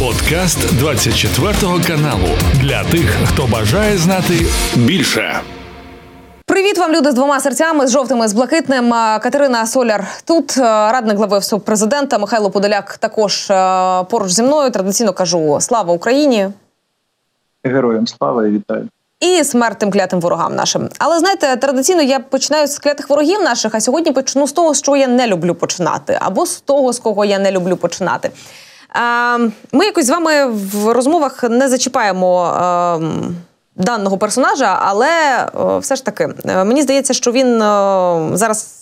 Подкаст 0.00 0.78
24 0.78 1.54
каналу 1.86 2.28
для 2.54 2.84
тих, 2.84 3.16
хто 3.24 3.46
бажає 3.46 3.98
знати 3.98 4.34
більше. 4.76 5.40
Привіт 6.46 6.78
вам, 6.78 6.92
люди 6.92 7.10
з 7.10 7.14
двома 7.14 7.40
серцями 7.40 7.86
з 7.86 7.92
жовтими 7.92 8.28
з 8.28 8.32
блакитним. 8.32 8.90
Катерина 8.90 9.66
Соляр 9.66 10.06
тут 10.24 10.56
радник 10.58 11.16
глави 11.16 11.38
ВСУ 11.38 11.60
президента 11.60 12.18
Михайло 12.18 12.50
Подоляк 12.50 12.96
також 12.96 13.46
поруч 14.10 14.30
зі 14.30 14.42
мною. 14.42 14.70
Традиційно 14.70 15.12
кажу 15.12 15.58
слава 15.60 15.94
Україні. 15.94 16.48
Героям 17.64 18.06
слава 18.06 18.46
і 18.46 18.50
вітаю. 18.50 18.88
І 19.20 19.44
смертним 19.44 19.90
клятим 19.90 20.20
ворогам 20.20 20.54
нашим. 20.54 20.88
Але 20.98 21.18
знаєте, 21.18 21.56
традиційно 21.56 22.02
я 22.02 22.20
починаю 22.20 22.66
з 22.66 22.78
клятих 22.78 23.10
ворогів 23.10 23.42
наших, 23.42 23.74
а 23.74 23.80
сьогодні 23.80 24.12
почну 24.12 24.46
з 24.46 24.52
того, 24.52 24.74
що 24.74 24.96
я 24.96 25.08
не 25.08 25.26
люблю 25.26 25.54
починати, 25.54 26.18
або 26.20 26.46
з 26.46 26.60
того, 26.60 26.92
з 26.92 26.98
кого 26.98 27.24
я 27.24 27.38
не 27.38 27.52
люблю 27.52 27.76
починати. 27.76 28.30
Ми 29.72 29.84
якось 29.84 30.06
з 30.06 30.10
вами 30.10 30.46
в 30.46 30.92
розмовах 30.92 31.42
не 31.42 31.68
зачіпаємо 31.68 32.54
даного 33.76 34.18
персонажа, 34.18 34.78
але 34.82 35.08
все 35.80 35.96
ж 35.96 36.04
таки 36.04 36.28
мені 36.44 36.82
здається, 36.82 37.12
що 37.12 37.32
він 37.32 37.58
зараз. 38.36 38.76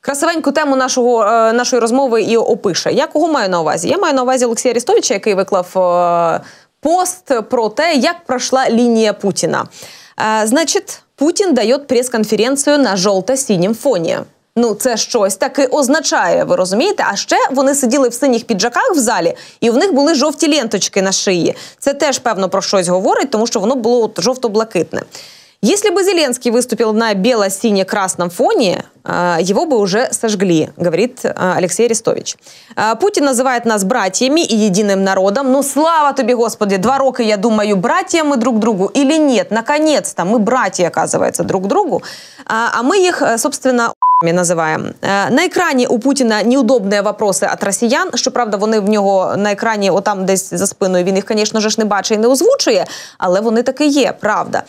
Красивеньку 0.00 0.52
тему 0.52 0.76
нашого 0.76 1.24
нашої 1.52 1.80
розмови 1.80 2.22
і 2.22 2.36
опише. 2.36 2.92
Я 2.92 3.06
кого 3.06 3.28
маю 3.28 3.48
на 3.48 3.60
увазі? 3.60 3.88
Я 3.88 3.98
маю 3.98 4.14
на 4.14 4.22
увазі 4.22 4.44
Олексія 4.44 4.72
Арістовича, 4.72 5.14
який 5.14 5.34
виклав 5.34 5.66
пост 6.80 7.40
про 7.50 7.68
те, 7.68 7.94
як 7.94 8.24
пройшла 8.24 8.70
лінія 8.70 9.12
Путіна. 9.12 9.64
Значить, 10.44 11.02
Путін 11.16 11.54
дає 11.54 11.78
прес-конференцію 11.78 12.78
на 12.78 12.96
жовто-синім 12.96 13.74
фоні. 13.74 14.18
Ну, 14.55 14.73
це 14.73 14.97
щось 14.97 15.35
таки 15.35 15.65
означає, 15.65 16.43
ви 16.43 16.55
розумієте? 16.55 17.05
А 17.11 17.15
ще 17.15 17.37
вони 17.51 17.75
сиділи 17.75 18.09
в 18.09 18.13
синіх 18.13 18.43
піджаках 18.43 18.91
в 18.95 18.99
залі, 18.99 19.35
і 19.61 19.69
в 19.69 19.77
них 19.77 19.93
були 19.93 20.15
жовті 20.15 20.55
ленточки 20.55 21.01
на 21.01 21.11
шиї. 21.11 21.55
Це 21.79 21.93
теж 21.93 22.19
певно 22.19 22.49
про 22.49 22.61
щось 22.61 22.87
говорить, 22.87 23.31
тому 23.31 23.47
що 23.47 23.59
воно 23.59 23.75
було 23.75 24.11
жовто-блакитне. 24.17 25.01
Если 25.61 25.89
бы 25.89 26.03
Зеленский 26.03 26.51
выступил 26.51 26.93
на 26.93 27.13
бело-сине-красном 27.13 28.29
фоне, 28.29 28.85
его 29.03 29.65
бы 29.65 29.77
уже 29.77 30.07
сожгли, 30.11 30.69
говорит 30.77 31.25
Алексей 31.35 31.85
Арестович. 31.85 32.37
Путин 33.01 33.25
называет 33.25 33.65
нас 33.65 33.83
братьями 33.83 34.39
и 34.39 34.55
единым 34.55 35.03
народом. 35.03 35.51
Ну, 35.51 35.63
слава 35.63 36.13
тебе, 36.13 36.35
Господи, 36.35 36.77
два 36.77 36.97
рока, 36.97 37.23
я 37.23 37.35
думаю, 37.35 37.75
братья 37.75 38.23
мы 38.23 38.37
друг 38.37 38.59
другу 38.59 38.85
или 38.85 39.17
нет? 39.17 39.51
Наконец-то 39.51 40.23
мы 40.23 40.39
братья, 40.39 40.87
оказывается, 40.87 41.43
друг 41.43 41.67
другу. 41.67 42.03
А 42.45 42.81
мы 42.81 43.05
их, 43.05 43.21
собственно, 43.37 43.93
називаємо 44.32 44.84
на 45.30 45.44
екрані 45.44 45.86
у 45.86 45.98
Путіна 45.98 46.42
неудобні 46.42 47.00
вопроси 47.00 47.48
від 47.52 47.64
росіян. 47.64 48.10
Щоправда, 48.14 48.56
вони 48.56 48.80
в 48.80 48.88
нього 48.88 49.36
на 49.36 49.52
екрані, 49.52 49.90
отам 49.90 50.24
десь 50.24 50.54
за 50.54 50.66
спиною. 50.66 51.04
Він 51.04 51.16
їх, 51.16 51.24
звісно 51.28 51.60
ж, 51.60 51.74
не 51.78 51.84
бачить 51.84 52.18
і 52.18 52.20
не 52.20 52.28
озвучує, 52.28 52.84
але 53.18 53.40
вони 53.40 53.62
таки 53.62 53.86
є, 53.86 54.14
правда. 54.20 54.62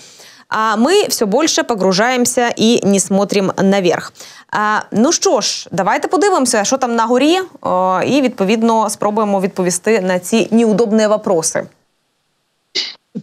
А 0.48 0.76
ми 0.76 1.04
все 1.04 1.26
більше 1.26 1.64
погружаємося 1.64 2.54
і 2.56 2.88
не 2.88 3.00
смотрим 3.00 3.52
наверх. 3.64 4.14
А, 4.52 4.80
Ну 4.92 5.12
що 5.12 5.42
ж, 5.42 5.70
давайте 5.72 6.08
подивимося, 6.08 6.64
що 6.64 6.78
там 6.78 6.96
на 6.96 7.06
горі, 7.06 7.40
о, 7.62 8.02
і 8.06 8.22
відповідно 8.22 8.90
спробуємо 8.90 9.42
відповісти 9.42 10.02
на 10.02 10.20
ці 10.20 10.48
неудобні 10.52 11.08
вопроси. 11.08 11.66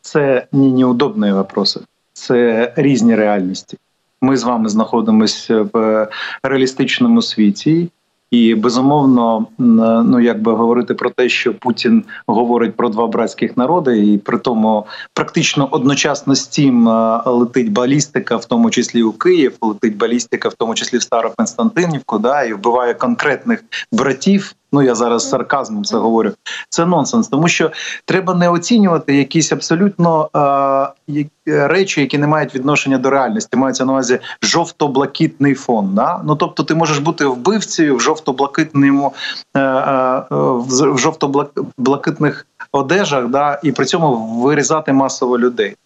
Це 0.02 0.46
не 0.52 0.68
неудобні 0.68 1.32
вопроси, 1.32 1.80
це 2.12 2.72
різні 2.76 3.16
реальності. 3.16 3.78
Ми 4.22 4.36
з 4.36 4.44
вами 4.44 4.68
знаходимося 4.68 5.66
в 5.72 6.08
реалістичному 6.42 7.22
світі. 7.22 7.88
І 8.30 8.54
безумовно, 8.54 9.46
ну 9.58 10.20
якби 10.20 10.52
говорити 10.52 10.94
про 10.94 11.10
те, 11.10 11.28
що 11.28 11.54
Путін 11.54 12.04
говорить 12.26 12.76
про 12.76 12.88
два 12.88 13.06
братських 13.06 13.56
народи, 13.56 14.06
і 14.06 14.18
при 14.18 14.38
тому 14.38 14.86
практично 15.14 15.68
одночасно 15.70 16.34
з 16.34 16.46
цим 16.46 16.88
летить 17.26 17.72
балістика, 17.72 18.36
в 18.36 18.44
тому 18.44 18.70
числі 18.70 19.02
у 19.02 19.12
Київ, 19.12 19.56
летить 19.60 19.96
балістика, 19.96 20.48
в 20.48 20.54
тому 20.54 20.74
числі 20.74 20.98
в 20.98 21.02
Староконстантинівку, 21.02 22.18
да 22.18 22.42
і 22.42 22.52
вбиває 22.52 22.94
конкретних 22.94 23.64
братів. 23.92 24.54
Ну 24.72 24.82
я 24.82 24.94
зараз 24.94 25.28
сарказмом 25.28 25.84
це 25.84 25.96
говорю. 25.96 26.32
Це 26.68 26.86
нонсенс, 26.86 27.28
тому 27.28 27.48
що 27.48 27.70
треба 28.04 28.34
не 28.34 28.48
оцінювати 28.48 29.16
якісь 29.16 29.52
абсолютно 29.52 30.30
е, 31.06 31.68
речі, 31.68 32.00
які 32.00 32.18
не 32.18 32.26
мають 32.26 32.54
відношення 32.54 32.98
до 32.98 33.10
реальності. 33.10 33.56
Мається 33.56 33.84
на 33.84 33.92
увазі 33.92 34.18
жовто-блакитний 34.42 35.54
фон. 35.54 35.94
Да? 35.94 36.20
Ну 36.24 36.36
тобто, 36.36 36.62
ти 36.62 36.74
можеш 36.74 36.98
бути 36.98 37.26
вбивцею 37.26 37.96
в 37.96 38.00
жовто-блакитному 38.00 39.12
е, 39.54 39.60
е, 39.60 40.24
в 40.30 40.98
жовто-блакитних 40.98 42.46
одежах, 42.72 43.28
да, 43.28 43.60
і 43.62 43.72
при 43.72 43.84
цьому 43.84 44.16
вирізати 44.42 44.92
масово 44.92 45.38
людей. 45.38 45.76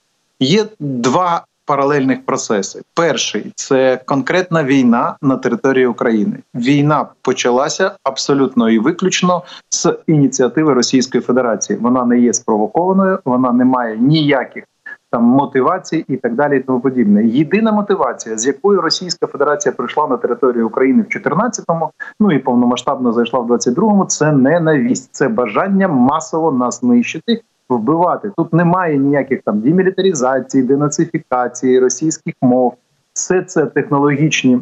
Є 0.41 0.66
два 0.78 1.44
паралельних 1.66 2.25
процеси. 2.25 2.82
Перший 2.94 3.53
це 3.54 4.00
конкретна 4.04 4.65
війна 4.65 5.16
на 5.22 5.37
території 5.37 5.87
України. 5.87 6.38
Війна 6.54 7.06
почалася 7.22 7.93
абсолютно 8.03 8.71
і 8.71 8.78
виключно 8.78 9.43
з 9.71 9.99
ініціативи 10.06 10.75
Російської 10.75 11.22
Федерації. 11.22 11.78
Вона 11.78 12.04
не 12.04 12.19
є 12.19 12.32
спровокованою, 12.32 13.19
вона 13.25 13.53
не 13.53 13.65
має 13.65 13.97
ніяких 13.97 14.65
там 15.10 15.25
мотивацій 15.25 16.04
і 16.09 16.16
так 16.16 16.34
далі. 16.34 16.56
І 16.56 16.60
тому 16.60 16.81
подібне. 16.81 17.25
Єдина 17.25 17.72
мотивація, 17.72 18.38
з 18.38 18.47
якою 18.47 18.81
Російська 18.81 19.27
Федерація 19.27 19.72
прийшла 19.72 20.06
на 20.06 20.16
територію 20.16 20.66
України 20.66 21.04
в 21.09 21.16
14-му, 21.16 21.91
ну 22.21 22.33
і 22.33 22.38
повномасштабно 22.38 23.12
зайшла 23.12 23.41
в 23.41 23.50
22-му, 23.50 24.04
Це 24.04 24.33
ненавість, 24.33 25.09
це 25.12 25.28
бажання 25.28 25.88
масово 25.88 26.53
нас 26.53 26.81
знищити 26.81 27.43
вбивати. 27.69 28.31
Тут 28.37 28.53
немає 28.53 28.99
ніяких 28.99 29.43
там 29.43 29.60
демілітаризації, 29.60 30.62
денацифікації 30.62 31.78
російських 31.78 32.34
мов. 32.43 32.75
Все 33.12 33.43
це 33.43 33.66
технологічні 33.66 34.60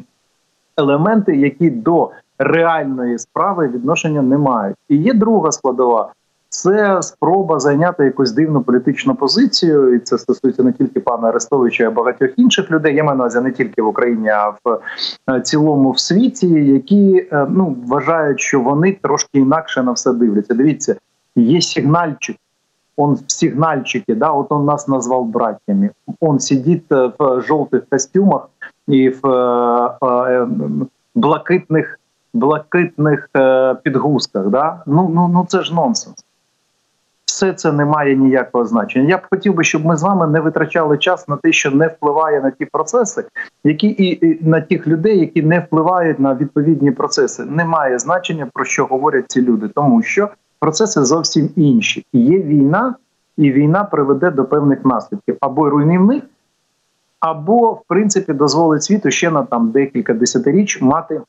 елементи, 0.77 1.37
які 1.37 1.71
до 1.71 2.11
реальної 2.39 3.19
справи 3.19 3.69
відношення 3.69 4.23
не 4.23 4.39
мають. 4.39 4.77
І 4.89 4.97
є 4.97 5.15
друга 5.15 5.53
складова. 5.53 6.13
Це 6.49 7.03
спроба 7.03 7.61
зайняти 7.61 8.05
якусь 8.05 8.33
дивну 8.33 8.63
політичну 8.63 9.15
позицію, 9.15 9.95
і 9.95 9.99
це 9.99 10.19
стосується 10.19 10.63
не 10.63 10.73
тільки 10.73 11.01
пана 11.01 11.29
Арестовича, 11.29 11.87
а 11.89 11.91
багатьох 11.91 12.31
інших 12.37 12.71
людей. 12.71 12.95
Я 12.95 13.05
маю 13.05 13.19
на 13.19 13.25
увазі 13.25 13.41
не 13.41 13.53
тільки 13.53 13.83
в 13.83 13.87
Україні, 13.87 14.29
а 14.29 14.49
в 14.49 14.81
е, 15.31 15.41
цілому 15.41 15.91
в 15.91 15.99
світі, 15.99 16.49
які 16.49 17.29
е, 17.33 17.47
ну 17.51 17.77
вважають, 17.87 18.41
що 18.41 18.61
вони 18.61 18.99
трошки 19.03 19.39
інакше 19.39 19.83
на 19.83 19.93
все 19.93 20.13
дивляться. 20.13 20.55
Дивіться, 20.55 20.97
є 21.37 21.61
сигнальчик 21.61 22.37
он 23.00 23.16
в 23.16 23.32
сигнальчике, 23.32 24.14
да, 24.16 24.32
вот 24.34 24.52
он 24.52 24.66
нас 24.66 24.88
назвал 24.88 25.24
братьями. 25.24 25.92
Он 26.20 26.40
сидит 26.40 26.86
э, 26.92 27.12
в 27.18 27.42
желтых 27.42 27.88
костюмах 27.90 28.50
и 28.88 29.10
в 29.10 29.26
э, 29.26 29.98
э, 30.02 30.48
блакитних 31.16 32.00
блакитних 32.34 33.30
э, 33.34 33.76
підгузках. 33.84 34.48
Да? 34.50 34.84
Ну, 34.86 35.10
ну, 35.10 35.28
ну 35.28 35.46
це 35.48 35.64
ж 35.64 35.74
нонсенс. 35.74 36.26
Все 37.26 37.54
це 37.54 37.72
не 37.72 37.86
має 37.86 38.16
ніякого 38.16 38.66
значення. 38.66 39.10
Я 39.10 39.18
б 39.18 39.22
хотів 39.32 39.54
би, 39.56 39.64
щоб 39.64 39.86
ми 39.86 39.98
з 39.98 40.04
вами 40.04 40.28
не 40.28 40.40
витрачали 40.40 40.98
час 40.98 41.28
на 41.28 41.38
те, 41.38 41.52
що 41.52 41.72
не 41.72 41.88
впливає 41.88 42.42
на 42.42 42.52
ті 42.52 42.66
процеси, 42.66 43.24
які 43.64 43.88
і, 43.88 44.28
і 44.28 44.40
на 44.50 44.62
тих 44.62 44.88
людей, 44.88 45.20
які 45.20 45.44
не 45.44 45.60
впливають 45.60 46.20
на 46.20 46.36
відповідні 46.36 46.92
процеси. 46.92 47.46
Немає 47.46 48.00
значення 48.00 48.48
про 48.54 48.66
що 48.66 48.86
говорять 48.86 49.26
ці 49.28 49.42
люди, 49.42 49.68
тому 49.68 50.02
що 50.02 50.30
процеси 50.59 51.05
зовсім 51.05 51.51
інші. 51.57 52.07
Є 52.13 52.39
війна, 52.39 52.95
і 53.37 53.53
війна 53.53 53.85
приведе 53.85 54.31
до 54.31 54.45
певних 54.45 54.85
наслідків 54.85 55.37
або 55.41 55.71
руйнівних, 55.71 56.23
або 57.21 57.73
в 57.73 57.83
принципі 57.89 58.33
дозволить 58.33 58.83
світу 58.83 59.11
ще 59.11 59.31
на 59.31 59.43
там 59.43 59.71
декілька 59.71 60.15
десятиріч 60.15 60.83
мати 60.83 61.23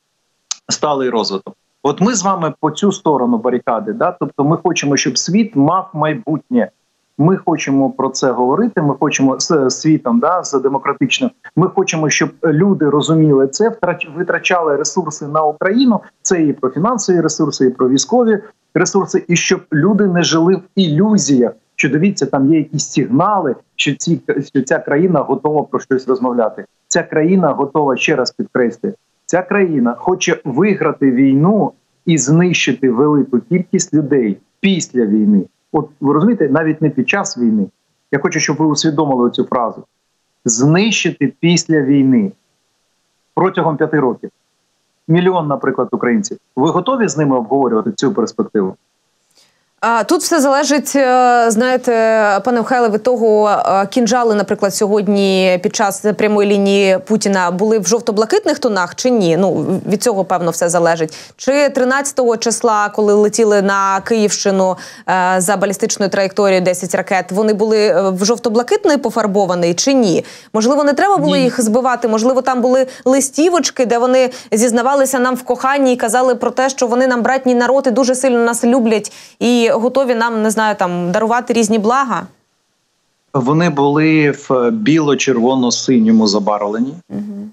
сталий 0.69 1.09
розвиток. 1.09 1.55
От 1.83 2.01
ми 2.01 2.15
з 2.15 2.23
вами 2.23 2.53
по 2.59 2.71
цю 2.71 2.91
сторону 2.91 3.37
барикади, 3.37 3.93
да, 3.93 4.11
тобто 4.19 4.43
ми 4.43 4.57
хочемо, 4.57 4.97
щоб 4.97 5.17
світ 5.17 5.55
мав 5.55 5.89
майбутнє. 5.93 6.69
Ми 7.17 7.37
хочемо 7.37 7.89
про 7.89 8.09
це 8.09 8.31
говорити. 8.31 8.81
Ми 8.81 8.95
хочемо 8.99 9.39
з 9.39 9.69
світом, 9.69 10.19
да 10.19 10.43
з 10.43 10.61
демократичним. 10.61 11.31
Ми 11.55 11.67
хочемо, 11.67 12.09
щоб 12.09 12.29
люди 12.43 12.89
розуміли 12.89 13.47
це, 13.47 13.77
витрачали 14.15 14.75
ресурси 14.75 15.27
на 15.27 15.43
Україну. 15.43 15.99
Це 16.21 16.43
і 16.43 16.53
про 16.53 16.69
фінансові 16.69 17.21
ресурси, 17.21 17.65
і 17.65 17.69
про 17.69 17.89
військові 17.89 18.39
ресурси, 18.73 19.23
і 19.27 19.35
щоб 19.35 19.61
люди 19.73 20.07
не 20.07 20.23
жили 20.23 20.55
в 20.55 20.61
ілюзіях. 20.75 21.51
Що 21.75 21.89
дивіться, 21.89 22.25
там 22.25 22.53
є 22.53 22.57
якісь 22.57 22.91
сигнали, 22.91 23.55
що 23.75 23.95
ці 23.95 24.21
що 24.53 24.61
ця 24.61 24.79
країна 24.79 25.19
готова 25.19 25.63
про 25.63 25.79
щось 25.79 26.07
розмовляти. 26.07 26.65
Ця 26.87 27.03
країна 27.03 27.49
готова 27.49 27.97
ще 27.97 28.15
раз 28.15 28.31
підкреслити. 28.31 28.97
Ця 29.25 29.41
країна 29.41 29.95
хоче 29.97 30.41
виграти 30.45 31.11
війну 31.11 31.71
і 32.05 32.17
знищити 32.17 32.89
велику 32.89 33.39
кількість 33.39 33.93
людей 33.93 34.37
після 34.59 35.05
війни. 35.05 35.45
От 35.71 35.89
ви 35.99 36.13
розумієте, 36.13 36.49
навіть 36.49 36.81
не 36.81 36.89
під 36.89 37.09
час 37.09 37.37
війни. 37.37 37.67
Я 38.11 38.19
хочу, 38.19 38.39
щоб 38.39 38.57
ви 38.57 38.65
усвідомили 38.65 39.31
цю 39.31 39.43
фразу: 39.43 39.83
знищити 40.45 41.33
після 41.39 41.81
війни 41.81 42.31
протягом 43.33 43.77
п'яти 43.77 43.99
років 43.99 44.31
мільйон, 45.07 45.47
наприклад, 45.47 45.87
українців. 45.91 46.37
Ви 46.55 46.69
готові 46.69 47.07
з 47.07 47.17
ними 47.17 47.37
обговорювати 47.37 47.91
цю 47.91 48.13
перспективу? 48.13 48.75
Тут 50.05 50.21
все 50.21 50.41
залежить, 50.41 50.95
е, 50.95 51.45
знаєте, 51.47 51.91
пане 52.45 52.59
Михайле, 52.59 52.89
від 52.89 53.03
того 53.03 53.49
е, 53.49 53.87
кінжали, 53.87 54.35
наприклад, 54.35 54.75
сьогодні 54.75 55.59
під 55.63 55.75
час 55.75 56.05
прямої 56.17 56.49
лінії 56.49 56.99
Путіна 57.05 57.51
були 57.51 57.79
в 57.79 57.87
жовто-блакитних 57.87 58.59
тонах 58.59 58.95
чи 58.95 59.09
ні? 59.09 59.37
Ну 59.37 59.65
від 59.87 60.03
цього 60.03 60.25
певно 60.25 60.51
все 60.51 60.69
залежить. 60.69 61.17
Чи 61.37 61.51
13-го 61.51 62.37
числа, 62.37 62.89
коли 62.89 63.13
летіли 63.13 63.61
на 63.61 64.01
Київщину 64.01 64.77
е, 65.09 65.35
за 65.37 65.57
балістичною 65.57 66.11
траєкторією 66.11 66.61
10 66.61 66.95
ракет, 66.95 67.31
вони 67.31 67.53
були 67.53 68.09
в 68.11 68.25
жовто-блакитний 68.25 68.97
пофарбований 68.97 69.73
чи 69.73 69.93
ні? 69.93 70.25
Можливо, 70.53 70.83
не 70.83 70.93
треба 70.93 71.17
було 71.17 71.35
ні. 71.35 71.43
їх 71.43 71.61
збивати. 71.61 72.07
Можливо, 72.07 72.41
там 72.41 72.61
були 72.61 72.87
листівочки, 73.05 73.85
де 73.85 73.97
вони 73.97 74.29
зізнавалися 74.51 75.19
нам 75.19 75.35
в 75.35 75.43
коханні 75.43 75.93
і 75.93 75.95
казали 75.95 76.35
про 76.35 76.51
те, 76.51 76.69
що 76.69 76.87
вони 76.87 77.07
нам 77.07 77.21
братні 77.21 77.55
народ 77.55 77.87
і 77.87 77.91
дуже 77.91 78.15
сильно 78.15 78.39
нас 78.39 78.63
люблять 78.63 79.11
і 79.39 79.71
готові 79.79 80.15
нам 80.15 80.41
не 80.41 80.51
знаю 80.51 80.75
там 80.75 81.11
дарувати 81.11 81.53
різні 81.53 81.79
блага? 81.79 82.27
Вони 83.33 83.69
були 83.69 84.31
в 84.31 84.71
біло-червоно-синьому 84.71 86.27
забарвленні. 86.27 86.93
Угу. 87.09 87.49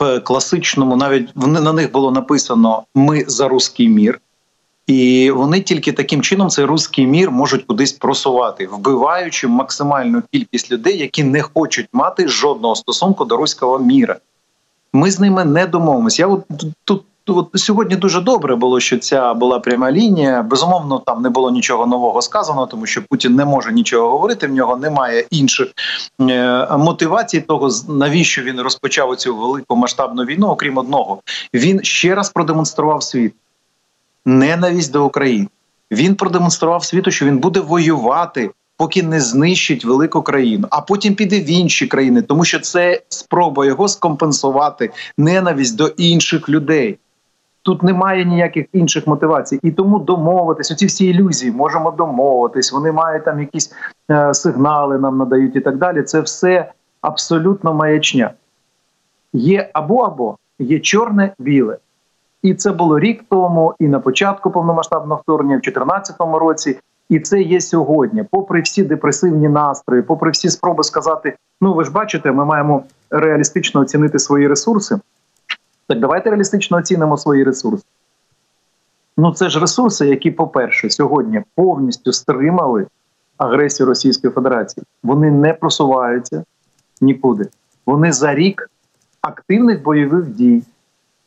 В 0.00 0.20
класичному, 0.20 0.96
навіть 0.96 1.36
на 1.36 1.72
них 1.72 1.92
було 1.92 2.10
написано 2.10 2.82
Ми 2.94 3.24
за 3.28 3.48
руський 3.48 3.88
мір. 3.88 4.20
І 4.86 5.30
вони 5.30 5.60
тільки 5.60 5.92
таким 5.92 6.22
чином 6.22 6.48
цей 6.48 6.64
руський 6.64 7.06
мір 7.06 7.30
можуть 7.30 7.64
кудись 7.64 7.92
просувати, 7.92 8.66
вбиваючи 8.66 9.48
максимальну 9.48 10.22
кількість 10.32 10.72
людей, 10.72 10.98
які 10.98 11.24
не 11.24 11.42
хочуть 11.42 11.88
мати 11.92 12.28
жодного 12.28 12.76
стосунку 12.76 13.24
до 13.24 13.36
руського 13.36 13.78
міра. 13.78 14.16
Ми 14.92 15.10
з 15.10 15.20
ними 15.20 15.44
не 15.44 15.66
домовимося. 15.66 16.22
Я 16.22 16.28
от 16.28 16.40
тут 16.84 17.02
от 17.36 17.48
сьогодні 17.54 17.96
дуже 17.96 18.20
добре 18.20 18.56
було, 18.56 18.80
що 18.80 18.98
ця 18.98 19.34
була 19.34 19.58
пряма 19.58 19.92
лінія. 19.92 20.42
Безумовно, 20.42 20.98
там 20.98 21.22
не 21.22 21.28
було 21.28 21.50
нічого 21.50 21.86
нового 21.86 22.22
сказано, 22.22 22.66
тому 22.66 22.86
що 22.86 23.02
Путін 23.02 23.34
не 23.34 23.44
може 23.44 23.72
нічого 23.72 24.10
говорити. 24.10 24.46
В 24.46 24.52
нього 24.52 24.76
немає 24.76 25.26
інших 25.30 25.68
е, 26.20 26.66
мотивацій. 26.76 27.40
Того 27.40 27.70
навіщо 27.88 28.42
він 28.42 28.60
розпочав 28.60 29.16
цю 29.16 29.36
велику 29.36 29.76
масштабну 29.76 30.24
війну, 30.24 30.46
окрім 30.46 30.78
одного, 30.78 31.20
він 31.54 31.84
ще 31.84 32.14
раз 32.14 32.30
продемонстрував 32.30 33.02
світ 33.02 33.34
ненависть 34.24 34.92
до 34.92 35.06
України. 35.06 35.48
Він 35.90 36.14
продемонстрував 36.14 36.84
світу, 36.84 37.10
що 37.10 37.26
він 37.26 37.38
буде 37.38 37.60
воювати. 37.60 38.50
Поки 38.76 39.02
не 39.02 39.20
знищить 39.20 39.84
велику 39.84 40.22
країну, 40.22 40.66
а 40.70 40.80
потім 40.80 41.14
піде 41.14 41.40
в 41.40 41.50
інші 41.50 41.86
країни, 41.86 42.22
тому 42.22 42.44
що 42.44 42.60
це 42.60 43.02
спроба 43.08 43.66
його 43.66 43.88
скомпенсувати 43.88 44.90
ненависть 45.18 45.76
до 45.76 45.86
інших 45.86 46.48
людей. 46.48 46.98
Тут 47.62 47.82
немає 47.82 48.24
ніяких 48.24 48.66
інших 48.72 49.06
мотивацій, 49.06 49.60
і 49.62 49.70
тому 49.70 49.98
домовитись. 49.98 50.70
Оці 50.70 50.86
всі 50.86 51.06
ілюзії 51.06 51.52
можемо 51.52 51.90
домовитись. 51.90 52.72
Вони 52.72 52.92
мають 52.92 53.24
там 53.24 53.40
якісь 53.40 53.72
е, 54.10 54.34
сигнали, 54.34 54.98
нам 54.98 55.18
надають 55.18 55.56
і 55.56 55.60
так 55.60 55.76
далі. 55.76 56.02
Це 56.02 56.20
все 56.20 56.72
абсолютно 57.00 57.74
маячня. 57.74 58.30
Є 59.32 59.70
або 59.72 59.98
або 59.98 60.36
є 60.58 60.78
чорне-біле, 60.78 61.78
і 62.42 62.54
це 62.54 62.72
було 62.72 62.98
рік 62.98 63.24
тому, 63.28 63.74
і 63.78 63.88
на 63.88 64.00
початку 64.00 64.50
повномасштабного 64.50 65.20
вторгнення, 65.22 65.56
в 65.56 65.60
2014 65.60 66.16
році. 66.20 66.78
І 67.08 67.20
це 67.20 67.42
є 67.42 67.60
сьогодні, 67.60 68.24
попри 68.30 68.60
всі 68.60 68.82
депресивні 68.82 69.48
настрої, 69.48 70.02
попри 70.02 70.30
всі 70.30 70.50
спроби 70.50 70.84
сказати: 70.84 71.36
ну 71.60 71.74
ви 71.74 71.84
ж 71.84 71.92
бачите, 71.92 72.32
ми 72.32 72.44
маємо 72.44 72.82
реалістично 73.10 73.80
оцінити 73.80 74.18
свої 74.18 74.48
ресурси. 74.48 74.98
Так 75.90 76.00
давайте 76.00 76.30
реалістично 76.30 76.76
оцінимо 76.76 77.16
свої 77.16 77.44
ресурси. 77.44 77.84
Ну 79.16 79.32
це 79.34 79.48
ж 79.48 79.60
ресурси, 79.60 80.06
які, 80.06 80.30
по-перше, 80.30 80.90
сьогодні 80.90 81.42
повністю 81.54 82.12
стримали 82.12 82.86
агресію 83.36 83.86
Російської 83.86 84.32
Федерації. 84.32 84.84
Вони 85.02 85.30
не 85.30 85.54
просуваються 85.54 86.44
нікуди. 87.00 87.48
Вони 87.86 88.12
за 88.12 88.34
рік 88.34 88.70
активних 89.20 89.82
бойових 89.82 90.26
дій 90.26 90.62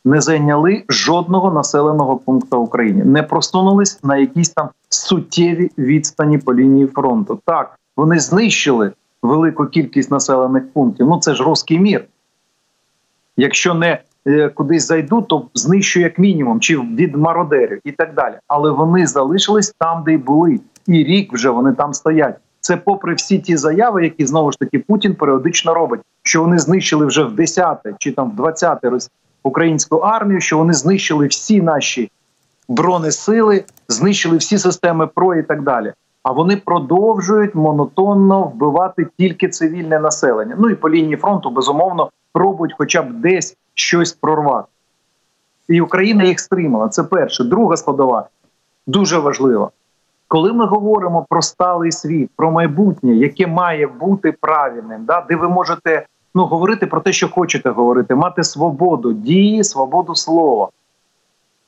не 0.04 0.20
зайняли 0.20 0.84
жодного 0.88 1.50
населеного 1.50 2.16
пункту 2.16 2.60
в 2.60 2.62
Україні, 2.62 3.04
не 3.04 3.22
просунулись 3.22 4.04
на 4.04 4.16
якісь 4.16 4.50
там 4.50 4.68
суттєві 4.88 5.70
відстані 5.78 6.38
по 6.38 6.54
лінії 6.54 6.86
фронту. 6.86 7.40
Так, 7.44 7.78
вони 7.96 8.18
знищили 8.18 8.92
велику 9.22 9.66
кількість 9.66 10.10
населених 10.10 10.72
пунктів. 10.72 11.06
Ну 11.06 11.18
це 11.18 11.34
ж 11.34 11.44
русський 11.44 11.78
мір. 11.78 12.04
Якщо 13.36 13.74
не 13.74 14.00
кудись 14.54 14.86
зайдуть, 14.86 15.28
то 15.28 15.46
знищу 15.54 16.00
як 16.00 16.18
мінімум, 16.18 16.60
чи 16.60 16.78
від 16.78 17.16
мародерів 17.16 17.80
і 17.84 17.92
так 17.92 18.14
далі. 18.14 18.34
Але 18.48 18.70
вони 18.70 19.06
залишились 19.06 19.74
там, 19.78 20.02
де 20.06 20.12
й 20.12 20.16
були, 20.16 20.60
і 20.86 21.04
рік 21.04 21.32
вже 21.32 21.50
вони 21.50 21.72
там 21.72 21.94
стоять. 21.94 22.36
Це 22.60 22.76
попри 22.76 23.14
всі 23.14 23.38
ті 23.38 23.56
заяви, 23.56 24.04
які 24.04 24.26
знову 24.26 24.52
ж 24.52 24.58
таки 24.58 24.78
Путін 24.78 25.14
періодично 25.14 25.74
робить, 25.74 26.00
що 26.22 26.40
вони 26.40 26.58
знищили 26.58 27.06
вже 27.06 27.24
в 27.24 27.34
10-те 27.34 27.94
чи 27.98 28.12
там 28.12 28.30
в 28.30 28.40
20-те 28.40 29.08
українську 29.42 29.96
армію, 29.96 30.40
що 30.40 30.58
вони 30.58 30.72
знищили 30.72 31.26
всі 31.26 31.62
наші 31.62 32.10
бронесили, 32.68 33.64
знищили 33.88 34.36
всі 34.36 34.58
системи 34.58 35.06
ПРО 35.06 35.34
і 35.34 35.42
так 35.42 35.62
далі. 35.62 35.92
А 36.22 36.32
вони 36.32 36.56
продовжують 36.56 37.54
монотонно 37.54 38.42
вбивати 38.42 39.06
тільки 39.18 39.48
цивільне 39.48 39.98
населення. 39.98 40.56
Ну 40.58 40.70
і 40.70 40.74
по 40.74 40.90
лінії 40.90 41.16
фронту 41.16 41.50
безумовно 41.50 42.10
пробують, 42.32 42.74
хоча 42.78 43.02
б 43.02 43.12
десь 43.12 43.56
щось 43.74 44.12
прорвати. 44.12 44.68
І 45.68 45.80
Україна 45.80 46.24
їх 46.24 46.40
стримала. 46.40 46.88
Це 46.88 47.02
перше. 47.02 47.44
Друга 47.44 47.76
складова 47.76 48.28
дуже 48.86 49.18
важлива. 49.18 49.70
Коли 50.28 50.52
ми 50.52 50.66
говоримо 50.66 51.26
про 51.28 51.42
сталий 51.42 51.92
світ, 51.92 52.30
про 52.36 52.50
майбутнє, 52.50 53.14
яке 53.14 53.46
має 53.46 53.86
бути 53.86 54.32
правильним, 54.32 55.04
да, 55.04 55.26
де 55.28 55.36
ви 55.36 55.48
можете 55.48 56.06
ну, 56.34 56.44
говорити 56.46 56.86
про 56.86 57.00
те, 57.00 57.12
що 57.12 57.28
хочете 57.28 57.70
говорити, 57.70 58.14
мати 58.14 58.44
свободу 58.44 59.12
дії, 59.12 59.64
свободу 59.64 60.14
слова. 60.14 60.68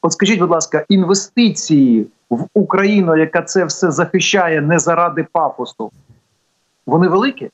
От 0.02 0.12
скажіть, 0.12 0.38
будь 0.38 0.50
ласка, 0.50 0.84
інвестиції 0.88 2.06
в 2.30 2.46
Україну, 2.54 3.16
яка 3.16 3.42
це 3.42 3.64
все 3.64 3.90
захищає 3.90 4.60
не 4.60 4.78
заради 4.78 5.26
пафосу, 5.32 5.90
вони 6.86 7.08
великі? 7.08 7.50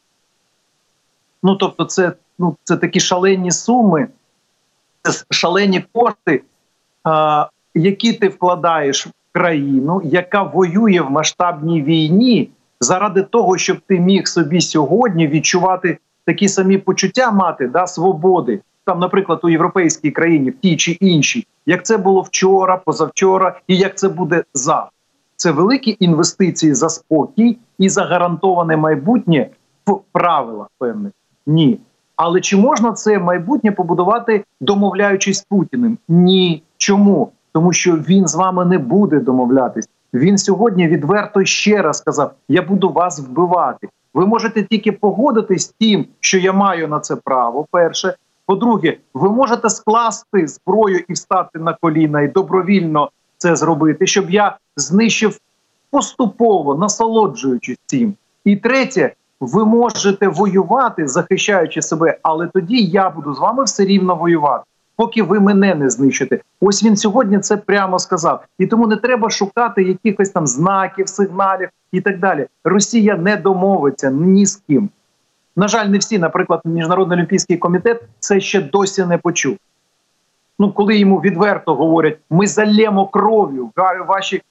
Ну 1.42 1.56
тобто, 1.56 1.84
це 1.84 2.12
ну, 2.38 2.56
це 2.64 2.76
такі 2.76 3.00
шалені 3.00 3.50
суми, 3.50 4.08
шалені 5.30 5.84
кошти, 5.92 6.42
які 7.74 8.12
ти 8.12 8.28
вкладаєш 8.28 9.06
в 9.06 9.10
країну, 9.32 10.00
яка 10.04 10.42
воює 10.42 11.00
в 11.00 11.10
масштабній 11.10 11.82
війні, 11.82 12.50
заради 12.80 13.22
того, 13.22 13.58
щоб 13.58 13.78
ти 13.86 14.00
міг 14.00 14.26
собі 14.26 14.60
сьогодні 14.60 15.28
відчувати 15.28 15.98
такі 16.24 16.48
самі 16.48 16.78
почуття 16.78 17.30
мати 17.30 17.66
да, 17.66 17.86
свободи. 17.86 18.60
Там, 18.84 18.98
наприклад, 18.98 19.40
у 19.42 19.48
європейській 19.48 20.10
країні, 20.10 20.50
в 20.50 20.58
тій 20.58 20.76
чи 20.76 20.92
іншій, 20.92 21.46
як 21.66 21.86
це 21.86 21.96
було 21.96 22.20
вчора, 22.20 22.76
позавчора, 22.76 23.60
і 23.66 23.76
як 23.76 23.98
це 23.98 24.08
буде 24.08 24.44
завтра. 24.54 24.90
Це 25.36 25.50
великі 25.50 25.96
інвестиції 26.00 26.74
за 26.74 26.88
спокій 26.88 27.58
і 27.78 27.88
за 27.88 28.04
гарантоване 28.04 28.76
майбутнє 28.76 29.50
в 29.86 30.00
правилах 30.12 30.66
певних. 30.78 31.12
Ні. 31.46 31.78
Але 32.16 32.40
чи 32.40 32.56
можна 32.56 32.92
це 32.92 33.18
майбутнє 33.18 33.72
побудувати, 33.72 34.44
домовляючись 34.60 35.38
з 35.38 35.42
Путіним? 35.42 35.98
Ні. 36.08 36.62
Чому? 36.76 37.32
Тому 37.52 37.72
що 37.72 37.92
він 37.92 38.28
з 38.28 38.34
вами 38.34 38.64
не 38.64 38.78
буде 38.78 39.20
домовлятись. 39.20 39.88
Він 40.14 40.38
сьогодні 40.38 40.88
відверто 40.88 41.44
ще 41.44 41.82
раз 41.82 41.98
сказав: 41.98 42.32
Я 42.48 42.62
буду 42.62 42.88
вас 42.88 43.20
вбивати. 43.20 43.88
Ви 44.14 44.26
можете 44.26 44.62
тільки 44.62 44.92
погодитись 44.92 45.62
з 45.62 45.68
тим, 45.68 46.06
що 46.20 46.38
я 46.38 46.52
маю 46.52 46.88
на 46.88 47.00
це 47.00 47.16
право. 47.16 47.66
Перше, 47.70 48.14
по-друге, 48.46 48.96
ви 49.14 49.30
можете 49.30 49.70
скласти 49.70 50.46
зброю 50.46 51.04
і 51.08 51.12
встати 51.12 51.58
на 51.58 51.76
коліна 51.80 52.22
і 52.22 52.28
добровільно 52.28 53.10
це 53.38 53.56
зробити, 53.56 54.06
щоб 54.06 54.30
я 54.30 54.56
знищив 54.76 55.38
поступово 55.90 56.74
насолоджуючись 56.74 57.78
цим. 57.86 58.14
І 58.44 58.56
третє, 58.56 59.14
ви 59.46 59.64
можете 59.64 60.28
воювати, 60.28 61.08
захищаючи 61.08 61.82
себе, 61.82 62.18
але 62.22 62.46
тоді 62.46 62.84
я 62.84 63.10
буду 63.10 63.34
з 63.34 63.38
вами 63.38 63.64
все 63.64 63.84
рівно 63.84 64.14
воювати, 64.16 64.64
поки 64.96 65.22
ви 65.22 65.40
мене 65.40 65.74
не 65.74 65.90
знищите. 65.90 66.40
Ось 66.60 66.84
він 66.84 66.96
сьогодні 66.96 67.38
це 67.38 67.56
прямо 67.56 67.98
сказав. 67.98 68.44
І 68.58 68.66
тому 68.66 68.86
не 68.86 68.96
треба 68.96 69.30
шукати 69.30 69.82
якихось 69.82 70.30
там 70.30 70.46
знаків, 70.46 71.08
сигналів 71.08 71.68
і 71.92 72.00
так 72.00 72.18
далі. 72.18 72.46
Росія 72.64 73.16
не 73.16 73.36
домовиться 73.36 74.10
ні 74.10 74.46
з 74.46 74.56
ким. 74.56 74.88
На 75.56 75.68
жаль, 75.68 75.86
не 75.86 75.98
всі, 75.98 76.18
наприклад, 76.18 76.60
міжнародний 76.64 77.18
олімпійський 77.18 77.56
комітет 77.56 78.02
це 78.18 78.40
ще 78.40 78.60
досі 78.60 79.04
не 79.04 79.18
почув. 79.18 79.56
Ну, 80.58 80.72
коли 80.72 80.96
йому 80.96 81.20
відверто 81.20 81.74
говорять, 81.74 82.18
ми 82.30 82.46
залємо 82.46 83.06
кров'ю 83.06 83.70
ваші 84.06 84.42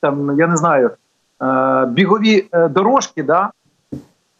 там, 0.00 0.38
я 0.38 0.46
не 0.46 0.56
знаю, 0.56 0.90
е, 1.42 1.86
бігові 1.86 2.46
е, 2.52 2.68
дорожки, 2.68 3.22
да, 3.22 3.50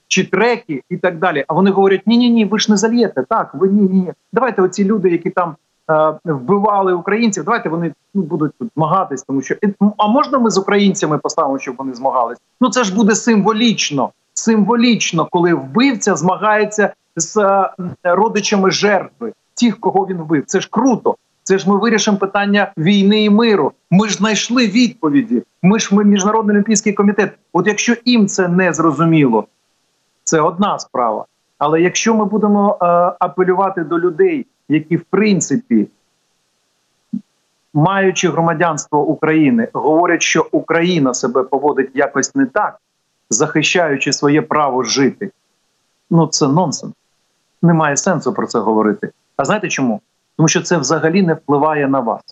чи 0.09 0.25
треки 0.25 0.83
і 0.91 0.97
так 0.97 1.19
далі. 1.19 1.45
А 1.49 1.55
вони 1.55 1.71
говорять: 1.71 2.03
ні, 2.07 2.19
ні, 2.19 2.31
ні, 2.31 2.45
ви 2.45 2.59
ж 2.59 2.71
не 2.71 2.77
зальєте. 2.77 3.25
Так, 3.29 3.55
ви 3.55 3.69
ні, 3.69 3.83
ні. 3.83 4.13
Давайте 4.33 4.63
оці 4.63 4.85
люди, 4.85 5.11
які 5.11 5.31
там 5.31 5.57
е, 5.91 6.15
вбивали 6.25 6.93
українців. 6.93 7.45
Давайте 7.45 7.69
вони 7.69 7.93
ну, 8.15 8.23
будуть 8.23 8.53
тут 8.59 8.71
змагатись, 8.77 9.23
тому 9.23 9.43
що 9.43 9.55
а 9.97 10.09
можна 10.09 10.39
ми 10.39 10.51
з 10.51 10.59
українцями 10.59 11.19
поставимо, 11.19 11.59
щоб 11.59 11.75
вони 11.79 11.95
змагались? 11.95 12.39
Ну 12.61 12.71
це 12.71 12.85
ж 12.85 12.95
буде 12.95 13.15
символічно. 13.15 14.11
Символічно, 14.35 15.29
коли 15.31 15.55
вбивця 15.55 16.17
змагається 16.17 16.93
з 17.17 17.37
е, 17.37 17.71
родичами 18.05 18.71
жертви, 18.71 19.33
тих, 19.55 19.81
кого 19.81 20.07
він 20.07 20.17
вбив. 20.17 20.45
Це 20.47 20.61
ж 20.61 20.69
круто. 20.71 21.17
Це 21.43 21.59
ж 21.59 21.71
ми 21.71 21.79
вирішимо 21.79 22.17
питання 22.17 22.73
війни 22.79 23.25
і 23.25 23.31
миру. 23.31 23.73
Ми 23.91 24.09
ж 24.09 24.17
знайшли 24.17 24.67
відповіді. 24.67 25.43
Ми 25.63 25.79
ж 25.79 25.95
ми 25.95 26.05
міжнародний 26.05 26.57
олімпійський 26.57 26.93
комітет. 26.93 27.33
От 27.53 27.67
якщо 27.67 27.95
їм 28.05 28.27
це 28.27 28.49
не 28.49 28.73
зрозуміло, 28.73 29.47
це 30.27 30.41
одна 30.41 30.79
справа. 30.79 31.25
Але 31.59 31.81
якщо 31.81 32.15
ми 32.15 32.25
будемо 32.25 32.79
е, 32.83 32.87
апелювати 33.19 33.85
до 33.85 33.99
людей, 33.99 34.47
які 34.69 34.97
в 34.97 35.05
принципі, 35.05 35.89
маючи 37.75 38.31
громадянство 38.31 39.03
України, 39.03 39.69
говорять, 39.73 40.23
що 40.23 40.47
Україна 40.53 41.15
себе 41.15 41.43
поводить 41.43 41.91
якось 41.95 42.35
не 42.35 42.47
так, 42.47 42.79
захищаючи 43.31 44.13
своє 44.13 44.43
право 44.43 44.83
жити, 44.83 45.31
ну 46.11 46.27
це 46.27 46.49
нонсенс. 46.49 46.93
Немає 47.63 47.97
сенсу 47.97 48.33
про 48.33 48.47
це 48.47 48.59
говорити. 48.59 49.11
А 49.37 49.45
знаєте 49.45 49.69
чому? 49.69 50.01
Тому 50.37 50.49
що 50.49 50.63
це 50.63 50.79
взагалі 50.79 51.23
не 51.23 51.35
впливає 51.35 51.89
на 51.89 52.01
вас, 52.01 52.23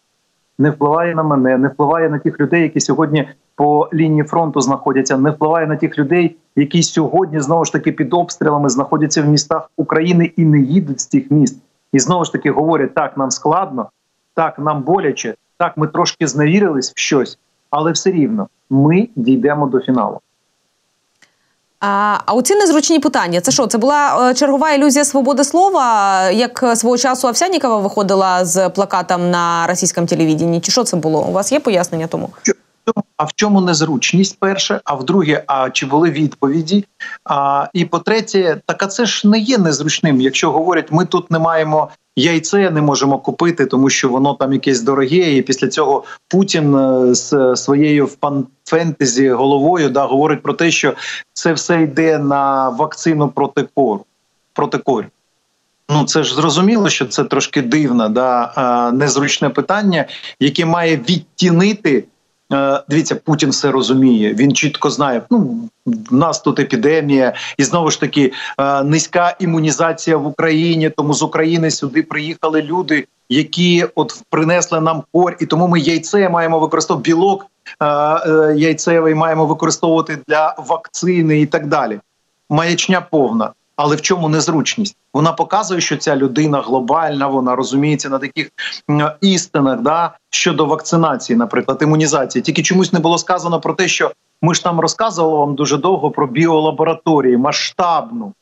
не 0.58 0.70
впливає 0.70 1.14
на 1.14 1.22
мене, 1.22 1.58
не 1.58 1.68
впливає 1.68 2.08
на 2.08 2.18
тих 2.18 2.40
людей, 2.40 2.62
які 2.62 2.80
сьогодні 2.80 3.28
по 3.54 3.88
лінії 3.92 4.22
фронту 4.24 4.60
знаходяться, 4.60 5.18
не 5.18 5.30
впливає 5.30 5.66
на 5.66 5.76
тих 5.76 5.98
людей, 5.98 6.36
які 6.56 6.82
сьогодні 6.82 7.40
знову 7.40 7.64
ж 7.64 7.72
таки 7.72 7.92
під 7.92 8.14
обстрілами 8.14 8.68
знаходяться 8.68 9.22
в 9.22 9.26
містах 9.26 9.70
України 9.76 10.32
і 10.36 10.44
не 10.44 10.60
їдуть 10.60 11.00
з 11.00 11.06
тих 11.06 11.30
міст. 11.30 11.58
І 11.92 11.98
знову 12.00 12.24
ж 12.24 12.32
таки 12.32 12.50
говорять: 12.50 12.94
так, 12.94 13.16
нам 13.16 13.30
складно, 13.30 13.90
так, 14.34 14.58
нам 14.58 14.82
боляче, 14.82 15.34
так, 15.58 15.76
ми 15.76 15.86
трошки 15.86 16.26
зневірились 16.26 16.92
в 16.96 16.98
щось, 16.98 17.38
але 17.70 17.92
все 17.92 18.10
рівно 18.10 18.48
ми 18.70 19.08
дійдемо 19.16 19.66
до 19.66 19.80
фіналу. 19.80 20.20
А 21.80 22.18
а 22.26 22.32
оці 22.32 22.54
незручні 22.54 22.98
питання. 22.98 23.40
Це 23.40 23.52
що? 23.52 23.66
Це 23.66 23.78
була 23.78 24.30
е, 24.30 24.34
чергова 24.34 24.72
ілюзія 24.72 25.04
свободи 25.04 25.44
слова, 25.44 26.20
як 26.30 26.64
свого 26.74 26.98
часу 26.98 27.28
Овсянікова 27.28 27.78
виходила 27.78 28.44
з 28.44 28.68
плакатом 28.68 29.30
на 29.30 29.66
російському 29.66 30.06
телевіденні? 30.06 30.60
Чи 30.60 30.72
що 30.72 30.84
це 30.84 30.96
було? 30.96 31.22
У 31.22 31.32
вас 31.32 31.52
є 31.52 31.60
пояснення 31.60 32.06
тому? 32.06 32.30
А 33.16 33.24
в 33.24 33.32
чому 33.32 33.60
незручність 33.60 34.36
перше? 34.40 34.80
А 34.84 34.94
в-друге, 34.94 35.44
а 35.46 35.70
чи 35.70 35.86
були 35.86 36.10
відповіді? 36.10 36.84
А 37.24 37.66
і 37.72 37.84
по-третє, 37.84 38.60
так 38.66 38.82
а 38.82 38.86
це 38.86 39.06
ж 39.06 39.28
не 39.28 39.38
є 39.38 39.58
незручним. 39.58 40.20
Якщо 40.20 40.52
говорять, 40.52 40.92
ми 40.92 41.06
тут 41.06 41.30
не 41.30 41.38
маємо 41.38 41.88
яйце, 42.16 42.70
не 42.70 42.82
можемо 42.82 43.18
купити, 43.18 43.66
тому 43.66 43.90
що 43.90 44.08
воно 44.08 44.34
там 44.34 44.52
якесь 44.52 44.82
дороге. 44.82 45.36
І 45.36 45.42
після 45.42 45.68
цього 45.68 46.04
Путін 46.28 46.76
е, 46.76 47.14
з 47.14 47.56
своєю 47.56 48.08
фантезі 48.64 49.30
головою 49.30 49.88
да 49.88 50.04
говорить 50.04 50.42
про 50.42 50.52
те, 50.52 50.70
що 50.70 50.94
це 51.32 51.52
все 51.52 51.82
йде 51.82 52.18
на 52.18 52.68
вакцину 52.68 53.28
проти 53.28 53.66
кору 53.74 54.04
проти 54.54 54.78
кору. 54.78 55.06
Ну 55.88 56.04
це 56.04 56.22
ж 56.22 56.34
зрозуміло, 56.34 56.88
що 56.88 57.06
це 57.06 57.24
трошки 57.24 57.62
дивне, 57.62 58.08
да 58.08 58.90
незручне 58.94 59.50
питання, 59.50 60.04
яке 60.40 60.64
має 60.64 60.96
відтінити. 60.96 62.04
Е, 62.52 62.82
дивіться, 62.88 63.14
Путін 63.14 63.50
все 63.50 63.70
розуміє. 63.70 64.34
Він 64.34 64.54
чітко 64.54 64.90
знає. 64.90 65.22
Ну 65.30 65.68
в 65.86 66.14
нас 66.14 66.40
тут 66.40 66.58
епідемія, 66.58 67.34
і 67.58 67.64
знову 67.64 67.90
ж 67.90 68.00
таки 68.00 68.32
е, 68.58 68.82
низька 68.82 69.36
імунізація 69.40 70.16
в 70.16 70.26
Україні. 70.26 70.90
Тому 70.90 71.14
з 71.14 71.22
України 71.22 71.70
сюди 71.70 72.02
приїхали 72.02 72.62
люди, 72.62 73.06
які 73.28 73.86
от 73.94 74.22
принесли 74.30 74.80
нам 74.80 75.02
корь, 75.12 75.36
і 75.40 75.46
тому 75.46 75.68
ми 75.68 75.80
яйце 75.80 76.28
маємо 76.28 76.58
використовувати 76.58 77.10
білок 77.10 77.46
е, 77.82 78.54
яйцевий 78.56 79.14
маємо 79.14 79.46
використовувати 79.46 80.18
для 80.28 80.54
вакцини 80.68 81.40
і 81.40 81.46
так 81.46 81.66
далі. 81.66 82.00
Маячня 82.50 83.00
повна. 83.00 83.52
Але 83.76 83.96
в 83.96 84.00
чому 84.00 84.28
незручність? 84.28 84.96
Вона 85.14 85.32
показує, 85.32 85.80
що 85.80 85.96
ця 85.96 86.16
людина 86.16 86.60
глобальна, 86.60 87.26
вона 87.26 87.56
розуміється 87.56 88.08
на 88.08 88.18
таких 88.18 88.50
істинах, 89.20 89.80
да 89.80 90.16
щодо 90.30 90.66
вакцинації, 90.66 91.36
наприклад, 91.36 91.78
імунізації. 91.82 92.42
Тільки 92.42 92.62
чомусь 92.62 92.92
не 92.92 93.00
було 93.00 93.18
сказано 93.18 93.60
про 93.60 93.74
те, 93.74 93.88
що 93.88 94.10
ми 94.42 94.54
ж 94.54 94.62
там 94.62 94.80
розказували 94.80 95.38
вам 95.38 95.54
дуже 95.54 95.76
довго 95.76 96.10
про 96.10 96.26
біолабораторії, 96.26 97.36
масштабну 97.36 98.32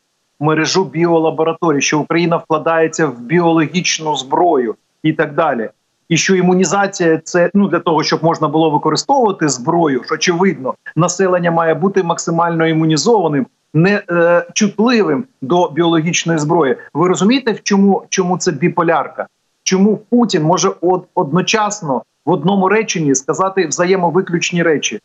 мережу 0.41 0.85
біолабораторій, 0.85 1.81
що 1.81 2.01
Україна 2.01 2.37
вкладається 2.37 3.07
в 3.07 3.21
біологічну 3.21 4.17
зброю 4.17 4.75
і 5.03 5.13
так 5.13 5.35
далі. 5.35 5.71
І 6.13 6.17
що 6.17 6.37
імунізація 6.37 7.21
це 7.25 7.51
ну 7.55 7.69
для 7.69 7.79
того, 7.79 8.03
щоб 8.03 8.25
можна 8.25 8.49
було 8.49 8.71
використовувати 8.71 9.49
зброю, 9.49 10.03
що 10.05 10.15
очевидно, 10.15 10.75
населення 10.97 11.51
має 11.51 11.75
бути 11.75 12.03
максимально 12.03 12.67
імунізованим 12.67 13.47
не 13.75 14.03
е, 14.11 14.47
чутливим 14.55 15.25
до 15.43 15.71
біологічної 15.71 16.39
зброї. 16.39 16.77
Ви 16.95 17.09
розумієте, 17.09 17.53
в 17.53 17.63
чому 17.63 18.05
чому 18.09 18.39
це 18.39 18.53
біполярка? 18.53 19.27
Чому 19.63 19.97
Путін 19.97 20.43
може 20.43 20.71
од, 20.81 21.05
одночасно 21.15 22.03
в 22.27 22.31
одному 22.31 22.69
реченні 22.69 23.15
сказати 23.15 23.67
взаємовиключні 23.67 24.63
речі? 24.63 25.01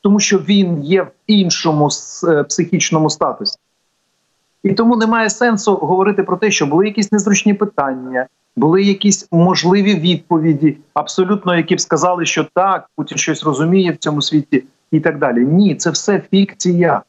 Тому 0.00 0.20
що 0.20 0.38
він 0.38 0.84
є 0.84 1.02
в 1.02 1.10
іншому 1.26 1.88
е, 2.28 2.42
психічному 2.42 3.10
статусі. 3.10 3.58
І 4.62 4.72
тому 4.72 4.96
немає 4.96 5.30
сенсу 5.30 5.74
говорити 5.74 6.22
про 6.22 6.36
те, 6.36 6.50
що 6.50 6.66
були 6.66 6.86
якісь 6.86 7.12
незручні 7.12 7.54
питання, 7.54 8.26
були 8.56 8.82
якісь 8.82 9.28
можливі 9.32 9.94
відповіді, 9.94 10.76
абсолютно 10.94 11.56
які 11.56 11.74
б 11.74 11.80
сказали, 11.80 12.26
що 12.26 12.46
так, 12.54 12.90
Путін 12.96 13.18
щось 13.18 13.44
розуміє 13.44 13.92
в 13.92 13.96
цьому 13.96 14.22
світі 14.22 14.64
і 14.90 15.00
так 15.00 15.18
далі. 15.18 15.44
Ні, 15.44 15.74
це 15.74 15.90
все 15.90 16.22
фікція. 16.30 17.02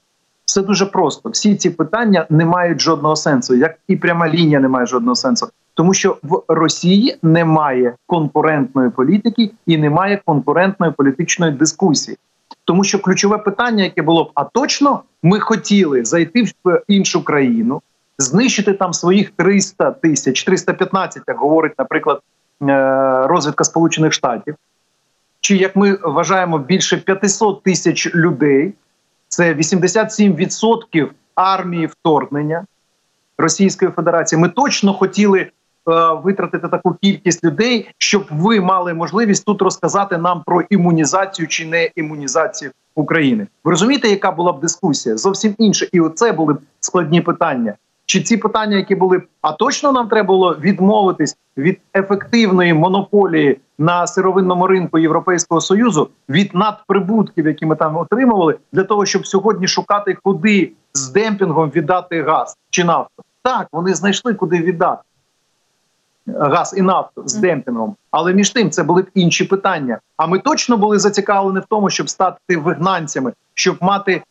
Все 0.45 0.61
дуже 0.61 0.85
просто. 0.85 1.29
Всі 1.29 1.55
ці 1.55 1.69
питання 1.69 2.25
не 2.29 2.45
мають 2.45 2.81
жодного 2.81 3.15
сенсу, 3.15 3.55
як 3.55 3.75
і 3.87 3.95
пряма 3.95 4.29
лінія 4.29 4.59
не 4.59 4.67
має 4.67 4.85
жодного 4.85 5.15
сенсу, 5.15 5.47
тому 5.73 5.93
що 5.93 6.17
в 6.23 6.41
Росії 6.47 7.17
немає 7.23 7.95
конкурентної 8.05 8.89
політики 8.89 9.51
і 9.65 9.77
немає 9.77 10.21
конкурентної 10.25 10.91
політичної 10.91 11.51
дискусії. 11.51 12.17
Тому 12.65 12.83
що 12.83 12.99
ключове 12.99 13.37
питання, 13.37 13.83
яке 13.83 14.01
було 14.01 14.23
б, 14.23 14.31
а 14.35 14.43
точно 14.43 15.01
ми 15.23 15.39
хотіли 15.39 16.05
зайти 16.05 16.43
в 16.43 16.81
іншу 16.87 17.23
країну, 17.23 17.81
знищити 18.17 18.73
там 18.73 18.93
своїх 18.93 19.29
300 19.29 19.91
тисяч, 19.91 20.43
315, 20.43 21.23
як 21.27 21.37
говорить, 21.37 21.73
наприклад, 21.79 22.21
е, 22.61 22.67
розвідка 23.27 23.63
Сполучених 23.63 24.13
Штатів, 24.13 24.55
чи 25.41 25.57
як 25.57 25.75
ми 25.75 25.97
вважаємо 26.03 26.57
більше 26.57 26.97
500 26.97 27.63
тисяч 27.63 28.15
людей 28.15 28.73
це 29.27 29.53
87% 29.53 31.09
армії 31.35 31.85
вторгнення 31.85 32.65
Російської 33.37 33.91
Федерації. 33.91 34.41
Ми 34.41 34.49
точно 34.49 34.93
хотіли 34.93 35.39
е, 35.39 35.49
витратити 36.23 36.67
таку 36.67 36.93
кількість 37.01 37.43
людей, 37.43 37.89
щоб 37.97 38.25
ви 38.31 38.61
мали 38.61 38.93
можливість 38.93 39.45
тут 39.45 39.61
розказати 39.61 40.17
нам 40.17 40.43
про 40.45 40.61
імунізацію 40.61 41.47
чи 41.47 41.65
не 41.65 41.89
імунізацію 41.95 42.71
України. 42.95 43.47
Ви 43.63 43.71
розумієте, 43.71 44.09
яка 44.09 44.31
була 44.31 44.53
б 44.53 44.59
дискусія? 44.59 45.17
Зовсім 45.17 45.55
інша, 45.57 45.87
і 45.91 45.99
оце 45.99 46.31
були 46.31 46.53
б 46.53 46.59
складні 46.79 47.21
питання. 47.21 47.73
Чи 48.13 48.21
ці 48.21 48.37
питання, 48.37 48.77
які 48.77 48.95
були 48.95 49.21
а 49.41 49.51
точно 49.51 49.91
нам 49.91 50.07
треба 50.07 50.27
було 50.27 50.55
відмовитись 50.55 51.37
від 51.57 51.79
ефективної 51.95 52.73
монополії 52.73 53.59
на 53.77 54.07
сировинному 54.07 54.67
ринку 54.67 54.99
Європейського 54.99 55.61
союзу 55.61 56.09
від 56.29 56.55
надприбутків, 56.55 57.47
які 57.47 57.65
ми 57.65 57.75
там 57.75 57.97
отримували, 57.97 58.57
для 58.71 58.83
того, 58.83 59.05
щоб 59.05 59.27
сьогодні 59.27 59.67
шукати, 59.67 60.17
куди 60.23 60.71
з 60.93 61.09
демпінгом 61.09 61.69
віддати 61.69 62.23
газ 62.23 62.57
чи 62.69 62.83
нафту? 62.83 63.23
Так, 63.43 63.67
вони 63.71 63.93
знайшли 63.93 64.33
куди 64.33 64.57
віддати 64.57 65.01
газ 66.27 66.73
і 66.77 66.81
нафту 66.81 67.23
з 67.25 67.33
демпінгом, 67.33 67.95
але 68.11 68.33
між 68.33 68.49
тим 68.49 68.69
це 68.69 68.83
були 68.83 69.01
б 69.01 69.07
інші 69.13 69.45
питання. 69.45 69.99
А 70.17 70.27
ми 70.27 70.39
точно 70.39 70.77
були 70.77 70.99
зацікавлені 70.99 71.59
в 71.59 71.65
тому, 71.69 71.89
щоб 71.89 72.09
стати 72.09 72.57
вигнанцями, 72.57 73.33
щоб 73.53 73.77
мати 73.81 74.23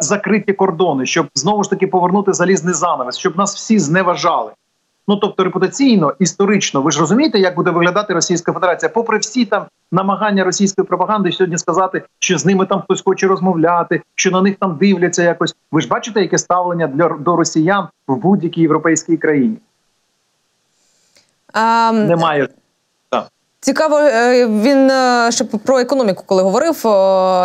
закриті 0.00 0.52
кордони, 0.52 1.06
щоб 1.06 1.26
знову 1.34 1.64
ж 1.64 1.70
таки 1.70 1.86
повернути 1.86 2.32
залізний 2.32 2.74
занавес, 2.74 3.18
щоб 3.18 3.38
нас 3.38 3.54
всі 3.54 3.78
зневажали. 3.78 4.52
Ну 5.08 5.16
тобто 5.16 5.44
репутаційно, 5.44 6.14
історично, 6.18 6.82
ви 6.82 6.90
ж 6.90 7.00
розумієте, 7.00 7.38
як 7.38 7.56
буде 7.56 7.70
виглядати 7.70 8.14
Російська 8.14 8.52
Федерація, 8.52 8.88
попри 8.88 9.18
всі 9.18 9.44
там 9.44 9.66
намагання 9.92 10.44
російської 10.44 10.86
пропаганди 10.86 11.32
сьогодні 11.32 11.58
сказати, 11.58 12.02
що 12.18 12.38
з 12.38 12.46
ними 12.46 12.66
там 12.66 12.80
хтось 12.80 13.02
хоче 13.02 13.26
розмовляти, 13.26 14.02
що 14.14 14.30
на 14.30 14.42
них 14.42 14.56
там 14.60 14.76
дивляться 14.76 15.22
якось. 15.22 15.56
Ви 15.72 15.80
ж 15.80 15.88
бачите, 15.88 16.20
яке 16.20 16.38
ставлення 16.38 16.86
для 16.86 17.08
до 17.08 17.36
росіян 17.36 17.88
в 18.08 18.16
будь-якій 18.16 18.60
європейській 18.60 19.16
країні? 19.16 19.56
Um... 21.54 22.06
Немає 22.06 22.48
Цікаво, 23.62 23.98
е, 23.98 24.46
він 24.46 24.90
е, 24.90 25.28
ще 25.32 25.44
про 25.44 25.78
економіку, 25.78 26.22
коли 26.26 26.42
говорив, 26.42 26.76
е, 26.76 26.82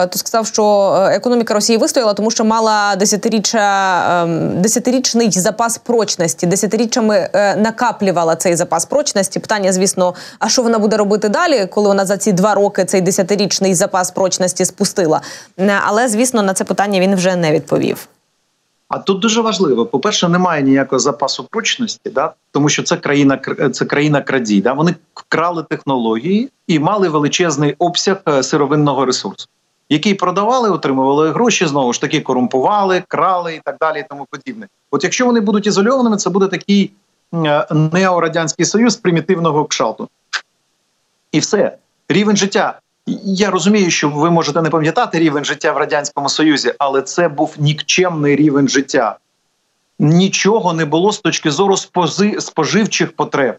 то 0.07 0.12
сказав, 0.13 0.48
що 0.48 0.93
економіка 1.12 1.53
Росії 1.53 1.77
вистояла, 1.77 2.13
тому 2.13 2.31
що 2.31 2.45
мала 2.45 2.95
десятиріччя 2.95 4.24
ем, 4.24 4.62
десятирічний 4.62 5.31
запас 5.31 5.77
прочності, 5.77 6.45
десятиріччями 6.45 7.29
накаплювала 7.57 8.36
цей 8.36 8.55
запас 8.55 8.86
прочності. 8.86 9.39
Питання, 9.39 9.74
звісно, 9.74 10.13
а 10.39 10.50
що 10.50 10.62
вона 10.62 10.79
буде 10.79 10.98
робити 10.98 11.29
далі, 11.29 11.65
коли 11.65 11.88
вона 11.88 12.05
за 12.05 12.17
ці 12.17 12.31
два 12.31 12.53
роки 12.53 12.86
цей 12.86 13.01
десятирічний 13.01 13.75
запас 13.75 14.12
прочності 14.12 14.65
спустила? 14.65 15.22
Але 15.88 16.07
звісно, 16.07 16.41
на 16.41 16.53
це 16.53 16.63
питання 16.63 17.00
він 17.00 17.15
вже 17.15 17.36
не 17.36 17.51
відповів. 17.51 18.07
А 18.88 19.00
тут 19.00 19.20
дуже 19.20 19.42
важливо: 19.42 19.86
по-перше, 19.86 20.30
немає 20.30 20.63
ніякого 20.63 21.00
запасу 21.00 21.44
прочності, 21.44 22.10
да 22.10 22.34
тому 22.51 22.70
що 22.70 22.84
це 22.84 22.98
країна 22.98 23.39
це 23.72 23.86
країна 23.86 24.22
крадій. 24.22 24.62
Да? 24.62 24.74
Вони 24.74 24.96
вкрали 25.13 25.63
технології 25.63 26.50
і 26.68 26.80
мали 26.80 27.10
величезний 27.10 27.75
обсяг 27.80 28.18
е, 28.27 28.44
сировинного 28.44 29.06
ресурсу, 29.06 29.48
який 29.89 30.13
продавали, 30.13 30.70
отримували 30.70 31.32
гроші, 31.32 31.65
знову 31.65 31.94
ж 31.94 32.01
таки 32.01 32.22
корумпували, 32.22 33.04
крали 33.08 33.56
і 33.56 33.62
так 33.65 33.75
далі, 33.80 34.00
і 34.00 34.06
тому 34.10 34.27
подібне. 34.30 34.68
От 34.92 35.04
якщо 35.04 35.25
вони 35.25 35.39
будуть 35.39 35.68
ізольованими, 35.68 36.18
це 36.18 36.30
буде 36.30 36.48
такий 36.48 36.92
е, 37.34 37.68
неорадянський 37.72 38.65
союз 38.65 38.96
примітивного 38.96 39.65
кшалту. 39.65 40.10
І 41.32 41.39
все 41.39 41.77
рівень 42.10 42.38
життя 42.38 42.80
я 43.24 43.51
розумію, 43.51 43.91
що 43.91 44.09
ви 44.09 44.31
можете 44.31 44.62
не 44.62 44.69
пам'ятати 44.69 45.19
рівень 45.19 45.45
життя 45.45 45.71
в 45.71 45.77
радянському 45.77 46.29
союзі, 46.29 46.74
але 46.79 47.01
це 47.01 47.27
був 47.27 47.55
нікчемний 47.59 48.35
рівень 48.35 48.67
життя. 48.67 49.17
Нічого 50.00 50.74
не 50.74 50.85
було 50.85 51.12
з 51.12 51.19
точки 51.19 51.51
зору 51.51 51.77
спози, 51.77 52.35
споживчих 52.39 53.15
потреб, 53.15 53.57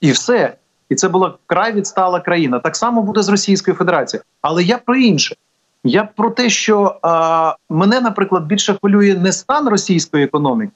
і 0.00 0.10
все. 0.10 0.56
І 0.88 0.94
це 0.94 1.08
була 1.08 1.34
край 1.46 1.72
відстала 1.72 2.20
країна. 2.20 2.58
Так 2.58 2.76
само 2.76 3.02
буде 3.02 3.22
з 3.22 3.28
Російською 3.28 3.76
Федерацією. 3.76 4.24
Але 4.42 4.62
я 4.62 4.78
про 4.78 4.96
інше. 4.96 5.36
Я 5.84 6.04
про 6.04 6.30
те, 6.30 6.50
що 6.50 6.98
а, 7.02 7.56
мене, 7.70 8.00
наприклад, 8.00 8.46
більше 8.46 8.74
хвилює 8.74 9.14
не 9.14 9.32
стан 9.32 9.68
російської 9.68 10.24
економіки, 10.24 10.72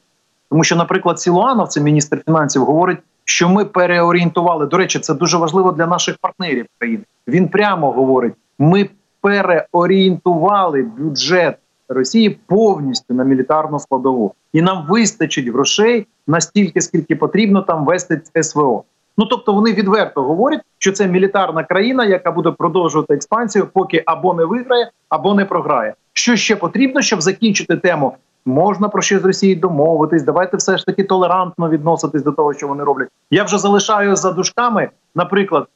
тому 0.51 0.65
що, 0.65 0.77
наприклад, 0.77 1.21
Сілуанов, 1.21 1.69
це 1.69 1.81
міністр 1.81 2.23
фінансів, 2.27 2.65
говорить, 2.65 2.99
що 3.29 3.49
ми 3.49 3.65
переорієнтували. 3.65 4.67
До 4.67 4.77
речі, 4.77 4.99
це 4.99 5.15
дуже 5.15 5.37
важливо 5.37 5.73
для 5.73 5.87
наших 5.87 6.17
партнерів 6.21 6.67
країни. 6.79 7.03
Він 7.29 7.49
прямо 7.49 7.93
говорить: 7.93 8.35
ми 8.59 8.89
переорієнтували 9.21 10.83
бюджет 10.83 11.57
Росії 11.89 12.39
повністю 12.47 13.15
на 13.15 13.25
мілітарну 13.25 13.79
складову, 13.79 14.35
і 14.53 14.63
нам 14.63 14.87
вистачить 14.89 15.49
грошей 15.49 16.07
настільки, 16.27 16.81
скільки 16.81 17.17
потрібно 17.17 17.63
там 17.63 17.85
вести 17.85 18.21
СВО. 18.43 18.85
Ну 19.19 19.27
тобто 19.27 19.53
вони 19.53 19.73
відверто 19.73 20.23
говорять, 20.23 20.61
що 20.79 20.93
це 20.93 21.07
мілітарна 21.07 21.65
країна, 21.65 22.05
яка 22.05 22.33
буде 22.33 22.51
продовжувати 22.51 23.15
експансію, 23.15 23.69
поки 23.73 24.03
або 24.07 24.35
не 24.35 24.45
виграє, 24.45 24.91
або 25.09 25.35
не 25.35 25.45
програє. 25.45 25.95
Що 26.13 26.37
ще 26.37 26.57
потрібно, 26.57 27.03
щоб 27.03 27.23
закінчити 27.23 27.77
тему 27.77 28.17
можна 28.47 28.89
про 28.89 29.03
щось 29.03 29.23
з 29.23 29.25
Росії 29.25 29.55
домовитись. 29.55 30.23
Давайте 30.23 30.57
все 30.57 30.79
ж 30.79 30.87
таки 30.87 31.05
толерантно 31.05 31.69
відноситись 31.69 32.23
до 32.23 32.33
того, 32.33 32.55
що 32.55 32.69
вони 32.69 32.85
роблять. 32.85 33.09
Я 33.31 33.45
вже 33.45 33.59
залишаю 33.59 34.17
за 34.17 34.33
дужками, 34.33 34.91
наприклад. 35.15 35.67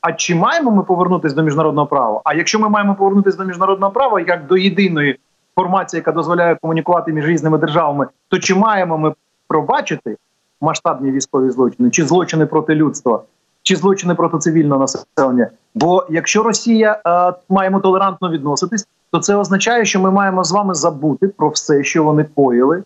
А 0.00 0.12
чи 0.12 0.34
маємо 0.34 0.70
ми 0.70 0.82
повернутися 0.82 1.34
до 1.34 1.42
міжнародного 1.42 1.86
права? 1.86 2.20
А 2.24 2.34
якщо 2.34 2.58
ми 2.58 2.68
маємо 2.68 2.94
повернутися 2.94 3.38
до 3.38 3.44
міжнародного 3.44 3.92
права, 3.92 4.20
як 4.20 4.46
до 4.46 4.56
єдиної 4.56 5.18
формації, 5.54 5.98
яка 5.98 6.12
дозволяє 6.12 6.54
комунікувати 6.62 7.12
між 7.12 7.26
різними 7.26 7.58
державами, 7.58 8.06
то 8.28 8.38
чи 8.38 8.54
маємо 8.54 8.98
ми 8.98 9.14
пробачити 9.48 10.16
масштабні 10.60 11.10
військові 11.10 11.50
злочини, 11.50 11.90
чи 11.90 12.04
злочини 12.04 12.46
проти 12.46 12.74
людства, 12.74 13.22
чи 13.62 13.76
злочини 13.76 14.14
проти 14.14 14.38
цивільного 14.38 14.80
населення? 14.80 15.48
Бо 15.74 16.06
якщо 16.10 16.42
Росія 16.42 17.00
е, 17.06 17.32
маємо 17.48 17.80
толерантно 17.80 18.30
відноситись, 18.30 18.88
то 19.12 19.18
це 19.18 19.36
означає, 19.36 19.84
що 19.84 20.00
ми 20.00 20.10
маємо 20.10 20.44
з 20.44 20.52
вами 20.52 20.74
забути 20.74 21.28
про 21.28 21.48
все, 21.48 21.84
що 21.84 22.04
вони 22.04 22.24
коїли: 22.24 22.82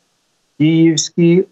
Київський, 0.58 1.38
е, 1.40 1.46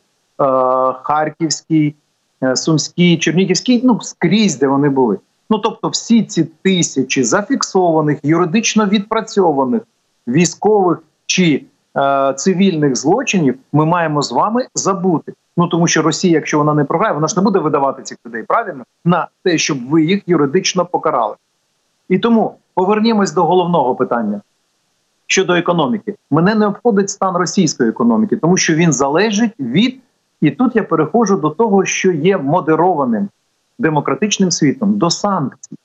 Харківський, 1.02 1.94
е, 2.42 2.56
Сумський, 2.56 3.18
Чернігівський, 3.18 3.80
ну 3.84 4.00
скрізь, 4.00 4.58
де 4.58 4.66
вони 4.66 4.88
були. 4.88 5.18
Ну 5.50 5.58
тобто, 5.58 5.88
всі 5.88 6.22
ці 6.22 6.44
тисячі 6.44 7.24
зафіксованих, 7.24 8.18
юридично 8.22 8.86
відпрацьованих 8.86 9.82
військових 10.28 11.02
чи 11.26 11.64
е, 11.96 12.34
цивільних 12.36 12.96
злочинів 12.96 13.58
ми 13.72 13.86
маємо 13.86 14.22
з 14.22 14.32
вами 14.32 14.66
забути. 14.74 15.32
Ну 15.56 15.68
тому 15.68 15.86
що 15.86 16.02
Росія, 16.02 16.34
якщо 16.34 16.58
вона 16.58 16.74
не 16.74 16.84
програє, 16.84 17.14
вона 17.14 17.28
ж 17.28 17.34
не 17.36 17.42
буде 17.42 17.58
видавати 17.58 18.02
цих 18.02 18.18
людей 18.26 18.42
правильно 18.42 18.84
на 19.04 19.28
те, 19.44 19.58
щоб 19.58 19.88
ви 19.88 20.04
їх 20.04 20.22
юридично 20.26 20.86
покарали. 20.86 21.34
І 22.08 22.18
тому 22.18 22.54
повернімось 22.74 23.32
до 23.32 23.44
головного 23.44 23.94
питання 23.94 24.40
щодо 25.28 25.54
економіки. 25.54 26.14
Мене 26.30 26.54
не 26.54 26.66
обходить 26.66 27.10
стан 27.10 27.36
російської 27.36 27.90
економіки, 27.90 28.36
тому 28.36 28.56
що 28.56 28.74
він 28.74 28.92
залежить 28.92 29.52
від 29.60 30.00
і 30.40 30.50
тут 30.50 30.76
я 30.76 30.82
переходжу 30.82 31.34
до 31.34 31.50
того, 31.50 31.84
що 31.84 32.12
є 32.12 32.38
модерованим 32.38 33.28
демократичним 33.78 34.50
світом 34.50 34.98
до 34.98 35.10
санкцій. 35.10 35.76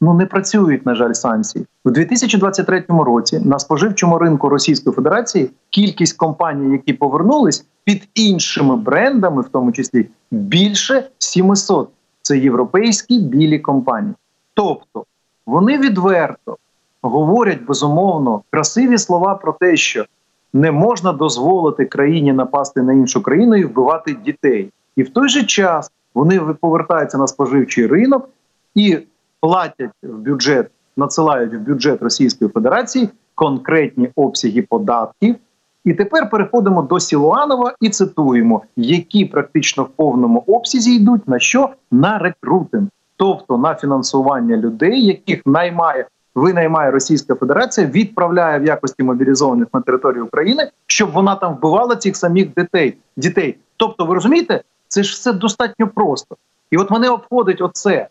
Ну 0.00 0.14
не 0.14 0.26
працюють, 0.26 0.86
на 0.86 0.94
жаль, 0.94 1.12
санкції 1.12 1.66
у 1.84 1.90
2023 1.90 2.84
році. 2.88 3.40
На 3.44 3.58
споживчому 3.58 4.18
ринку 4.18 4.48
Російської 4.48 4.96
Федерації 4.96 5.50
кількість 5.70 6.16
компаній, 6.16 6.72
які 6.72 6.92
повернулись 6.92 7.66
під 7.84 8.08
іншими 8.14 8.76
брендами, 8.76 9.42
в 9.42 9.48
тому 9.48 9.72
числі 9.72 10.06
більше 10.30 11.08
700. 11.18 11.88
Це 12.22 12.38
європейські 12.38 13.18
білі 13.18 13.58
компанії. 13.58 14.14
Тобто 14.54 15.04
вони 15.46 15.78
відверто 15.78 16.56
говорять 17.02 17.64
безумовно 17.64 18.42
красиві 18.50 18.98
слова 18.98 19.34
про 19.34 19.52
те, 19.52 19.76
що 19.76 20.04
не 20.52 20.72
можна 20.72 21.12
дозволити 21.12 21.84
країні 21.84 22.32
напасти 22.32 22.82
на 22.82 22.92
іншу 22.92 23.22
країну 23.22 23.56
і 23.56 23.64
вбивати 23.64 24.16
дітей, 24.24 24.70
і 24.96 25.02
в 25.02 25.08
той 25.08 25.28
же 25.28 25.42
час 25.42 25.90
вони 26.14 26.40
повертаються 26.40 27.18
на 27.18 27.26
споживчий 27.26 27.86
ринок 27.86 28.28
і 28.74 28.98
платять 29.40 29.90
в 30.02 30.18
бюджет, 30.18 30.70
надсилають 30.96 31.54
в 31.54 31.58
бюджет 31.58 32.02
Російської 32.02 32.50
Федерації 32.50 33.08
конкретні 33.34 34.10
обсяги 34.16 34.62
податків. 34.62 35.36
І 35.84 35.94
тепер 35.94 36.30
переходимо 36.30 36.82
до 36.82 37.00
Сілуанова 37.00 37.74
і 37.80 37.88
цитуємо, 37.88 38.62
які 38.76 39.24
практично 39.24 39.82
в 39.82 39.88
повному 39.88 40.44
обсязі 40.46 40.94
йдуть 40.94 41.28
на 41.28 41.38
що 41.38 41.70
на 41.90 42.18
рекрутинг, 42.18 42.88
тобто 43.16 43.58
на 43.58 43.74
фінансування 43.74 44.56
людей, 44.56 45.06
яких 45.06 45.46
наймає 45.46 46.06
винаймає 46.40 46.90
Російська 46.90 47.34
Федерація, 47.34 47.86
відправляє 47.86 48.58
в 48.58 48.64
якості 48.64 49.02
мобілізованих 49.02 49.68
на 49.74 49.80
територію 49.80 50.26
України, 50.26 50.70
щоб 50.86 51.12
вона 51.12 51.36
там 51.36 51.54
вбивала 51.54 51.96
цих 51.96 52.16
самих 52.16 52.54
дітей. 52.54 52.96
дітей. 53.16 53.58
Тобто, 53.76 54.04
ви 54.04 54.14
розумієте, 54.14 54.62
це 54.88 55.02
ж 55.02 55.12
все 55.12 55.32
достатньо 55.32 55.88
просто. 55.88 56.36
І 56.70 56.76
от 56.76 56.90
мене 56.90 57.08
обходить 57.08 57.60
оце. 57.60 58.08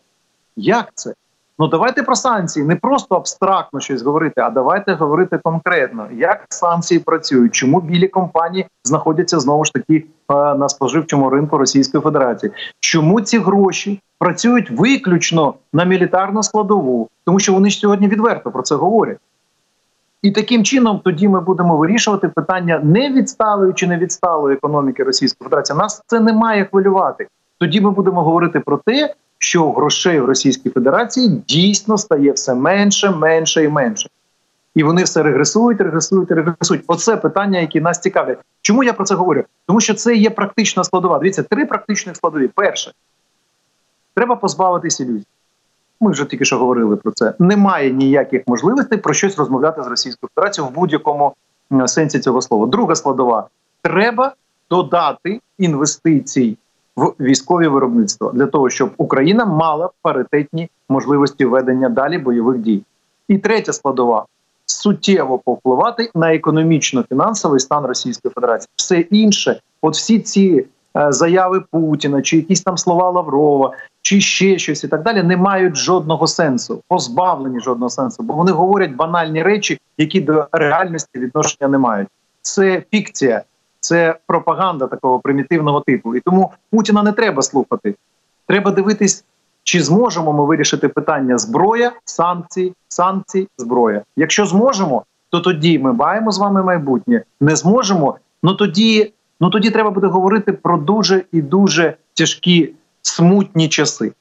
Як 0.56 0.90
це? 0.94 1.14
Ну 1.60 1.68
давайте 1.68 2.02
про 2.02 2.16
санкції 2.16 2.66
не 2.66 2.76
просто 2.76 3.16
абстрактно 3.16 3.80
щось 3.80 4.02
говорити, 4.02 4.40
а 4.40 4.50
давайте 4.50 4.94
говорити 4.94 5.38
конкретно, 5.42 6.08
як 6.12 6.46
санкції 6.48 7.00
працюють, 7.00 7.54
чому 7.54 7.80
білі 7.80 8.08
компанії 8.08 8.66
знаходяться 8.84 9.40
знову 9.40 9.64
ж 9.64 9.72
таки 9.72 9.96
е, 9.96 10.04
на 10.34 10.68
споживчому 10.68 11.30
ринку 11.30 11.58
Російської 11.58 12.02
Федерації, 12.02 12.52
чому 12.80 13.20
ці 13.20 13.38
гроші 13.38 14.00
працюють 14.18 14.70
виключно 14.70 15.54
на 15.72 15.84
мілітарну 15.84 16.42
складову, 16.42 17.08
тому 17.24 17.38
що 17.38 17.52
вони 17.52 17.70
ж 17.70 17.78
сьогодні 17.78 18.08
відверто 18.08 18.50
про 18.50 18.62
це 18.62 18.74
говорять. 18.74 19.18
І 20.22 20.30
таким 20.30 20.64
чином 20.64 21.00
тоді 21.04 21.28
ми 21.28 21.40
будемо 21.40 21.76
вирішувати 21.76 22.28
питання 22.28 22.80
не 22.84 23.12
відсталої 23.12 23.72
чи 23.72 23.86
не 23.86 23.98
відсталої 23.98 24.56
економіки 24.56 25.04
Російської 25.04 25.46
Федерації. 25.46 25.78
Нас 25.78 26.02
це 26.06 26.20
не 26.20 26.32
має 26.32 26.64
хвилювати. 26.64 27.26
Тоді 27.58 27.80
ми 27.80 27.90
будемо 27.90 28.22
говорити 28.22 28.60
про 28.60 28.76
те, 28.76 29.14
що 29.42 29.72
грошей 29.72 30.20
в 30.20 30.24
Російській 30.24 30.70
Федерації 30.70 31.28
дійсно 31.48 31.98
стає 31.98 32.32
все 32.32 32.54
менше, 32.54 33.10
менше 33.10 33.64
і 33.64 33.68
менше. 33.68 34.08
І 34.74 34.82
вони 34.82 35.02
все 35.02 35.22
регресують, 35.22 35.80
регресують, 35.80 36.30
регресують. 36.30 36.84
Оце 36.86 37.16
питання, 37.16 37.58
які 37.58 37.80
нас 37.80 38.00
цікавлять. 38.00 38.38
Чому 38.62 38.84
я 38.84 38.92
про 38.92 39.04
це 39.04 39.14
говорю? 39.14 39.44
Тому 39.66 39.80
що 39.80 39.94
це 39.94 40.16
є 40.16 40.30
практична 40.30 40.84
складова. 40.84 41.18
Дивіться, 41.18 41.42
три 41.42 41.66
практичних 41.66 42.16
складові. 42.16 42.48
Перше, 42.48 42.92
треба 44.14 44.36
позбавитися 44.36 45.04
ілюзій. 45.04 45.26
Ми 46.00 46.10
вже 46.10 46.24
тільки 46.24 46.44
що 46.44 46.58
говорили 46.58 46.96
про 46.96 47.12
це. 47.12 47.34
Немає 47.38 47.90
ніяких 47.90 48.42
можливостей 48.46 48.98
про 48.98 49.14
щось 49.14 49.38
розмовляти 49.38 49.82
з 49.82 49.86
Російською 49.86 50.30
Федерацією 50.34 50.70
в 50.70 50.74
будь-якому 50.74 51.34
сенсі 51.86 52.20
цього 52.20 52.42
слова. 52.42 52.66
Друга 52.66 52.94
складова: 52.94 53.48
треба 53.82 54.34
додати 54.70 55.40
інвестицій 55.58 56.56
в 57.00 57.14
військові 57.20 57.66
виробництва 57.66 58.32
для 58.34 58.46
того, 58.46 58.70
щоб 58.70 58.90
Україна 58.96 59.44
мала 59.44 59.90
паритетні 60.02 60.70
можливості 60.88 61.44
ведення 61.44 61.88
далі 61.88 62.18
бойових 62.18 62.58
дій. 62.58 62.82
І 63.28 63.38
третя 63.38 63.72
складова 63.72 64.26
суттєво 64.66 65.38
повпливати 65.38 66.10
на 66.14 66.34
економічно-фінансовий 66.34 67.60
стан 67.60 67.86
Російської 67.86 68.32
Федерації. 68.34 68.68
Все 68.76 69.00
інше, 69.00 69.60
от 69.82 69.94
всі 69.94 70.18
ці 70.18 70.66
е, 70.96 71.12
заяви 71.12 71.62
Путіна, 71.70 72.22
чи 72.22 72.36
якісь 72.36 72.62
там 72.62 72.76
слова 72.78 73.10
Лаврова, 73.10 73.72
чи 74.02 74.20
ще 74.20 74.58
щось 74.58 74.84
і 74.84 74.88
так 74.88 75.02
далі, 75.02 75.22
не 75.22 75.36
мають 75.36 75.76
жодного 75.76 76.26
сенсу, 76.26 76.82
позбавлені 76.88 77.60
жодного 77.60 77.90
сенсу, 77.90 78.22
бо 78.22 78.34
вони 78.34 78.52
говорять 78.52 78.94
банальні 78.94 79.42
речі, 79.42 79.80
які 79.98 80.20
до 80.20 80.46
реальності 80.52 81.18
відношення 81.18 81.68
не 81.68 81.78
мають. 81.78 82.08
Це 82.42 82.82
фікція, 82.90 83.42
це 83.80 84.18
пропаганда 84.26 84.86
такого 84.86 85.18
примітивного 85.18 85.80
типу. 85.80 86.16
І 86.16 86.20
тому 86.20 86.52
Путіна 86.70 87.02
не 87.02 87.12
треба 87.12 87.42
слухати. 87.42 87.94
Треба 88.46 88.70
дивитись, 88.70 89.24
чи 89.62 89.82
зможемо 89.82 90.32
ми 90.32 90.44
вирішити 90.44 90.88
питання 90.88 91.38
зброя, 91.38 91.92
санкції, 92.04 92.74
санкції, 92.88 93.48
зброя. 93.58 94.02
Якщо 94.16 94.46
зможемо, 94.46 95.04
то 95.30 95.40
тоді 95.40 95.78
ми 95.78 95.92
маємо 95.92 96.30
з 96.30 96.38
вами 96.38 96.62
майбутнє. 96.62 97.22
Не 97.40 97.56
зможемо, 97.56 98.16
ну 98.42 98.54
тоді, 98.54 99.12
ну 99.40 99.50
тоді 99.50 99.70
треба 99.70 99.90
буде 99.90 100.06
говорити 100.06 100.52
про 100.52 100.78
дуже 100.78 101.24
і 101.32 101.42
дуже 101.42 101.96
тяжкі 102.14 102.74
смутні 103.02 103.68
часи. 103.68 104.12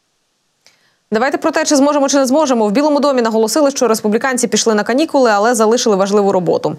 Давайте 1.11 1.37
про 1.37 1.51
те, 1.51 1.65
чи 1.65 1.75
зможемо 1.75 2.09
чи 2.09 2.17
не 2.17 2.25
зможемо. 2.25 2.67
В 2.67 2.71
Білому 2.71 2.99
домі 2.99 3.21
наголосили, 3.21 3.71
що 3.71 3.87
республіканці 3.87 4.47
пішли 4.47 4.75
на 4.75 4.83
канікули, 4.83 5.31
але 5.31 5.55
залишили 5.55 5.95
важливу 5.95 6.31
роботу. 6.31 6.75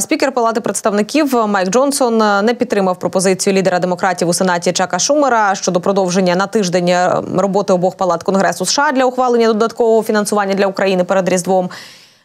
Спікер 0.00 0.32
Палати 0.32 0.60
представників 0.60 1.46
Майк 1.46 1.68
Джонсон 1.68 2.18
не 2.18 2.54
підтримав 2.54 2.98
пропозицію 2.98 3.54
лідера 3.54 3.78
демократів 3.78 4.28
у 4.28 4.32
сенаті 4.32 4.72
Чака 4.72 4.98
Шумера 4.98 5.54
щодо 5.54 5.80
продовження 5.80 6.36
на 6.36 6.46
тиждень 6.46 6.88
е, 6.88 7.22
роботи 7.36 7.72
обох 7.72 7.96
палат 7.96 8.22
Конгресу 8.22 8.66
США 8.66 8.92
для 8.92 9.04
ухвалення 9.04 9.46
додаткового 9.46 10.02
фінансування 10.02 10.54
для 10.54 10.66
України 10.66 11.04
перед 11.04 11.28
Різдвом. 11.28 11.70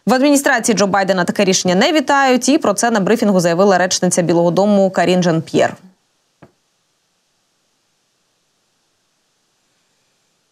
В 0.06 0.14
адміністрації 0.14 0.78
Джо 0.78 0.86
Байдена 0.86 1.24
таке 1.24 1.44
рішення 1.44 1.74
не 1.74 1.92
вітають. 1.92 2.48
І 2.48 2.58
про 2.58 2.74
це 2.74 2.90
на 2.90 3.00
брифінгу 3.00 3.40
заявила 3.40 3.78
речниця 3.78 4.22
Білого 4.22 4.50
Дому 4.50 4.90
Карін 4.90 5.22
Жан 5.22 5.42
П'єр. 5.42 5.76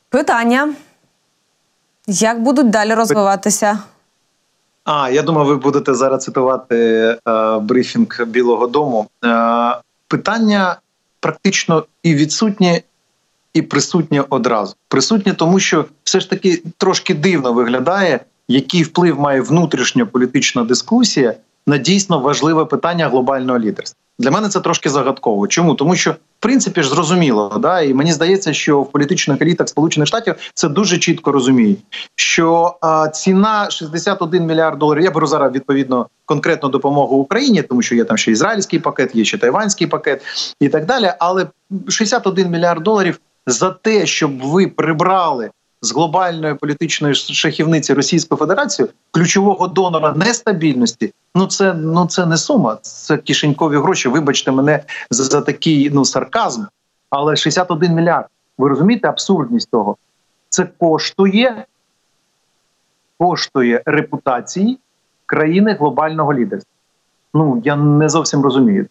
Питання. 0.09 0.69
Як 2.11 2.43
будуть 2.43 2.71
далі 2.71 2.95
розвиватися? 2.95 3.79
А 4.85 5.11
я 5.11 5.23
думаю, 5.23 5.47
ви 5.47 5.57
будете 5.57 5.95
зараз 5.95 6.25
цитувати 6.25 6.77
е, 7.29 7.59
брифінг 7.59 8.27
Білого 8.27 8.67
Дому. 8.67 9.09
Е, 9.25 9.77
питання 10.09 10.77
практично 11.21 11.85
і 12.03 12.15
відсутнє, 12.15 12.83
і 13.55 13.63
присутнє 13.63 14.25
одразу. 14.31 14.75
Присутнє, 14.89 15.33
тому 15.33 15.61
що 15.61 15.85
все 16.05 16.21
ж 16.21 16.31
таки 16.31 16.63
трошки 16.79 17.15
дивно 17.15 17.53
виглядає, 17.53 18.21
який 18.49 18.83
вплив 18.83 19.21
має 19.21 19.41
внутрішня 19.41 20.07
політична 20.07 20.65
дискусія 20.65 21.35
на 21.67 21.79
дійсно 21.79 22.19
важливе 22.19 22.65
питання 22.65 23.09
глобального 23.09 23.59
лідерства. 23.59 23.99
Для 24.21 24.31
мене 24.31 24.49
це 24.49 24.61
трошки 24.61 24.91
загадково. 24.91 25.47
Чому 25.49 25.75
тому, 25.75 25.97
що 25.97 26.11
в 26.11 26.17
принципі 26.41 26.83
ж 26.83 26.89
зрозуміло, 26.89 27.59
да, 27.61 27.81
і 27.81 27.95
мені 27.95 28.13
здається, 28.13 28.53
що 28.53 28.81
в 28.81 28.93
політичних 28.93 29.43
елітах 29.43 29.69
Сполучених 29.69 30.07
Штатів 30.09 30.35
це 30.55 30.69
дуже 30.69 30.99
чітко 30.99 31.33
розуміють, 31.33 31.79
що 32.15 32.77
а, 32.81 33.09
ціна 33.09 33.71
61 33.71 34.47
мільярд 34.47 34.79
доларів. 34.79 35.05
Я 35.05 35.11
беру 35.11 35.27
зараз 35.27 35.53
відповідно 35.53 36.07
конкретну 36.25 36.69
допомогу 36.69 37.17
Україні, 37.17 37.63
тому 37.63 37.83
що 37.83 37.95
є 37.95 38.05
там 38.05 38.17
ще 38.17 38.31
ізраїльський 38.31 38.79
пакет, 38.79 39.15
є 39.15 39.25
ще 39.25 39.39
тайванський 39.39 39.87
пакет 39.87 40.23
і 40.61 40.69
так 40.69 40.87
далі. 40.87 41.13
Але 41.19 41.47
61 41.89 42.51
мільярд 42.51 42.83
доларів 42.83 43.21
за 43.47 43.71
те, 43.71 44.07
щоб 44.07 44.39
ви 44.43 44.67
прибрали 44.67 45.51
з 45.83 45.93
глобальної 45.93 46.55
політичної 46.55 47.15
шахівниці 47.15 47.95
Російської 47.95 48.39
Федерації 48.39 48.89
ключового 49.11 49.69
донора 49.69 50.13
нестабільності. 50.17 51.13
Ну 51.35 51.47
це 51.47 51.75
ну 51.75 52.07
це 52.07 52.27
не 52.27 52.37
сума, 52.37 52.79
це 52.83 53.17
кишенькові 53.17 53.77
гроші. 53.77 54.09
Вибачте 54.09 54.53
мене 54.53 54.85
за, 55.11 55.25
за 55.25 55.41
такий 55.41 55.91
ну 55.91 56.05
сарказм. 56.05 56.65
Але 57.11 57.37
61 57.37 57.93
мільярд. 57.95 58.27
Ви 58.59 58.69
розумієте 58.69 59.09
абсурдність 59.09 59.71
того? 59.71 59.97
Це 60.49 60.69
коштує, 60.79 61.65
коштує 63.19 63.83
репутації 63.87 64.79
країни 65.27 65.77
глобального 65.81 66.35
лідерства. 66.35 66.73
Ну 67.35 67.63
я 67.65 67.77
не 67.77 68.09
зовсім 68.09 68.43
розумію. 68.43 68.87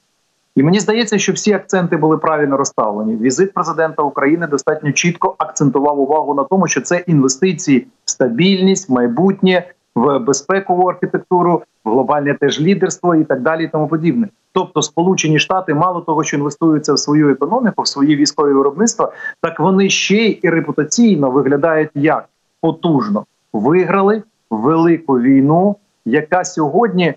І 0.56 0.64
мені 0.64 0.80
здається, 0.80 1.20
що 1.20 1.34
всі 1.34 1.54
акценти 1.54 1.98
були 1.98 2.18
правильно 2.18 2.58
розставлені. 2.58 3.16
Візит 3.16 3.54
президента 3.54 4.04
України 4.04 4.48
достатньо 4.48 4.92
чітко 4.92 5.36
акцентував 5.38 6.00
увагу 6.00 6.34
на 6.34 6.44
тому, 6.44 6.68
що 6.68 6.82
це 6.82 7.04
інвестиції 7.08 7.88
в 8.06 8.12
стабільність, 8.12 8.90
майбутнє, 8.90 9.72
в 9.96 10.20
безпекову 10.20 10.90
архітектуру, 10.90 11.62
в 11.86 11.90
глобальне 11.92 12.34
теж 12.34 12.62
лідерство 12.62 13.16
і 13.16 13.24
так 13.24 13.42
далі, 13.42 13.64
і 13.64 13.68
тому 13.68 13.88
подібне. 13.88 14.28
Тобто, 14.54 14.82
Сполучені 14.82 15.40
Штати, 15.40 15.74
мало 15.74 16.02
того, 16.02 16.24
що 16.24 16.38
інвестуються 16.38 16.94
в 16.94 17.00
свою 17.00 17.30
економіку, 17.30 17.82
в 17.82 17.88
свої 17.88 18.16
військові 18.16 18.54
виробництва, 18.54 19.12
так 19.42 19.60
вони 19.60 19.90
ще 19.90 20.18
й 20.18 20.40
репутаційно 20.44 21.32
виглядають 21.32 21.90
як 21.96 22.30
потужно 22.62 23.26
виграли 23.54 24.24
велику 24.50 25.20
війну, 25.20 25.76
яка 26.06 26.44
сьогодні 26.44 27.14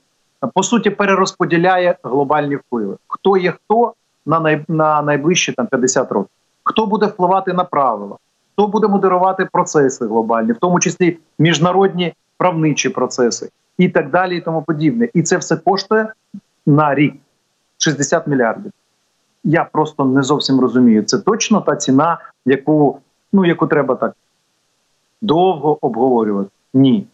по 0.54 0.62
суті 0.62 0.90
перерозподіляє 0.90 1.96
глобальні 2.02 2.56
впливи. 2.56 2.96
Хто 3.08 3.36
є 3.36 3.52
хто 3.52 3.92
на 4.26 4.40
най, 4.40 4.64
на 4.68 5.02
найближчі 5.02 5.52
там 5.52 5.66
50 5.66 6.12
років, 6.12 6.30
хто 6.64 6.86
буде 6.86 7.06
впливати 7.06 7.52
на 7.52 7.64
правила, 7.64 8.16
хто 8.52 8.66
буде 8.66 8.88
модерувати 8.88 9.48
процеси 9.52 10.06
глобальні, 10.06 10.52
в 10.52 10.58
тому 10.58 10.80
числі 10.80 11.18
міжнародні 11.38 12.14
правничі 12.36 12.88
процеси 12.88 13.48
і 13.78 13.88
так 13.88 14.10
далі, 14.10 14.36
і 14.36 14.40
тому 14.40 14.62
подібне. 14.62 15.08
І 15.14 15.22
це 15.22 15.36
все 15.36 15.56
коштує 15.56 16.12
на 16.66 16.94
рік 16.94 17.14
60 17.78 18.26
мільярдів. 18.26 18.72
Я 19.44 19.64
просто 19.64 20.04
не 20.04 20.22
зовсім 20.22 20.60
розумію. 20.60 21.02
Це 21.02 21.18
точно 21.18 21.60
та 21.60 21.76
ціна, 21.76 22.18
яку 22.46 22.98
ну 23.32 23.44
яку 23.44 23.66
треба 23.66 23.94
так 23.94 24.16
довго 25.20 25.78
обговорювати. 25.80 26.50
Ні. 26.74 27.06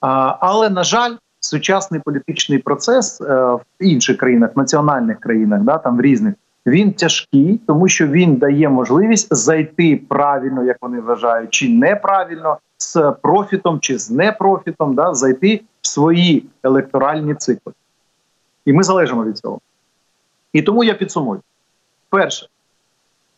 А, 0.00 0.36
Але 0.40 0.70
на 0.70 0.84
жаль, 0.84 1.16
сучасний 1.40 2.00
політичний 2.00 2.58
процес 2.58 3.20
е, 3.20 3.24
в 3.44 3.60
інших 3.80 4.16
країнах, 4.16 4.56
національних 4.56 5.20
країнах, 5.20 5.60
да 5.62 5.78
там 5.78 5.96
в 5.96 6.00
різних. 6.00 6.34
Він 6.66 6.92
тяжкий, 6.92 7.60
тому 7.66 7.88
що 7.88 8.06
він 8.06 8.36
дає 8.36 8.68
можливість 8.68 9.34
зайти 9.34 10.00
правильно, 10.08 10.64
як 10.64 10.76
вони 10.80 11.00
вважають, 11.00 11.50
чи 11.50 11.68
неправильно 11.68 12.58
з 12.78 13.12
профітом 13.22 13.80
чи 13.80 13.98
з 13.98 14.10
непрофітом, 14.10 14.94
да, 14.94 15.14
зайти 15.14 15.60
в 15.80 15.86
свої 15.86 16.46
електоральні 16.62 17.34
цикли. 17.34 17.72
І 18.64 18.72
ми 18.72 18.82
залежимо 18.82 19.24
від 19.24 19.38
цього. 19.38 19.60
І 20.52 20.62
тому 20.62 20.84
я 20.84 20.94
підсумую: 20.94 21.40
перше, 22.10 22.46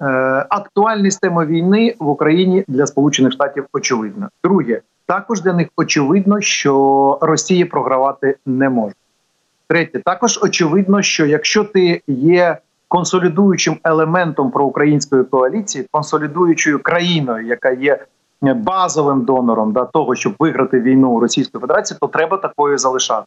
е, 0.01 0.05
актуальність 0.49 1.21
теми 1.21 1.47
війни 1.47 1.95
в 1.99 2.09
Україні 2.09 2.65
для 2.69 2.87
Сполучених 2.87 3.33
Штатів 3.33 3.67
очевидна. 3.73 4.29
Друге, 4.45 4.81
також 5.07 5.41
для 5.41 5.53
них 5.53 5.69
очевидно, 5.77 6.41
що 6.41 7.19
Росія 7.21 7.67
програвати 7.67 8.37
не 8.47 8.69
може. 8.69 8.95
Третє, 9.69 9.99
також 9.99 10.39
очевидно, 10.43 11.03
що 11.03 11.27
якщо 11.27 11.65
ти 11.65 12.03
є 12.07 12.59
консолідуючим 12.89 13.79
елементом 13.85 14.51
проукраїнської 14.51 15.25
коаліції, 15.25 15.87
консолідуючою 15.91 16.83
країною, 16.83 17.47
яка 17.47 17.71
є 17.71 18.07
базовим 18.43 19.25
донором 19.25 19.73
да, 19.73 19.85
того, 19.85 20.15
щоб 20.15 20.35
виграти 20.39 20.81
війну 20.81 21.11
у 21.11 21.21
Російської 21.21 21.61
Федерації, 21.61 21.99
то 22.01 22.07
треба 22.07 22.37
такою 22.37 22.79
залишати. 22.79 23.27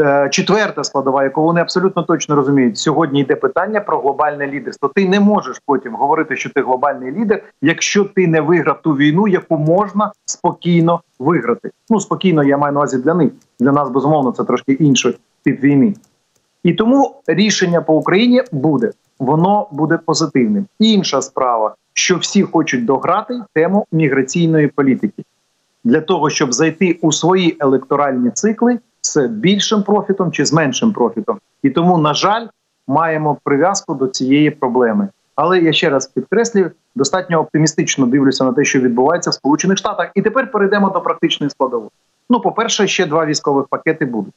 Е, 0.00 0.28
четверта 0.28 0.84
складова, 0.84 1.24
яку 1.24 1.42
вони 1.42 1.60
абсолютно 1.60 2.02
точно 2.02 2.34
розуміють, 2.34 2.78
сьогодні 2.78 3.20
йде 3.20 3.36
питання 3.36 3.80
про 3.80 3.98
глобальне 3.98 4.46
лідерство. 4.46 4.90
Ти 4.94 5.08
не 5.08 5.20
можеш 5.20 5.62
потім 5.66 5.94
говорити, 5.94 6.36
що 6.36 6.50
ти 6.50 6.62
глобальний 6.62 7.12
лідер, 7.12 7.42
якщо 7.62 8.04
ти 8.04 8.26
не 8.26 8.40
виграв 8.40 8.82
ту 8.82 8.92
війну, 8.92 9.28
яку 9.28 9.58
можна 9.58 10.12
спокійно 10.24 11.00
виграти. 11.18 11.70
Ну 11.90 12.00
спокійно, 12.00 12.44
я 12.44 12.58
маю 12.58 12.72
на 12.72 12.80
увазі 12.80 12.98
для 12.98 13.14
них. 13.14 13.32
Для 13.60 13.72
нас 13.72 13.90
безумовно 13.90 14.32
це 14.32 14.44
трошки 14.44 14.72
інший 14.72 15.18
тип 15.44 15.62
війни. 15.62 15.94
І 16.64 16.72
тому 16.72 17.14
рішення 17.26 17.80
по 17.80 17.94
Україні 17.94 18.42
буде, 18.52 18.90
воно 19.18 19.68
буде 19.72 19.98
позитивним. 20.06 20.66
Інша 20.78 21.22
справа, 21.22 21.74
що 21.94 22.16
всі 22.16 22.42
хочуть 22.42 22.84
дограти 22.84 23.40
тему 23.52 23.86
міграційної 23.92 24.68
політики 24.68 25.24
для 25.84 26.00
того, 26.00 26.30
щоб 26.30 26.52
зайти 26.52 26.98
у 27.02 27.12
свої 27.12 27.56
електоральні 27.60 28.30
цикли 28.30 28.78
з 29.02 29.26
більшим 29.26 29.82
профітом 29.82 30.32
чи 30.32 30.44
з 30.44 30.52
меншим 30.52 30.92
профітом. 30.92 31.38
І 31.62 31.70
тому, 31.70 31.98
на 31.98 32.14
жаль, 32.14 32.46
маємо 32.86 33.38
прив'язку 33.44 33.94
до 33.94 34.06
цієї 34.06 34.50
проблеми. 34.50 35.08
Але 35.36 35.60
я 35.60 35.72
ще 35.72 35.90
раз 35.90 36.06
підкреслюю, 36.06 36.70
достатньо 36.94 37.40
оптимістично 37.40 38.06
дивлюся 38.06 38.44
на 38.44 38.52
те, 38.52 38.64
що 38.64 38.80
відбувається 38.80 39.30
в 39.30 39.34
Сполучених 39.34 39.78
Штатах. 39.78 40.10
І 40.14 40.22
тепер 40.22 40.50
перейдемо 40.50 40.90
до 40.90 41.00
практичної 41.00 41.50
складової. 41.50 41.90
Ну, 42.30 42.40
по-перше, 42.40 42.86
ще 42.86 43.06
два 43.06 43.26
військових 43.26 43.66
пакети 43.66 44.04
будуть. 44.04 44.34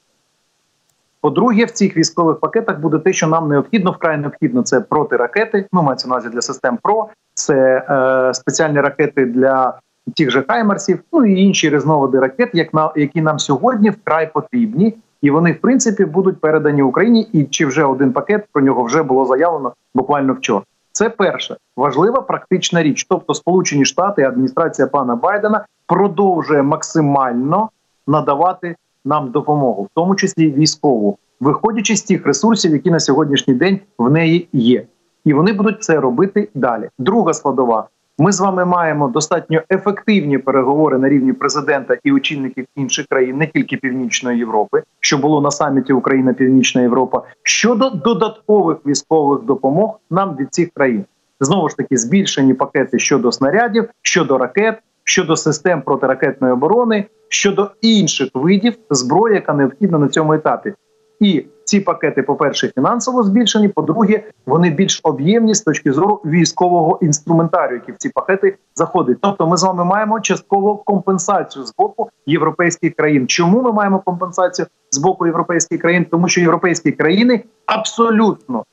По-друге, 1.27 1.65
в 1.65 1.71
цих 1.71 1.97
військових 1.97 2.39
пакетах 2.39 2.79
буде 2.79 2.99
те, 2.99 3.13
що 3.13 3.27
нам 3.27 3.49
необхідно, 3.49 3.91
вкрай 3.91 4.17
необхідно 4.17 4.63
це 4.63 4.81
протиракети. 4.81 5.65
Ну, 5.73 5.81
мається 5.81 6.07
на 6.07 6.13
увазі 6.13 6.29
для 6.29 6.41
систем 6.41 6.77
ПРО, 6.83 7.07
це 7.33 7.85
е, 7.89 8.33
спеціальні 8.33 8.81
ракети 8.81 9.25
для 9.25 9.79
тих 10.15 10.31
же 10.31 10.43
Хаймерсів, 10.47 10.99
ну 11.13 11.25
і 11.25 11.41
інші 11.41 11.69
різновиди 11.69 12.19
ракет, 12.19 12.49
як 12.53 12.73
на 12.73 12.91
які 12.95 13.21
нам 13.21 13.39
сьогодні 13.39 13.89
вкрай 13.89 14.33
потрібні 14.33 14.97
і 15.21 15.31
вони 15.31 15.51
в 15.51 15.61
принципі 15.61 16.05
будуть 16.05 16.41
передані 16.41 16.81
Україні. 16.81 17.27
І 17.33 17.43
чи 17.43 17.65
вже 17.65 17.83
один 17.83 18.13
пакет 18.13 18.45
про 18.51 18.61
нього 18.61 18.83
вже 18.83 19.03
було 19.03 19.25
заявлено 19.25 19.73
буквально 19.95 20.33
вчора. 20.33 20.65
Це 20.91 21.09
перша 21.09 21.57
важлива 21.77 22.21
практична 22.21 22.83
річ. 22.83 23.05
Тобто, 23.09 23.33
Сполучені 23.33 23.85
Штати, 23.85 24.23
адміністрація 24.23 24.87
пана 24.87 25.15
Байдена 25.15 25.65
продовжує 25.87 26.63
максимально 26.63 27.69
надавати 28.07 28.75
нам 29.07 29.31
допомогу, 29.31 29.83
в 29.83 29.89
тому 29.95 30.15
числі 30.15 30.51
військову, 30.51 31.17
виходячи 31.39 31.95
з 31.95 32.03
тих 32.03 32.25
ресурсів, 32.25 32.71
які 32.71 32.91
на 32.91 32.99
сьогоднішній 32.99 33.53
день 33.53 33.79
в 33.97 34.09
неї 34.09 34.47
є, 34.53 34.85
і 35.25 35.33
вони 35.33 35.53
будуть 35.53 35.83
це 35.83 35.99
робити 35.99 36.49
далі. 36.55 36.89
Друга 36.99 37.33
складова. 37.33 37.87
Ми 38.19 38.31
з 38.31 38.39
вами 38.39 38.65
маємо 38.65 39.07
достатньо 39.07 39.61
ефективні 39.71 40.37
переговори 40.37 40.97
на 40.97 41.09
рівні 41.09 41.33
президента 41.33 41.97
і 42.03 42.11
очільників 42.11 42.65
інших 42.75 43.05
країн, 43.09 43.37
не 43.37 43.47
тільки 43.47 43.77
Північної 43.77 44.37
Європи, 44.37 44.83
що 44.99 45.17
було 45.17 45.41
на 45.41 45.51
саміті 45.51 45.93
Україна 45.93 46.33
Північна 46.33 46.81
Європа, 46.81 47.23
щодо 47.43 47.89
додаткових 47.89 48.77
військових 48.85 49.43
допомог 49.43 49.99
нам 50.11 50.35
від 50.35 50.53
цих 50.53 50.69
країн. 50.69 51.05
Знову 51.39 51.69
ж 51.69 51.77
таки, 51.77 51.97
збільшені 51.97 52.53
пакети 52.53 52.99
щодо 52.99 53.31
снарядів, 53.31 53.89
щодо 54.01 54.37
ракет, 54.37 54.79
щодо 55.07 55.35
систем 55.35 55.81
протиракетної 55.81 56.53
оборони, 56.53 57.05
щодо 57.29 57.71
інших 57.81 58.29
видів 58.33 58.73
зброї, 58.89 59.35
яка 59.35 59.53
необхідна 59.53 59.97
на 59.97 60.07
цьому 60.07 60.33
етапі. 60.33 60.73
І 61.19 61.45
ці 61.63 61.79
пакети, 61.79 62.23
по 62.23 62.35
перше, 62.35 62.71
фінансово 62.75 63.23
збільшені. 63.23 63.67
По-друге, 63.67 64.23
вони 64.45 64.69
більш 64.69 64.99
об'ємні 65.03 65.55
з 65.55 65.61
точки 65.61 65.93
зору 65.93 66.21
військового 66.25 66.99
інструментарію, 67.01 67.75
який 67.79 67.95
в 67.95 67.97
ці 67.97 68.09
пакети 68.09 68.57
заходить. 68.75 69.17
Тобто, 69.21 69.47
ми 69.47 69.57
з 69.57 69.63
вами 69.63 69.85
маємо 69.85 70.19
частково 70.19 70.75
компенсацію 70.75 71.65
з 71.65 71.73
боку 71.77 72.09
європейських 72.25 72.95
країн. 72.95 73.27
Чому 73.27 73.61
ми 73.61 73.71
маємо 73.71 73.99
компенсацію 73.99 74.67
з 74.91 74.97
боку 74.97 75.25
європейських 75.25 75.81
країн? 75.81 76.05
Тому 76.11 76.27
що 76.27 76.41
європейські 76.41 76.91
країни 76.91 77.43
абсолютно 77.65 78.63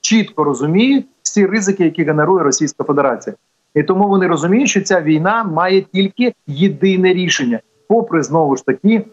чітко 0.00 0.44
розуміють 0.44 1.06
всі 1.22 1.46
ризики, 1.46 1.84
які 1.84 2.04
генерує 2.04 2.44
Російська 2.44 2.84
Федерація, 2.84 3.36
і 3.74 3.82
тому 3.82 4.08
вони 4.08 4.26
розуміють, 4.26 4.68
що 4.68 4.82
ця 4.82 5.00
війна 5.00 5.44
має 5.44 5.82
тільки 5.82 6.34
єдине 6.46 7.12
рішення, 7.12 7.60
попри 7.88 8.22
знову 8.22 8.56
ж 8.56 8.66
таки 8.66 9.04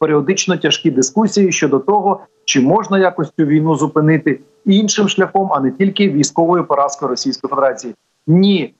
періодично 0.00 0.56
тяжкі 0.56 0.90
дискусії 0.90 1.52
щодо 1.52 1.78
того, 1.78 2.20
чи 2.44 2.60
можна 2.60 2.98
якось 2.98 3.32
цю 3.38 3.44
війну 3.44 3.74
зупинити 3.76 4.40
іншим 4.64 5.08
шляхом, 5.08 5.52
а 5.52 5.60
не 5.60 5.70
тільки 5.70 6.10
військовою 6.10 6.64
поразкою 6.64 7.10
Російської 7.10 7.48
Федерації. 7.50 7.94
Ні, 8.26 8.74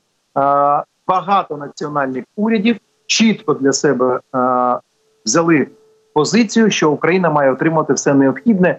багато 1.07 1.57
національних 1.57 2.25
урядів 2.37 2.77
чітко 3.07 3.55
для 3.55 3.73
себе 3.73 4.21
взяли 5.27 5.67
позицію, 6.15 6.71
що 6.71 6.93
Україна 6.93 7.31
має 7.31 7.53
отримати 7.53 7.93
все 7.93 8.15
необхідне, 8.15 8.79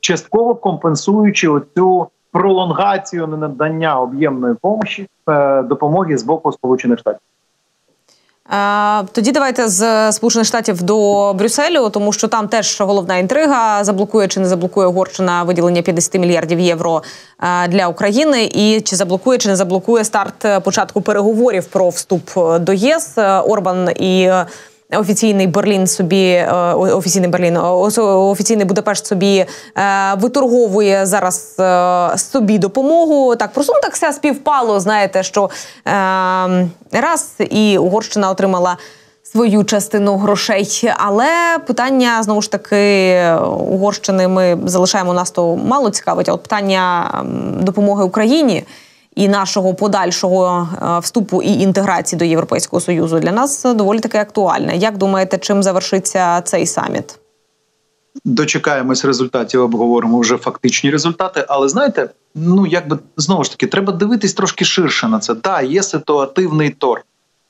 частково 0.00 0.54
компенсуючи 0.54 1.48
оцю 1.48 2.08
пролонгацію 2.32 3.26
ненадання 3.26 4.00
об'ємної 4.00 4.54
помощі 4.54 5.06
е, 5.28 5.62
допомоги 5.62 6.18
з 6.18 6.22
боку 6.22 6.52
Сполучених 6.52 6.98
Штатів. 6.98 7.20
Тоді 9.12 9.32
давайте 9.32 9.68
з 9.68 10.12
Сполучених 10.12 10.46
Штатів 10.46 10.82
до 10.82 11.32
Брюсселю, 11.34 11.90
тому 11.90 12.12
що 12.12 12.28
там 12.28 12.48
теж 12.48 12.80
головна 12.80 13.16
інтрига. 13.16 13.84
Заблокує 13.84 14.28
чи 14.28 14.40
не 14.40 14.46
заблокує 14.46 14.86
Угорщина 14.86 15.42
виділення 15.42 15.82
50 15.82 16.20
мільярдів 16.20 16.60
євро 16.60 17.02
для 17.68 17.86
України, 17.88 18.44
і 18.44 18.80
чи 18.80 18.96
заблокує 18.96 19.38
чи 19.38 19.48
не 19.48 19.56
заблокує 19.56 20.04
старт 20.04 20.64
початку 20.64 21.00
переговорів 21.00 21.64
про 21.66 21.88
вступ 21.88 22.30
до 22.60 22.72
єС? 22.72 23.18
Орбан 23.44 23.88
і 23.96 24.30
офіційний 24.98 25.46
Берлін 25.46 25.86
собі 25.86 26.24
е, 26.24 26.52
офіційний 26.74 27.30
Берлін, 27.30 27.56
офіційний 27.56 28.64
Будапешт 28.64 29.06
собі 29.06 29.36
е, 29.38 29.46
виторговує 30.18 31.06
зараз 31.06 31.56
е, 31.60 32.18
собі 32.18 32.58
допомогу. 32.58 33.36
Так 33.36 33.52
просто 33.52 33.72
ну, 33.72 33.80
так 33.82 33.92
все 33.92 34.12
співпало. 34.12 34.80
Знаєте, 34.80 35.22
що 35.22 35.50
раз 36.92 37.34
і 37.50 37.78
Угорщина 37.78 38.30
отримала. 38.30 38.76
Свою 39.22 39.64
частину 39.64 40.16
грошей, 40.16 40.92
але 40.96 41.58
питання 41.66 42.22
знову 42.22 42.42
ж 42.42 42.50
таки 42.50 43.16
Угорщини 43.46 44.28
ми 44.28 44.58
залишаємо 44.64 45.12
нас 45.12 45.30
то 45.30 45.56
мало 45.56 45.90
цікавить. 45.90 46.28
А 46.28 46.32
от 46.32 46.42
питання 46.42 47.10
допомоги 47.60 48.04
Україні 48.04 48.64
і 49.16 49.28
нашого 49.28 49.74
подальшого 49.74 50.68
е, 50.82 50.98
вступу 50.98 51.42
і 51.42 51.52
інтеграції 51.52 52.18
до 52.18 52.24
Європейського 52.24 52.80
союзу 52.80 53.18
для 53.18 53.32
нас 53.32 53.62
доволі 53.64 54.00
таки 54.00 54.18
актуальне. 54.18 54.76
Як 54.76 54.98
думаєте, 54.98 55.38
чим 55.38 55.62
завершиться 55.62 56.40
цей 56.40 56.66
саміт? 56.66 57.18
Дочекаємось 58.24 59.04
результатів, 59.04 59.62
обговоримо 59.62 60.20
вже 60.20 60.36
фактичні 60.36 60.90
результати. 60.90 61.44
Але 61.48 61.68
знаєте, 61.68 62.10
ну 62.34 62.66
якби 62.66 62.98
знову 63.16 63.44
ж 63.44 63.50
таки, 63.50 63.66
треба 63.66 63.92
дивитись 63.92 64.34
трошки 64.34 64.64
ширше 64.64 65.08
на 65.08 65.18
це. 65.18 65.34
Так, 65.34 65.70
є 65.70 65.82
ситуативний 65.82 66.70
торг, 66.70 67.02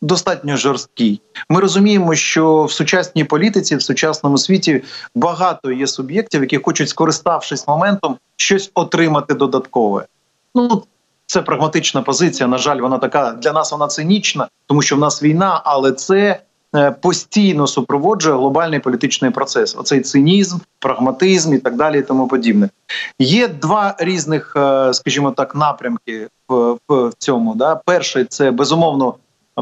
достатньо 0.03 0.57
жорсткий. 0.57 1.21
Ми 1.49 1.61
розуміємо, 1.61 2.15
що 2.15 2.65
в 2.65 2.73
сучасній 2.73 3.25
політиці, 3.25 3.77
в 3.77 3.83
сучасному 3.83 4.39
світі 4.39 4.83
багато 5.15 5.73
є 5.73 5.87
суб'єктів, 5.87 6.41
які 6.41 6.59
хочуть, 6.59 6.89
скориставшись 6.89 7.69
моментом, 7.69 8.17
щось 8.37 8.71
отримати 8.75 9.35
додаткове. 9.35 10.07
Ну 10.55 10.83
це 11.31 11.43
прагматична 11.43 12.03
позиція. 12.03 12.49
На 12.49 12.59
жаль, 12.59 12.81
вона 12.81 12.99
така 12.99 13.33
для 13.33 13.53
нас 13.53 13.73
вона 13.73 13.87
цинічна, 13.87 14.49
тому 14.67 14.83
що 14.83 14.97
в 14.97 14.99
нас 14.99 15.23
війна, 15.23 15.61
але 15.65 15.93
це 15.93 16.41
е, 16.77 16.91
постійно 16.91 17.67
супроводжує 17.67 18.37
глобальний 18.37 18.81
політичний 18.81 19.31
процес. 19.31 19.77
Оцей 19.77 20.01
цинізм, 20.01 20.59
прагматизм 20.79 21.55
і 21.55 21.59
так 21.59 21.77
далі, 21.77 21.99
і 21.99 22.03
тому 22.03 22.29
подібне. 22.29 22.69
Є 23.19 23.49
два 23.49 23.95
різних, 23.99 24.53
е, 24.57 24.95
скажімо 24.95 25.31
так, 25.31 25.55
напрямки 25.55 26.29
в, 26.49 26.77
в 26.89 27.13
цьому. 27.19 27.55
Да, 27.55 27.81
перший 27.87 28.25
це 28.25 28.51
безумовно 28.51 29.15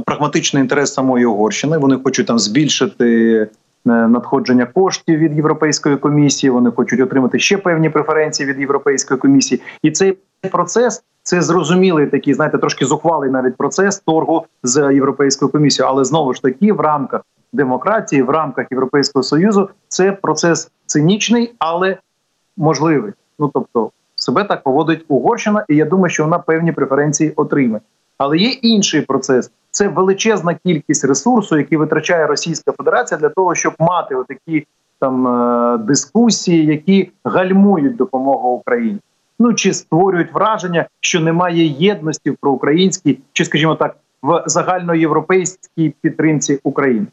прагматичний 0.06 0.62
інтерес 0.62 0.94
самої 0.94 1.26
Угорщини. 1.26 1.78
Вони 1.78 1.96
хочуть 1.96 2.26
там 2.26 2.38
збільшити. 2.38 3.48
Е, 3.86 3.90
надходження 3.90 4.66
коштів 4.66 5.18
від 5.18 5.36
європейської 5.36 5.96
комісії, 5.96 6.50
вони 6.50 6.70
хочуть 6.70 7.00
отримати 7.00 7.38
ще 7.38 7.58
певні 7.58 7.90
преференції 7.90 8.48
від 8.48 8.60
європейської 8.60 9.20
комісії, 9.20 9.60
і 9.82 9.90
цей 9.90 10.18
процес 10.50 11.02
це 11.28 11.42
зрозумілий 11.42 12.06
такий, 12.06 12.34
знаєте, 12.34 12.58
трошки 12.58 12.86
зухвалий 12.86 13.30
навіть 13.30 13.56
процес 13.56 13.98
торгу 13.98 14.44
з 14.62 14.94
європейською 14.94 15.50
комісією, 15.50 15.90
але 15.90 16.04
знову 16.04 16.34
ж 16.34 16.42
таки 16.42 16.72
в 16.72 16.80
рамках 16.80 17.20
демократії, 17.52 18.22
в 18.22 18.30
рамках 18.30 18.66
Європейського 18.70 19.22
союзу, 19.22 19.68
це 19.88 20.12
процес 20.12 20.70
цинічний, 20.86 21.54
але 21.58 21.96
можливий. 22.56 23.12
Ну 23.38 23.50
тобто, 23.54 23.90
себе 24.16 24.44
так 24.44 24.62
поводить 24.62 25.04
Угорщина, 25.08 25.64
і 25.68 25.76
я 25.76 25.84
думаю, 25.84 26.10
що 26.10 26.24
вона 26.24 26.38
певні 26.38 26.72
преференції 26.72 27.32
отримає. 27.36 27.80
Але 28.18 28.36
є 28.36 28.48
інший 28.48 29.02
процес. 29.02 29.50
Це 29.70 29.88
величезна 29.88 30.54
кількість 30.64 31.04
ресурсу, 31.04 31.58
який 31.58 31.78
витрачає 31.78 32.26
Російська 32.26 32.72
Федерація 32.72 33.20
для 33.20 33.28
того, 33.28 33.54
щоб 33.54 33.74
мати 33.78 34.14
отакі 34.14 34.66
там 35.00 35.28
е, 35.28 35.78
дискусії, 35.78 36.66
які 36.66 37.10
гальмують 37.24 37.96
допомогу 37.96 38.48
Україні 38.48 39.00
ну 39.38 39.54
чи 39.54 39.74
створюють 39.74 40.32
враження, 40.32 40.86
що 41.00 41.20
немає 41.20 41.66
єдності 41.66 42.30
в 42.30 42.36
проукраїнській, 42.36 43.18
чи, 43.32 43.44
скажімо 43.44 43.74
так, 43.74 43.96
в 44.22 44.42
загальноєвропейській 44.46 45.94
підтримці 46.00 46.60
України. 46.62 47.06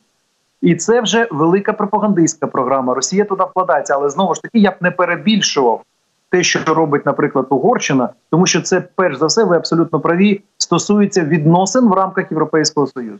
І 0.61 0.75
це 0.75 1.01
вже 1.01 1.27
велика 1.31 1.73
пропагандистська 1.73 2.47
програма. 2.47 2.93
Росія 2.93 3.25
туди 3.25 3.43
вкладається, 3.43 3.93
але 3.93 4.09
знову 4.09 4.35
ж 4.35 4.41
таки 4.41 4.59
я 4.59 4.71
б 4.71 4.75
не 4.81 4.91
перебільшував 4.91 5.81
те, 6.29 6.43
що 6.43 6.59
робить, 6.73 7.05
наприклад, 7.05 7.45
Угорщина, 7.49 8.09
тому 8.31 8.47
що 8.47 8.61
це 8.61 8.83
перш 8.95 9.17
за 9.17 9.25
все, 9.25 9.43
ви 9.43 9.55
абсолютно 9.55 9.99
праві, 9.99 10.41
стосується 10.57 11.23
відносин 11.23 11.89
в 11.89 11.93
рамках 11.93 12.31
Європейського 12.31 12.87
союзу. 12.87 13.19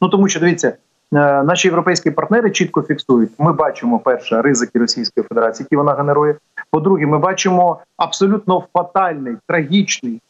Ну 0.00 0.08
тому 0.08 0.28
що 0.28 0.40
дивіться, 0.40 0.76
Е, 1.14 1.42
наші 1.42 1.68
європейські 1.68 2.10
партнери 2.10 2.50
чітко 2.50 2.82
фіксують. 2.82 3.30
Ми 3.38 3.52
бачимо 3.52 3.98
перше 3.98 4.42
ризики 4.42 4.78
Російської 4.78 5.26
Федерації, 5.28 5.64
які 5.64 5.76
вона 5.76 5.94
генерує. 5.94 6.34
По-друге, 6.74 7.06
ми 7.06 7.18
бачимо 7.18 7.80
абсолютно 7.96 8.64
фатальний, 8.72 9.36
трагічний 9.46 10.20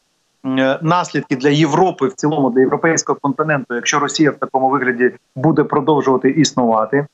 е, 0.45 0.79
наслідки 0.81 1.35
для 1.35 1.49
Європи 1.49 2.07
в 2.07 2.13
цілому 2.13 2.49
для 2.49 2.59
європейського 2.59 3.19
континенту, 3.21 3.75
якщо 3.75 3.99
Росія 3.99 4.31
в 4.31 4.35
такому 4.35 4.69
вигляді 4.69 5.11
буде 5.35 5.63
продовжувати 5.63 6.29
існувати. 6.29 7.07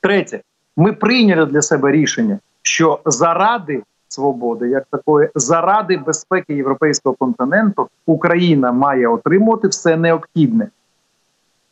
Третє, 0.00 0.40
ми 0.76 0.92
прийняли 0.92 1.46
для 1.46 1.62
себе 1.62 1.92
рішення, 1.92 2.38
що 2.62 3.00
заради 3.04 3.82
свободи, 4.08 4.68
як 4.68 4.84
такої, 4.90 5.28
заради 5.34 5.96
безпеки 5.96 6.54
європейського 6.54 7.14
континенту, 7.18 7.88
Україна 8.06 8.72
має 8.72 9.08
отримувати 9.08 9.68
все 9.68 9.96
необхідне 9.96 10.68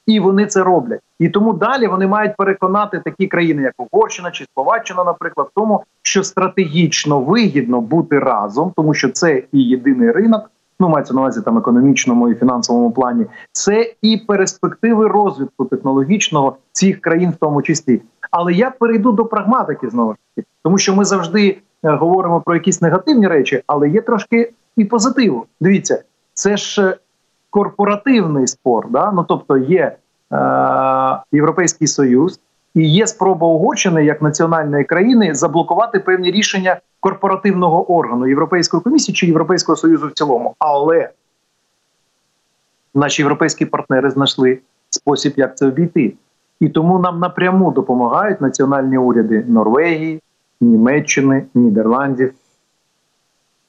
і 0.06 0.20
вони 0.20 0.46
це 0.46 0.62
роблять. 0.62 1.00
І 1.18 1.28
тому 1.28 1.52
далі 1.52 1.86
вони 1.86 2.06
мають 2.06 2.36
переконати 2.36 3.00
такі 3.04 3.26
країни, 3.26 3.62
як 3.62 3.74
Угорщина 3.78 4.30
чи 4.30 4.46
Словаччина, 4.54 5.04
наприклад, 5.04 5.48
в 5.50 5.54
тому, 5.54 5.84
що 6.02 6.24
стратегічно 6.24 7.20
вигідно 7.20 7.80
бути 7.80 8.18
разом, 8.18 8.72
тому 8.76 8.94
що 8.94 9.08
це 9.08 9.42
і 9.52 9.62
єдиний 9.62 10.10
ринок. 10.10 10.50
Ну, 10.80 10.88
мається 10.88 11.14
на 11.14 11.20
увазі 11.20 11.40
там 11.40 11.58
економічному 11.58 12.28
і 12.28 12.34
фінансовому 12.34 12.90
плані, 12.90 13.26
це 13.52 13.92
і 14.02 14.16
перспективи 14.16 15.08
розвитку 15.08 15.64
технологічного 15.64 16.56
цих 16.72 17.00
країн, 17.00 17.30
в 17.30 17.36
тому 17.36 17.62
числі. 17.62 18.02
Але 18.30 18.52
я 18.52 18.70
перейду 18.70 19.12
до 19.12 19.24
прагматики 19.24 19.90
знову 19.90 20.12
ж 20.12 20.18
таки, 20.34 20.48
тому 20.64 20.78
що 20.78 20.94
ми 20.94 21.04
завжди 21.04 21.58
е, 21.84 21.90
говоримо 21.90 22.40
про 22.40 22.54
якісь 22.54 22.82
негативні 22.82 23.28
речі, 23.28 23.62
але 23.66 23.88
є 23.88 24.00
трошки 24.00 24.52
і 24.76 24.84
позитиву. 24.84 25.46
Дивіться, 25.60 26.02
це 26.34 26.56
ж 26.56 26.82
е, 26.82 26.96
корпоративний 27.52 28.46
спор. 28.46 28.86
Да? 28.90 29.12
Ну 29.12 29.24
тобто 29.28 29.56
є 29.56 29.96
е, 30.32 30.36
Європейський 31.32 31.86
Союз 31.86 32.40
і 32.74 32.88
є 32.88 33.06
спроба 33.06 33.46
Угорщини 33.46 34.04
як 34.04 34.22
національної 34.22 34.84
країни 34.84 35.34
заблокувати 35.34 36.00
певні 36.00 36.30
рішення 36.30 36.80
корпоративного 37.00 37.92
органу 37.92 38.26
Європейської 38.26 38.82
комісії 38.82 39.14
чи 39.14 39.26
Європейського 39.26 39.76
союзу 39.76 40.08
в 40.08 40.12
цілому. 40.12 40.54
Але 40.58 41.10
наші 42.94 43.22
європейські 43.22 43.66
партнери 43.66 44.10
знайшли 44.10 44.58
спосіб, 44.90 45.32
як 45.36 45.56
це 45.56 45.66
обійти. 45.66 46.14
І 46.60 46.68
тому 46.68 46.98
нам 46.98 47.20
напряму 47.20 47.72
допомагають 47.72 48.40
національні 48.40 48.98
уряди 48.98 49.44
Норвегії, 49.48 50.22
Німеччини, 50.60 51.44
Нідерландів, 51.54 52.34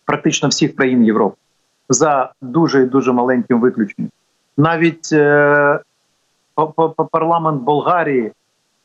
практично 0.06 0.50
всіх 0.50 0.76
країн 0.76 1.04
Європи 1.04 1.36
за 1.90 2.32
дуже 2.42 2.84
і 2.84 2.86
дуже 2.86 3.12
маленьким 3.12 3.60
виключенням. 3.60 4.12
Навіть 4.58 5.10
е, 5.14 5.80
парламент 7.12 7.62
Болгарії 7.62 8.32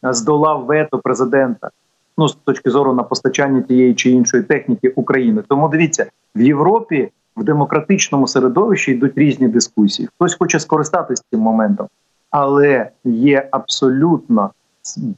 здолав 0.02 0.64
вето 0.64 0.98
президента. 0.98 1.70
Ну, 2.18 2.28
з 2.28 2.34
точки 2.34 2.70
зору 2.70 2.94
на 2.94 3.02
постачання 3.02 3.61
тієї 3.61 3.94
чи 3.94 4.11
іншої 4.11 4.42
техніки 4.42 4.88
України. 4.88 5.42
Тому 5.48 5.68
дивіться, 5.68 6.06
в 6.34 6.40
Європі 6.40 7.11
в 7.37 7.44
демократичному 7.44 8.26
середовищі 8.26 8.92
йдуть 8.92 9.18
різні 9.18 9.48
дискусії. 9.48 10.08
Хтось 10.14 10.34
хоче 10.34 10.61
скористатися 10.61 11.22
цим 11.30 11.40
моментом, 11.40 11.87
але 12.30 12.90
є 13.04 13.48
абсолютно 13.50 14.50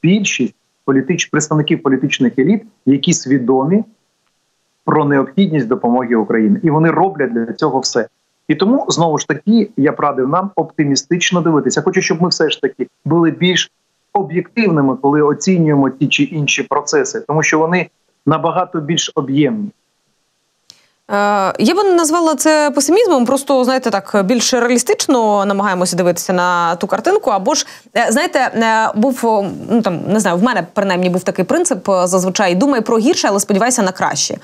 більшість 0.03 0.55
політич... 0.85 1.27
представників 1.27 1.83
політичних 1.83 2.39
еліт, 2.39 2.63
які 2.87 3.13
свідомі 3.13 3.85
про 4.85 5.05
необхідність 5.05 5.69
допомоги 5.69 6.15
Україні, 6.15 6.59
і 6.63 6.71
вони 6.71 6.91
роблять 6.91 7.33
для 7.33 7.53
цього 7.53 7.81
все. 7.81 8.09
І 8.49 8.55
тому 8.55 8.87
знову 8.89 9.19
ж 9.19 9.29
таки 9.29 9.71
я 9.77 9.93
б 9.93 10.01
радив 10.01 10.29
нам 10.29 10.51
оптимістично 10.55 11.41
дивитися. 11.41 11.83
Хочу, 11.83 12.03
щоб 12.03 12.23
ми 12.23 12.29
все 12.29 12.51
ж 12.51 12.61
таки 12.61 12.87
були 13.05 13.31
більш 13.31 13.73
об'єктивними, 14.13 14.97
коли 14.97 15.23
оцінюємо 15.23 15.91
ті 15.91 16.09
чи 16.09 16.23
інші 16.23 16.63
процеси, 16.63 17.21
тому 17.21 17.43
що 17.43 17.59
вони 17.59 17.91
набагато 18.27 18.81
більш 18.81 19.13
об'ємні. 19.15 19.71
Е, 21.11 21.53
я 21.59 21.75
би 21.75 21.85
не 21.85 21.93
назвала 21.93 22.35
це 22.35 22.71
песимізмом, 22.75 23.27
просто 23.27 23.65
знаєте, 23.65 23.91
так 23.91 24.23
більш 24.25 24.55
реалістично 24.55 25.45
намагаємося 25.45 25.97
дивитися 25.97 26.33
на 26.33 26.77
ту 26.77 26.87
картинку. 26.87 27.31
Або 27.31 27.55
ж 27.55 27.67
е, 27.97 28.07
знаєте, 28.11 28.39
е, 28.39 28.93
був 28.95 29.45
ну 29.71 29.83
там 29.83 30.01
не 30.09 30.21
знаю, 30.21 30.37
в 30.37 30.43
мене 30.43 30.67
принаймні 30.75 31.11
був 31.11 31.25
такий 31.25 31.45
принцип 31.45 31.91
зазвичай 32.05 32.55
думай 32.55 32.81
про 32.81 32.99
гірше, 32.99 33.29
але 33.29 33.41
сподівайся 33.41 33.83
на 33.83 33.93
краще. 33.93 34.37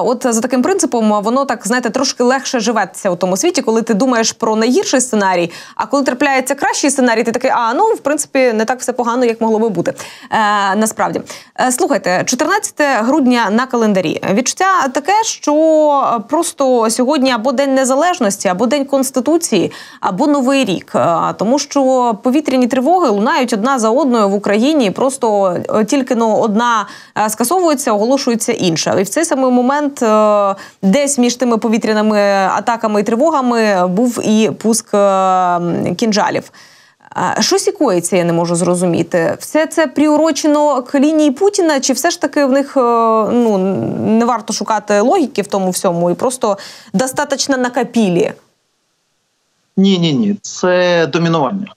От 0.00 0.26
за 0.34 0.40
таким 0.40 0.62
принципом 0.62 1.22
воно 1.22 1.44
так 1.44 1.66
знаєте 1.66 1.90
трошки 1.90 2.22
легше 2.22 2.60
живеться 2.60 3.10
у 3.10 3.16
тому 3.16 3.36
світі, 3.36 3.62
коли 3.62 3.82
ти 3.82 3.94
думаєш 3.94 4.32
про 4.32 4.56
найгірший 4.56 5.00
сценарій. 5.00 5.52
А 5.74 5.86
коли 5.86 6.02
трапляється 6.02 6.54
кращий 6.54 6.90
сценарій, 6.90 7.22
ти 7.22 7.32
такий, 7.32 7.50
а 7.50 7.74
ну 7.74 7.84
в 7.84 7.98
принципі 7.98 8.52
не 8.52 8.64
так 8.64 8.80
все 8.80 8.92
погано, 8.92 9.24
як 9.24 9.40
могло 9.40 9.58
би 9.58 9.68
бути. 9.68 9.94
Насправді 10.76 11.20
слухайте, 11.70 12.24
14 12.24 12.74
грудня 12.80 13.48
на 13.50 13.66
календарі 13.66 14.22
відчуття 14.34 14.88
таке, 14.92 15.22
що 15.24 15.93
просто 16.28 16.90
сьогодні 16.90 17.30
або 17.30 17.52
день 17.52 17.74
незалежності, 17.74 18.48
або 18.48 18.66
день 18.66 18.84
конституції, 18.84 19.72
або 20.00 20.26
новий 20.26 20.64
рік, 20.64 20.92
тому 21.36 21.58
що 21.58 22.14
повітряні 22.22 22.66
тривоги 22.66 23.08
лунають 23.08 23.52
одна 23.52 23.78
за 23.78 23.90
одною 23.90 24.28
в 24.28 24.34
Україні. 24.34 24.90
Просто 24.90 25.56
е, 25.74 25.84
тільки 25.84 26.14
ну, 26.14 26.36
одна 26.36 26.86
е, 27.18 27.30
скасовується, 27.30 27.92
оголошується 27.92 28.52
інша. 28.52 29.00
І 29.00 29.02
в 29.02 29.08
цей 29.08 29.24
самий 29.24 29.50
момент 29.50 30.02
е, 30.02 30.54
десь 30.82 31.18
між 31.18 31.34
тими 31.34 31.58
повітряними 31.58 32.20
атаками 32.56 33.00
і 33.00 33.02
тривогами 33.02 33.86
був 33.86 34.20
і 34.24 34.50
пуск 34.50 34.90
кінжалів. 35.96 36.50
Що 37.40 37.58
сікується, 37.58 38.16
я 38.16 38.24
не 38.24 38.32
можу 38.32 38.54
зрозуміти. 38.54 39.36
Все 39.40 39.66
це 39.66 39.86
приурочено 39.86 40.82
к 40.82 41.00
лінії 41.00 41.30
Путіна, 41.30 41.80
чи 41.80 41.92
все 41.92 42.10
ж 42.10 42.20
таки 42.20 42.44
в 42.44 42.52
них 42.52 42.76
е, 42.76 42.80
ну 43.32 43.58
не 44.18 44.24
варто 44.24 44.52
шукати 44.52 45.00
логіки 45.00 45.42
в 45.42 45.46
тому 45.46 45.70
всьому, 45.70 46.10
і 46.10 46.14
просто 46.14 46.58
достатньо 46.92 47.56
накапілі? 47.56 48.32
Ні, 49.76 49.98
ні, 49.98 50.12
ні. 50.12 50.36
Це 50.42 51.06
домінування, 51.06 51.74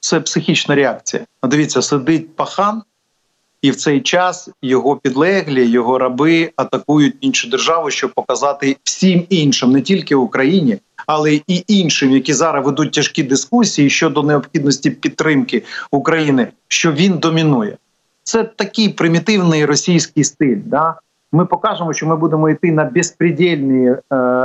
це 0.00 0.20
психічна 0.20 0.74
реакція. 0.74 1.22
Дивіться, 1.42 1.82
сидить 1.82 2.36
пахан, 2.36 2.82
і 3.62 3.70
в 3.70 3.76
цей 3.76 4.00
час 4.00 4.48
його 4.62 4.96
підлеглі, 4.96 5.70
його 5.70 5.98
раби 5.98 6.52
атакують 6.56 7.16
іншу 7.20 7.48
державу, 7.48 7.90
щоб 7.90 8.14
показати 8.14 8.76
всім 8.84 9.26
іншим, 9.28 9.72
не 9.72 9.82
тільки 9.82 10.14
Україні, 10.14 10.78
але 11.06 11.32
і 11.34 11.64
іншим, 11.68 12.10
які 12.10 12.32
зараз 12.32 12.66
ведуть 12.66 12.92
тяжкі 12.92 13.22
дискусії 13.22 13.90
щодо 13.90 14.22
необхідності 14.22 14.90
підтримки 14.90 15.62
України, 15.90 16.48
що 16.68 16.92
він 16.92 17.18
домінує. 17.18 17.76
Це 18.22 18.44
такий 18.44 18.88
примітивний 18.88 19.64
російський 19.64 20.24
стиль. 20.24 20.60
Да? 20.64 20.94
Ми 21.32 21.46
покажемо, 21.46 21.92
що 21.92 22.06
ми 22.06 22.16
будемо 22.16 22.50
йти 22.50 22.72
на 22.72 22.84
безпредельні 22.84 23.88
е, 23.88 23.98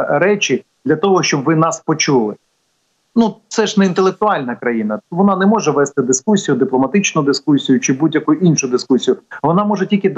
речі 0.10 0.66
для 0.86 0.96
того, 0.96 1.24
щоб 1.24 1.44
ви 1.44 1.56
нас 1.56 1.80
почули. 1.80 2.36
Ну, 3.16 3.36
це 3.48 3.68
ж 3.68 3.80
не 3.80 3.86
інтелектуальна 3.86 4.56
країна. 4.56 5.00
Вона 5.12 5.36
не 5.36 5.46
може 5.46 5.72
вести 5.72 6.02
дискусію, 6.02 6.58
дипломатичну 6.58 7.24
дискусію 7.24 7.80
чи 7.80 7.94
будь-яку 7.94 8.34
іншу 8.34 8.68
дискусію. 8.68 9.18
Вона 9.44 9.64
може 9.64 9.86
тільки 9.86 10.10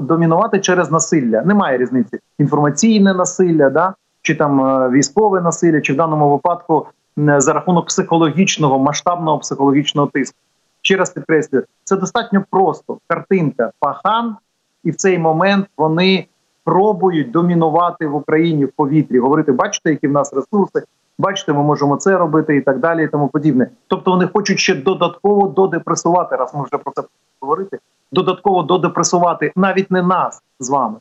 домінувати 0.00 0.60
через 0.60 0.90
насилля. 0.90 1.42
Немає 1.42 1.78
різниці. 1.78 2.18
Інформаційне 2.38 3.14
насилля, 3.14 3.70
да 3.70 3.94
чи 4.22 4.34
там 4.34 4.60
е, 4.60 4.88
військове 4.90 5.40
насилля, 5.40 5.80
чи 5.80 5.92
в 5.92 5.96
даному 5.96 6.30
випадку 6.30 6.86
за 7.16 7.52
рахунок 7.52 7.86
психологічного 7.86 8.78
масштабного 8.78 9.38
психологічного 9.38 10.08
тиску. 10.08 10.38
Ще 10.82 10.96
раз 10.96 11.10
підкреслюю, 11.10 11.64
це 11.84 11.96
достатньо 11.96 12.44
просто 12.50 12.98
картинка 13.06 13.70
пахан, 13.78 14.36
і 14.84 14.90
в 14.90 14.96
цей 14.96 15.18
момент 15.18 15.66
вони 15.76 16.26
пробують 16.64 17.30
домінувати 17.30 18.06
в 18.06 18.14
Україні 18.14 18.64
в 18.64 18.72
повітрі. 18.72 19.18
Говорити, 19.18 19.52
бачите, 19.52 19.90
які 19.90 20.08
в 20.08 20.12
нас 20.12 20.32
ресурси, 20.34 20.82
бачите, 21.18 21.52
ми 21.52 21.62
можемо 21.62 21.96
це 21.96 22.18
робити 22.18 22.56
і 22.56 22.60
так 22.60 22.78
далі, 22.78 23.04
і 23.04 23.08
тому 23.08 23.28
подібне. 23.28 23.70
Тобто 23.86 24.10
вони 24.10 24.26
хочуть 24.26 24.58
ще 24.58 24.74
додатково 24.74 25.48
додепресувати, 25.48 26.36
раз 26.36 26.54
ми 26.54 26.64
вже 26.64 26.78
про 26.78 26.92
це 26.92 27.02
говорити. 27.40 27.78
Додатково 28.12 28.62
додепресувати 28.62 29.52
навіть 29.56 29.90
не 29.90 30.02
нас 30.02 30.42
з 30.60 30.70
вами, 30.70 30.96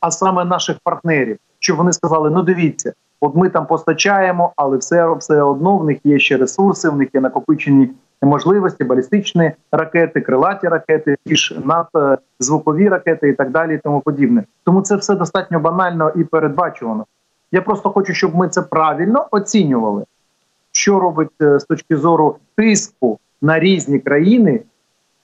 а 0.00 0.10
саме 0.10 0.44
наших 0.44 0.76
партнерів 0.84 1.38
щоб 1.60 1.76
вони 1.76 1.92
сказали: 1.92 2.30
ну 2.30 2.42
дивіться, 2.42 2.92
от 3.20 3.36
ми 3.36 3.48
там 3.48 3.66
постачаємо, 3.66 4.52
але 4.56 4.76
все 4.76 5.14
все 5.14 5.42
одно 5.42 5.76
в 5.78 5.84
них 5.84 5.98
є 6.04 6.18
ще 6.18 6.36
ресурси, 6.36 6.88
в 6.88 6.96
них 6.96 7.08
є 7.14 7.20
накопичені 7.20 7.90
можливості, 8.22 8.84
балістичні 8.84 9.52
ракети, 9.72 10.20
крилаті 10.20 10.68
ракети, 10.68 11.16
ті 11.26 11.36
ж 11.36 11.60
надзвукові 11.64 12.88
ракети 12.88 13.28
і 13.28 13.32
так 13.32 13.50
далі, 13.50 13.74
і 13.74 13.78
тому 13.78 14.00
подібне. 14.00 14.44
Тому 14.64 14.82
це 14.82 14.96
все 14.96 15.14
достатньо 15.14 15.60
банально 15.60 16.12
і 16.16 16.24
передбачувано. 16.24 17.06
Я 17.52 17.62
просто 17.62 17.90
хочу, 17.90 18.14
щоб 18.14 18.36
ми 18.36 18.48
це 18.48 18.62
правильно 18.62 19.26
оцінювали, 19.30 20.04
що 20.72 21.00
робить 21.00 21.42
е, 21.42 21.58
з 21.58 21.64
точки 21.64 21.96
зору 21.96 22.36
тиску 22.56 23.18
на 23.42 23.58
різні 23.58 23.98
країни 23.98 24.60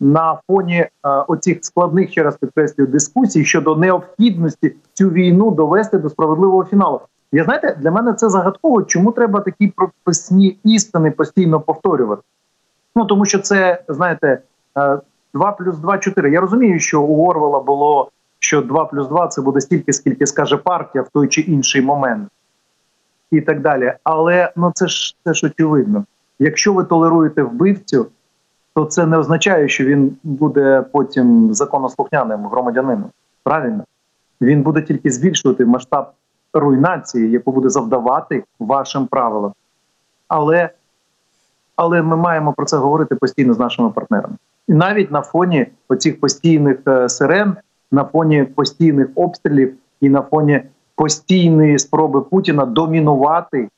на 0.01 0.39
фоні 0.47 0.77
е, 0.77 0.91
оцих 1.03 1.59
складних 1.65 2.11
ще 2.11 2.23
раз 2.23 2.37
підкреслюю 2.37 2.89
дискусій 2.89 3.45
щодо 3.45 3.77
необхідності 3.77 4.75
цю 4.93 5.11
війну 5.11 5.51
довести 5.51 5.99
до 5.99 6.11
справедливого 6.11 6.65
фіналу. 6.65 7.01
Я 7.33 7.45
знаєте, 7.45 7.77
для 7.81 7.91
мене 7.91 8.13
це 8.13 8.29
загадково, 8.29 8.83
чому 8.83 9.13
треба 9.13 9.41
такі 9.41 9.69
прописні 9.69 10.59
істини 10.65 11.11
постійно 11.11 11.61
повторювати. 11.61 12.23
Ну 12.97 13.05
тому 13.05 13.25
що 13.25 13.39
це 13.39 13.83
знаєте, 13.89 14.39
2 14.75 15.03
е, 15.35 15.55
плюс 15.59 15.77
2– 15.77 15.99
4. 15.99 16.31
Я 16.31 16.41
розумію, 16.41 16.81
що 16.81 17.03
у 17.03 17.27
Орвела 17.27 17.61
було 17.61 18.11
що 18.39 18.63
2 18.63 18.85
плюс 18.85 19.09
2– 19.09 19.27
це 19.29 19.43
буде 19.43 19.61
стільки, 19.61 19.93
скільки 19.93 20.27
скаже 20.27 20.57
партія 20.57 21.03
в 21.03 21.09
той 21.09 21.29
чи 21.29 21.41
інший 21.41 21.83
момент, 21.83 22.29
і 23.31 23.41
так 23.41 23.61
далі. 23.61 23.93
Але 24.05 24.53
ну 24.57 24.73
це 24.75 24.87
ж 24.87 25.17
це 25.25 25.35
ж 25.35 25.47
очевидно. 25.47 26.05
Якщо 26.39 26.73
ви 26.73 26.85
толеруєте 26.85 27.43
вбивцю, 27.43 28.07
то 28.77 28.85
це 28.85 29.07
не 29.07 29.19
означає, 29.19 29.69
що 29.69 29.85
він 29.85 30.17
буде 30.23 30.85
потім 30.93 31.55
законослухняним 31.55 32.47
громадянином. 32.47 33.11
Правильно, 33.43 33.85
він 34.41 34.63
буде 34.63 34.83
тільки 34.83 35.11
збільшувати 35.11 35.65
масштаб 35.65 36.11
руйнації, 36.53 37.31
яку 37.31 37.53
буде 37.53 37.69
завдавати 37.69 38.45
вашим 38.59 39.07
правилам. 39.07 39.53
Але 40.29 40.71
але 41.77 42.03
ми 42.03 42.17
маємо 42.17 42.53
про 42.53 42.67
це 42.67 42.77
говорити 42.77 43.15
постійно 43.15 43.55
з 43.55 43.59
нашими 43.59 43.91
партнерами. 43.91 44.35
І 44.69 44.73
навіть 44.73 45.11
на 45.11 45.23
фоні 45.23 45.67
оцих 45.89 46.21
постійних 46.21 46.79
е, 46.89 47.09
сирен, 47.09 47.57
на 47.91 48.05
фоні 48.05 48.45
постійних 48.45 49.09
обстрілів 49.15 49.75
і 50.01 50.09
на 50.09 50.23
фоні 50.23 50.63
постійної 50.95 51.79
спроби 51.79 52.21
Путіна 52.21 52.67
домінувати 52.67 53.65
в 53.65 53.69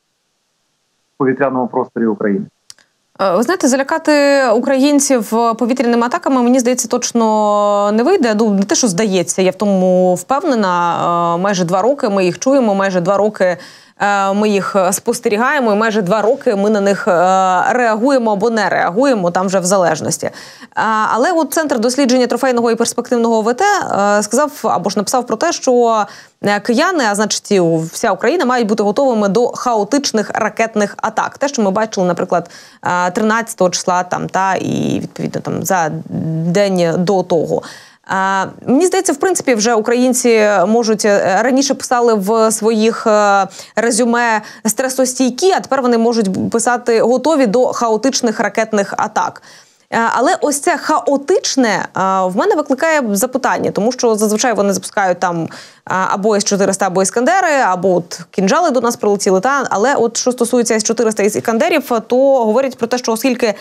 повітряному 1.19 1.69
просторі 1.69 2.07
України. 2.07 2.47
Е, 3.21 3.37
ви 3.37 3.43
знаєте, 3.43 3.69
залякати 3.69 4.45
українців 4.49 5.31
повітряними 5.59 6.07
атаками, 6.07 6.43
мені 6.43 6.61
здається, 6.61 6.89
точно 6.89 7.93
не 7.93 8.03
вийде. 8.03 8.35
Ну 8.39 8.51
не 8.51 8.63
те, 8.63 8.75
що 8.75 8.89
здається, 8.89 9.43
я 9.43 9.51
в 9.51 9.55
тому 9.55 10.15
впевнена. 10.15 11.35
Е, 11.35 11.39
майже 11.39 11.65
два 11.65 11.83
роки 11.83 12.09
ми 12.09 12.25
їх 12.25 12.39
чуємо, 12.39 12.75
майже 12.75 13.01
два 13.01 13.17
роки. 13.17 13.57
Е, 14.01 14.33
ми 14.33 14.49
їх 14.49 14.77
спостерігаємо, 14.91 15.73
і 15.73 15.77
майже 15.77 16.03
два 16.03 16.23
роки 16.23 16.57
ми 16.57 16.71
на 16.71 16.81
них 16.81 17.07
реагуємо 17.71 18.33
або 18.33 18.51
не 18.51 18.69
реагуємо 18.69 19.31
там 19.31 19.47
вже 19.47 19.59
в 19.61 19.65
залежності. 19.65 20.31
Але 21.15 21.33
от 21.33 21.53
центр 21.53 21.79
дослідження 21.79 22.27
трофейного 22.27 22.71
і 22.71 22.75
перспективного 22.75 23.43
ВТ 23.43 23.63
сказав 24.23 24.53
або 24.63 24.91
ж 24.91 24.99
написав 24.99 25.27
про 25.27 25.37
те, 25.37 25.53
що 25.53 26.07
Е, 26.43 26.61
кияни, 26.61 27.05
а 27.05 27.15
значить, 27.15 27.61
вся 27.93 28.13
Україна 28.13 28.45
мають 28.45 28.69
бути 28.69 28.83
готовими 28.83 29.29
до 29.29 29.49
хаотичних 29.49 30.31
ракетних 30.35 30.95
атак. 30.97 31.39
Те, 31.39 31.49
що 31.49 31.63
ми 31.63 31.71
бачили, 31.71 32.07
наприклад, 32.07 32.51
13 33.13 33.63
е, 33.63 33.71
числа 33.71 34.03
там 34.03 34.29
та 34.29 34.55
і 34.55 35.01
відповідно 35.03 35.41
там 35.41 35.63
за 35.63 35.91
день 36.47 36.95
до 36.99 37.23
того. 37.23 37.63
Е, 38.11 38.47
мені 38.67 38.87
здається, 38.87 39.13
в 39.13 39.17
принципі, 39.17 39.55
вже 39.55 39.75
українці 39.75 40.49
можуть 40.67 41.05
раніше 41.43 41.75
писали 41.75 42.15
в 42.15 42.51
своїх 42.53 43.07
резюме 43.77 44.43
стресостійкі, 44.67 45.51
а 45.51 45.61
тепер 45.61 45.83
вони 45.83 45.99
можуть 45.99 46.51
писати 46.51 47.01
готові 47.01 47.47
до 47.47 47.67
хаотичних 47.73 48.41
ракетних 48.41 48.95
атак. 48.97 49.43
Е, 49.91 49.99
але 50.13 50.37
ось 50.41 50.61
це 50.61 50.77
хаотичне 50.77 51.69
е, 51.69 52.01
в 52.27 52.37
мене 52.37 52.55
викликає 52.55 53.03
запитання, 53.13 53.71
тому 53.71 53.93
що 53.93 54.15
зазвичай 54.15 54.53
вони 54.53 54.73
запускають 54.73 55.21
там 55.21 55.43
е, 55.43 55.49
або 55.87 56.37
с 56.37 56.45
400 56.45 56.87
або 56.87 57.03
іскандери, 57.03 57.53
або 57.67 57.95
от 57.95 58.21
кінжали 58.31 58.71
до 58.71 58.81
нас 58.81 58.97
прилетіли. 58.97 59.41
Та 59.41 59.67
але, 59.71 59.95
от 59.95 60.17
що 60.17 60.33
стосується 60.33 60.75
с 60.75 60.85
400 60.85 61.23
іскандерів, 61.23 61.91
то 62.07 62.45
говорять 62.45 62.79
про 62.79 62.87
те, 62.87 62.99
що 62.99 63.13
оскільки 63.13 63.55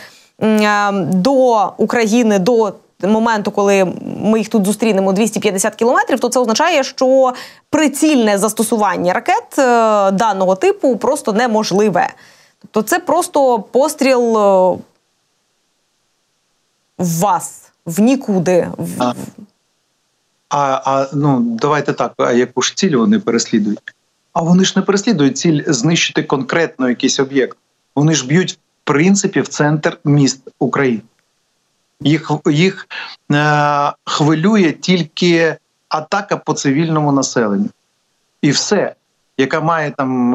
до 0.99 1.67
України 1.77 2.39
до 2.39 2.73
моменту, 3.03 3.51
коли 3.51 3.93
ми 4.21 4.39
їх 4.39 4.49
тут 4.49 4.65
зустрінемо 4.65 5.13
250 5.13 5.75
кілометрів, 5.75 6.19
то 6.19 6.29
це 6.29 6.39
означає, 6.39 6.83
що 6.83 7.33
прицільне 7.69 8.37
застосування 8.37 9.13
ракет 9.13 9.43
даного 10.17 10.55
типу 10.55 10.97
просто 10.97 11.33
неможливе. 11.33 12.13
Тобто, 12.61 12.81
це 12.81 12.99
просто 12.99 13.59
постріл 13.59 14.37
в 16.97 17.19
вас, 17.19 17.71
в 17.85 17.99
нікуди. 18.01 18.67
А, 18.99 19.13
а, 20.49 20.81
а 20.85 21.07
ну 21.13 21.39
давайте 21.39 21.93
так, 21.93 22.13
а 22.17 22.31
яку 22.31 22.61
ж 22.61 22.75
ціль 22.75 22.95
вони 22.95 23.19
переслідують? 23.19 23.93
А 24.33 24.41
вони 24.41 24.65
ж 24.65 24.73
не 24.75 24.81
переслідують 24.81 25.37
ціль 25.37 25.63
знищити 25.67 26.23
конкретно 26.23 26.89
якийсь 26.89 27.19
об'єкт. 27.19 27.57
Вони 27.95 28.13
ж 28.13 28.27
б'ють 28.27 28.53
в 28.53 28.57
принципі 28.83 29.41
в 29.41 29.47
центр 29.47 29.97
міст 30.05 30.41
України. 30.59 31.01
Їх 32.01 32.31
їх 32.45 32.87
е, 33.31 33.93
хвилює 34.05 34.71
тільки 34.71 35.55
атака 35.89 36.37
по 36.37 36.53
цивільному 36.53 37.11
населенню. 37.11 37.69
І 38.41 38.51
все, 38.51 38.95
яка 39.37 39.61
має 39.61 39.91
там, 39.91 40.33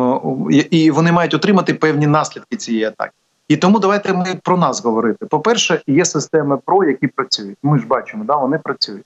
і 0.71 0.91
вони 0.91 1.13
мають 1.13 1.35
отримати 1.35 1.75
певні 1.75 2.07
наслідки 2.07 2.57
цієї 2.57 2.85
атаки. 2.85 3.13
І 3.49 3.57
тому 3.57 3.79
давайте 3.79 4.13
ми 4.13 4.25
про 4.43 4.57
нас 4.57 4.85
говорити. 4.85 5.27
По 5.27 5.41
перше, 5.41 5.83
є 5.87 6.05
системи 6.05 6.57
ПРО, 6.57 6.85
які 6.85 7.07
працюють. 7.07 7.59
Ми 7.63 7.79
ж 7.79 7.87
бачимо, 7.87 8.25
да, 8.25 8.37
вони 8.37 8.59
працюють. 8.59 9.05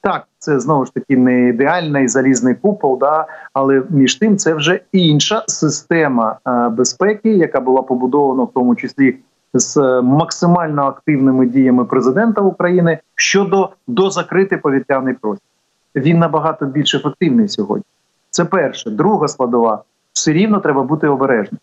Так, 0.00 0.26
це 0.38 0.60
знову 0.60 0.86
ж 0.86 0.94
таки 0.94 1.16
не 1.16 1.48
ідеальний 1.48 2.08
залізний 2.08 2.54
купол, 2.54 2.98
да, 2.98 3.26
але 3.52 3.82
між 3.90 4.14
тим 4.14 4.36
це 4.36 4.54
вже 4.54 4.80
інша 4.92 5.44
система 5.48 6.38
е, 6.46 6.68
безпеки, 6.68 7.30
яка 7.30 7.60
була 7.60 7.82
побудована 7.82 8.42
в 8.42 8.50
тому 8.54 8.76
числі 8.76 9.16
з 9.54 9.76
е, 9.76 10.02
максимально 10.02 10.82
активними 10.82 11.46
діями 11.46 11.84
президента 11.84 12.40
України 12.40 12.98
щодо 13.14 13.70
дозакрити 13.86 14.56
повітряний 14.56 15.14
простір. 15.14 15.48
Він 15.96 16.18
набагато 16.18 16.66
більш 16.66 16.94
ефективний 16.94 17.48
сьогодні. 17.48 17.84
Це 18.30 18.44
перше. 18.44 18.90
Друга 18.90 19.28
складова 19.28 19.82
все 20.12 20.32
рівно 20.32 20.60
треба 20.60 20.82
бути 20.82 21.08
обережним. 21.08 21.58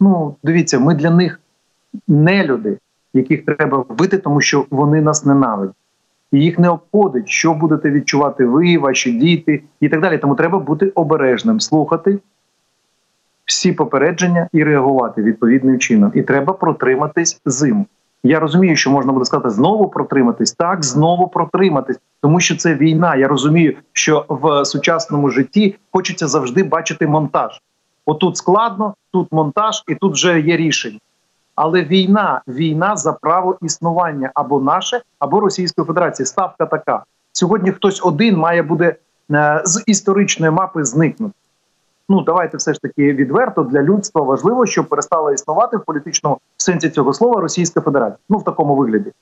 Ну, 0.00 0.36
дивіться, 0.42 0.78
ми 0.78 0.94
для 0.94 1.10
них 1.10 1.40
не 2.08 2.44
люди, 2.44 2.78
яких 3.14 3.44
треба 3.44 3.78
вбити, 3.78 4.18
тому 4.18 4.40
що 4.40 4.66
вони 4.70 5.00
нас 5.00 5.24
ненавидять. 5.24 5.74
І 6.32 6.40
їх 6.40 6.58
не 6.58 6.68
обходить, 6.68 7.28
що 7.28 7.54
будете 7.54 7.90
відчувати 7.90 8.44
ви, 8.44 8.78
ваші 8.78 9.12
діти 9.12 9.62
і 9.80 9.88
так 9.88 10.00
далі. 10.00 10.18
Тому 10.18 10.34
треба 10.34 10.58
бути 10.58 10.88
обережним, 10.88 11.60
слухати 11.60 12.18
всі 13.48 13.72
попередження 13.72 14.48
і 14.52 14.64
реагувати 14.64 15.22
відповідним 15.22 15.78
чином. 15.78 16.12
І 16.14 16.22
треба 16.22 16.52
протриматись 16.52 17.40
зиму. 17.44 17.86
Я 18.22 18.40
розумію, 18.40 18.76
що 18.76 18.90
можна 18.90 19.12
буде 19.12 19.24
сказати 19.24 19.50
знову 19.50 19.88
протриматись, 19.88 20.52
так 20.52 20.84
знову 20.84 21.28
протриматись, 21.28 21.98
тому 22.22 22.40
що 22.40 22.56
це 22.56 22.74
війна. 22.74 23.16
Я 23.16 23.28
розумію, 23.28 23.76
що 23.92 24.24
в 24.28 24.64
сучасному 24.64 25.30
житті 25.30 25.76
хочеться 25.92 26.26
завжди 26.26 26.62
бачити 26.62 27.06
монтаж. 27.06 27.62
Отут 28.06 28.36
складно, 28.36 28.94
тут 29.12 29.32
монтаж, 29.32 29.84
і 29.88 29.94
тут 29.94 30.12
вже 30.12 30.40
є 30.40 30.56
рішення. 30.56 30.98
Але 31.54 31.82
війна, 31.82 32.42
війна 32.48 32.96
за 32.96 33.12
право 33.12 33.58
існування 33.62 34.30
або 34.34 34.60
наше, 34.60 35.00
або 35.18 35.40
Російської 35.40 35.86
Федерації. 35.86 36.26
Ставка 36.26 36.66
така: 36.66 37.04
сьогодні 37.32 37.72
хтось 37.72 38.04
один 38.04 38.36
має 38.36 38.62
буде 38.62 38.96
е, 39.32 39.62
з 39.64 39.82
історичної 39.86 40.52
мапи 40.52 40.84
зникнути. 40.84 41.34
Ну 42.08 42.22
давайте 42.22 42.56
все 42.56 42.74
ж 42.74 42.80
таки 42.80 43.12
відверто 43.12 43.62
для 43.62 43.82
людства 43.82 44.22
важливо, 44.22 44.66
щоб 44.66 44.88
перестала 44.88 45.32
існувати 45.32 45.76
в 45.76 45.84
політичному 45.84 46.38
сенсі 46.56 46.90
цього 46.90 47.12
слова 47.12 47.40
Російська 47.40 47.80
Федерація. 47.80 48.18
Ну 48.28 48.38
в 48.38 48.44
такому 48.44 48.76
вигляді, 48.76 49.12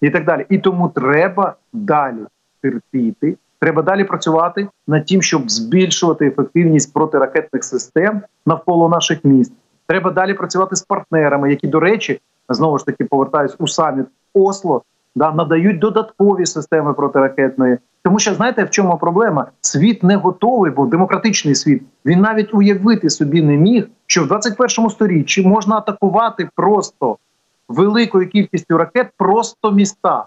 і 0.00 0.10
так 0.10 0.24
далі. 0.24 0.46
І 0.48 0.58
тому 0.58 0.88
треба 0.88 1.54
далі 1.72 2.26
терпіти. 2.62 3.36
Треба 3.58 3.82
далі 3.82 4.04
працювати 4.04 4.68
над 4.86 5.06
тим, 5.06 5.22
щоб 5.22 5.50
збільшувати 5.50 6.26
ефективність 6.26 6.92
протиракетних 6.92 7.64
систем 7.64 8.22
навколо 8.46 8.88
наших 8.88 9.24
міст. 9.24 9.52
Треба 9.86 10.10
далі 10.10 10.34
працювати 10.34 10.76
з 10.76 10.82
партнерами, 10.82 11.50
які, 11.50 11.66
до 11.66 11.80
речі, 11.80 12.20
знову 12.48 12.78
ж 12.78 12.86
таки 12.86 13.04
повертаюсь 13.04 13.56
у 13.58 13.68
саміт 13.68 14.06
Осло, 14.34 14.82
да 15.14 15.32
надають 15.32 15.78
додаткові 15.78 16.46
системи 16.46 16.94
протиракетної. 16.94 17.78
Тому 18.04 18.18
що 18.18 18.34
знаєте, 18.34 18.64
в 18.64 18.70
чому 18.70 18.98
проблема? 18.98 19.46
Світ 19.60 20.02
не 20.02 20.16
готовий, 20.16 20.70
бо 20.70 20.86
демократичний 20.86 21.54
світ 21.54 21.82
він 22.06 22.20
навіть 22.20 22.54
уявити 22.54 23.10
собі 23.10 23.42
не 23.42 23.56
міг, 23.56 23.88
що 24.06 24.24
в 24.24 24.26
21 24.26 24.90
сторіччі 24.90 25.46
можна 25.46 25.76
атакувати 25.76 26.48
просто 26.54 27.16
великою 27.68 28.28
кількістю 28.28 28.78
ракет, 28.78 29.10
просто 29.16 29.72
міста 29.72 30.26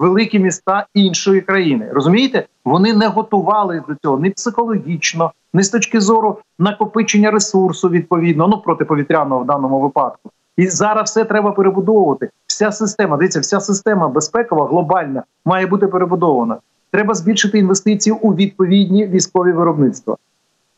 великі 0.00 0.38
міста 0.38 0.86
іншої 0.94 1.40
країни. 1.40 1.88
Розумієте, 1.92 2.46
вони 2.64 2.94
не 2.94 3.08
готувалися 3.08 3.84
до 3.88 3.94
цього 3.94 4.18
ні 4.18 4.30
психологічно, 4.30 5.32
ні 5.54 5.62
з 5.62 5.70
точки 5.70 6.00
зору 6.00 6.38
накопичення 6.58 7.30
ресурсу 7.30 7.88
відповідно, 7.88 8.48
ну 8.48 8.58
протиповітряного 8.58 9.40
в 9.42 9.46
даному 9.46 9.80
випадку. 9.80 10.30
І 10.56 10.66
зараз 10.66 11.10
все 11.10 11.24
треба 11.24 11.52
перебудовувати. 11.52 12.30
Вся 12.46 12.72
система 12.72 13.16
дивіться, 13.16 13.40
вся 13.40 13.60
система 13.60 14.08
безпекова, 14.08 14.66
глобальна 14.66 15.22
має 15.44 15.66
бути 15.66 15.86
перебудована. 15.86 16.56
Треба 16.90 17.14
збільшити 17.14 17.58
інвестиції 17.58 18.16
у 18.22 18.34
відповідні 18.34 19.06
військові 19.06 19.52
виробництва. 19.52 20.16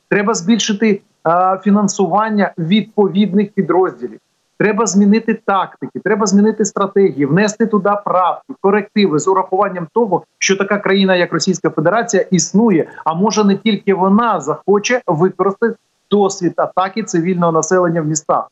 Треба 0.09 0.35
збільшити 0.35 1.01
а, 1.23 1.59
фінансування 1.59 2.53
відповідних 2.59 3.53
підрозділів. 3.53 4.21
Треба 4.59 4.87
змінити 4.87 5.35
тактики, 5.35 6.01
треба 6.05 6.27
змінити 6.27 6.65
стратегії, 6.65 7.27
внести 7.27 7.67
туди 7.67 7.91
правки, 8.05 8.55
корективи 8.61 9.19
з 9.19 9.29
урахуванням 9.29 9.89
того, 9.95 10.23
що 10.39 10.57
така 10.57 10.79
країна, 10.79 11.17
як 11.17 11.33
Російська 11.33 11.71
Федерація, 11.71 12.23
існує. 12.31 12.89
А 13.05 13.15
може 13.15 13.45
не 13.45 13.57
тільки 13.57 13.95
вона 13.95 14.41
захоче 14.41 15.01
використати 15.07 15.75
досвід 16.11 16.53
атаки 16.57 17.03
цивільного 17.03 17.53
населення 17.53 18.03
в 18.03 18.07
містах, 18.07 18.51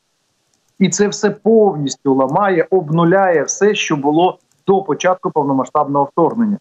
і 0.79 0.89
це 0.89 1.09
все 1.09 1.31
повністю 1.31 2.15
ламає, 2.15 2.67
обнуляє 2.71 3.43
все, 3.43 3.75
що 3.75 3.97
було 3.97 4.39
до 4.67 4.83
початку 4.83 5.31
повномасштабного 5.31 6.05
вторгнення, 6.05 6.59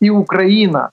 і 0.00 0.10
Україна 0.10 0.90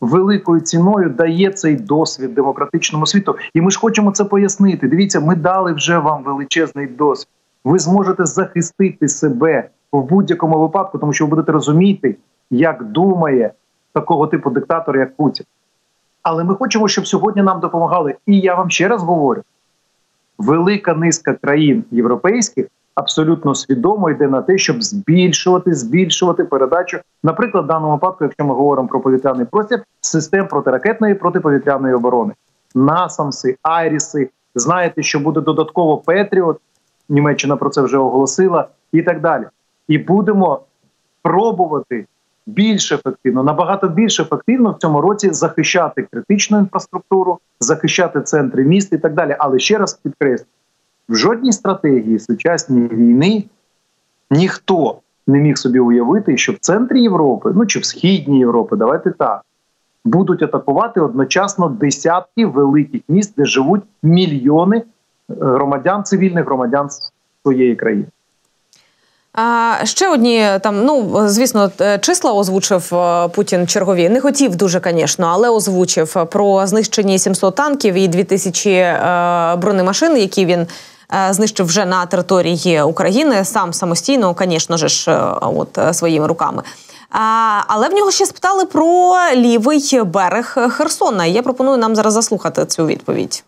великою 0.00 0.60
ціною 0.60 1.08
дає 1.10 1.50
цей 1.50 1.76
досвід 1.76 2.34
демократичному 2.34 3.06
світу. 3.06 3.36
І 3.54 3.60
ми 3.60 3.70
ж 3.70 3.78
хочемо 3.78 4.10
це 4.10 4.24
пояснити. 4.24 4.88
Дивіться, 4.88 5.20
ми 5.20 5.36
дали 5.36 5.72
вже 5.72 5.98
вам 5.98 6.22
величезний 6.22 6.86
досвід. 6.86 7.28
Ви 7.64 7.78
зможете 7.78 8.24
захистити 8.26 9.08
себе 9.08 9.68
в 9.92 10.02
будь-якому 10.02 10.60
випадку, 10.60 10.98
тому 10.98 11.12
що 11.12 11.24
ви 11.24 11.30
будете 11.30 11.52
розуміти, 11.52 12.16
як 12.50 12.84
думає 12.84 13.52
такого 13.92 14.26
типу 14.26 14.50
диктатор, 14.50 14.96
як 14.96 15.16
Путін. 15.16 15.46
Але 16.22 16.44
ми 16.44 16.54
хочемо, 16.54 16.88
щоб 16.88 17.06
сьогодні 17.06 17.42
нам 17.42 17.60
допомагали. 17.60 18.14
І 18.26 18.40
я 18.40 18.54
вам 18.54 18.70
ще 18.70 18.88
раз 18.88 19.02
говорю: 19.02 19.42
велика 20.38 20.94
низка 20.94 21.34
країн 21.34 21.84
європейських 21.90 22.66
абсолютно 22.94 23.54
свідомо 23.54 24.10
йде 24.10 24.28
на 24.28 24.42
те, 24.42 24.58
щоб 24.58 24.82
збільшувати, 24.82 25.74
збільшувати 25.74 26.44
передачу, 26.44 26.98
наприклад, 27.22 27.64
в 27.64 27.66
даному 27.66 27.92
випадку, 27.92 28.24
якщо 28.24 28.44
ми 28.44 28.54
говоримо 28.54 28.88
про 28.88 29.00
повітряний 29.00 29.46
простір, 29.46 29.82
систем 30.00 30.48
протиракетної 30.48 31.14
протиповітряної 31.14 31.94
оборони, 31.94 32.32
насамси, 32.74 33.56
айріси. 33.62 34.30
Знаєте, 34.54 35.02
що 35.02 35.20
буде 35.20 35.40
додатково 35.40 35.98
Петріот. 35.98 36.58
Німеччина 37.08 37.56
про 37.56 37.70
це 37.70 37.82
вже 37.82 37.98
оголосила, 37.98 38.68
і 38.92 39.02
так 39.02 39.20
далі. 39.20 39.44
І 39.88 39.98
будемо 39.98 40.60
пробувати 41.22 42.06
більш 42.46 42.92
ефективно, 42.92 43.42
набагато 43.42 43.88
більш 43.88 44.20
ефективно 44.20 44.70
в 44.70 44.78
цьому 44.78 45.00
році 45.00 45.30
захищати 45.30 46.06
критичну 46.12 46.58
інфраструктуру, 46.58 47.38
захищати 47.60 48.20
центри 48.20 48.64
міст 48.64 48.92
і 48.92 48.98
так 48.98 49.14
далі. 49.14 49.36
Але 49.38 49.58
ще 49.58 49.78
раз 49.78 49.94
підкреслю, 49.94 50.46
в 51.08 51.14
жодній 51.14 51.52
стратегії 51.52 52.18
сучасній 52.18 52.88
війни 52.88 53.44
ніхто 54.30 54.98
не 55.26 55.38
міг 55.38 55.58
собі 55.58 55.78
уявити, 55.78 56.36
що 56.36 56.52
в 56.52 56.58
центрі 56.58 57.02
Європи, 57.02 57.52
ну 57.54 57.66
чи 57.66 57.78
в 57.78 57.84
східній 57.84 58.38
Європи, 58.38 58.76
давайте 58.76 59.10
так, 59.10 59.42
будуть 60.04 60.42
атакувати 60.42 61.00
одночасно 61.00 61.68
десятки 61.68 62.46
великих 62.46 63.00
міст, 63.08 63.34
де 63.36 63.44
живуть 63.44 63.82
мільйони 64.02 64.76
е, 64.76 64.84
громадян, 65.28 66.04
цивільних 66.04 66.44
громадян 66.44 66.88
своєї 67.42 67.76
країни. 67.76 68.06
А 69.34 69.74
ще 69.84 70.08
одні 70.08 70.46
там, 70.62 70.84
ну 70.84 71.22
звісно, 71.28 71.70
е, 71.80 71.98
числа 71.98 72.32
озвучив 72.32 72.94
е, 72.94 73.28
Путін 73.28 73.66
чергові. 73.66 74.08
Не 74.08 74.20
хотів 74.20 74.56
дуже, 74.56 74.80
звісно, 74.84 75.26
але 75.32 75.48
озвучив 75.48 76.26
про 76.30 76.66
знищені 76.66 77.18
700 77.18 77.54
танків 77.54 77.94
і 77.94 78.08
2000 78.08 78.70
е, 78.70 79.56
бронемашин, 79.56 80.16
які 80.16 80.46
він 80.46 80.66
знищив 81.29 81.65
вже 81.65 81.85
на 81.85 82.05
території 82.05 82.81
України, 82.81 83.45
сам 83.45 83.73
самостійно, 83.73 84.35
звісно 84.39 84.77
ж, 84.77 85.11
от 85.41 85.79
своїми 85.91 86.27
руками. 86.27 86.63
А, 87.11 87.61
Але 87.67 87.89
в 87.89 87.93
нього 87.93 88.11
ще 88.11 88.25
спитали 88.25 88.65
про 88.65 89.17
лівий 89.35 90.01
берег 90.03 90.57
Херсона. 90.69 91.25
Я 91.25 91.41
пропоную 91.41 91.77
нам 91.77 91.95
зараз 91.95 92.13
заслухати 92.13 92.65
цю 92.65 92.85
відповідь. 92.85 93.43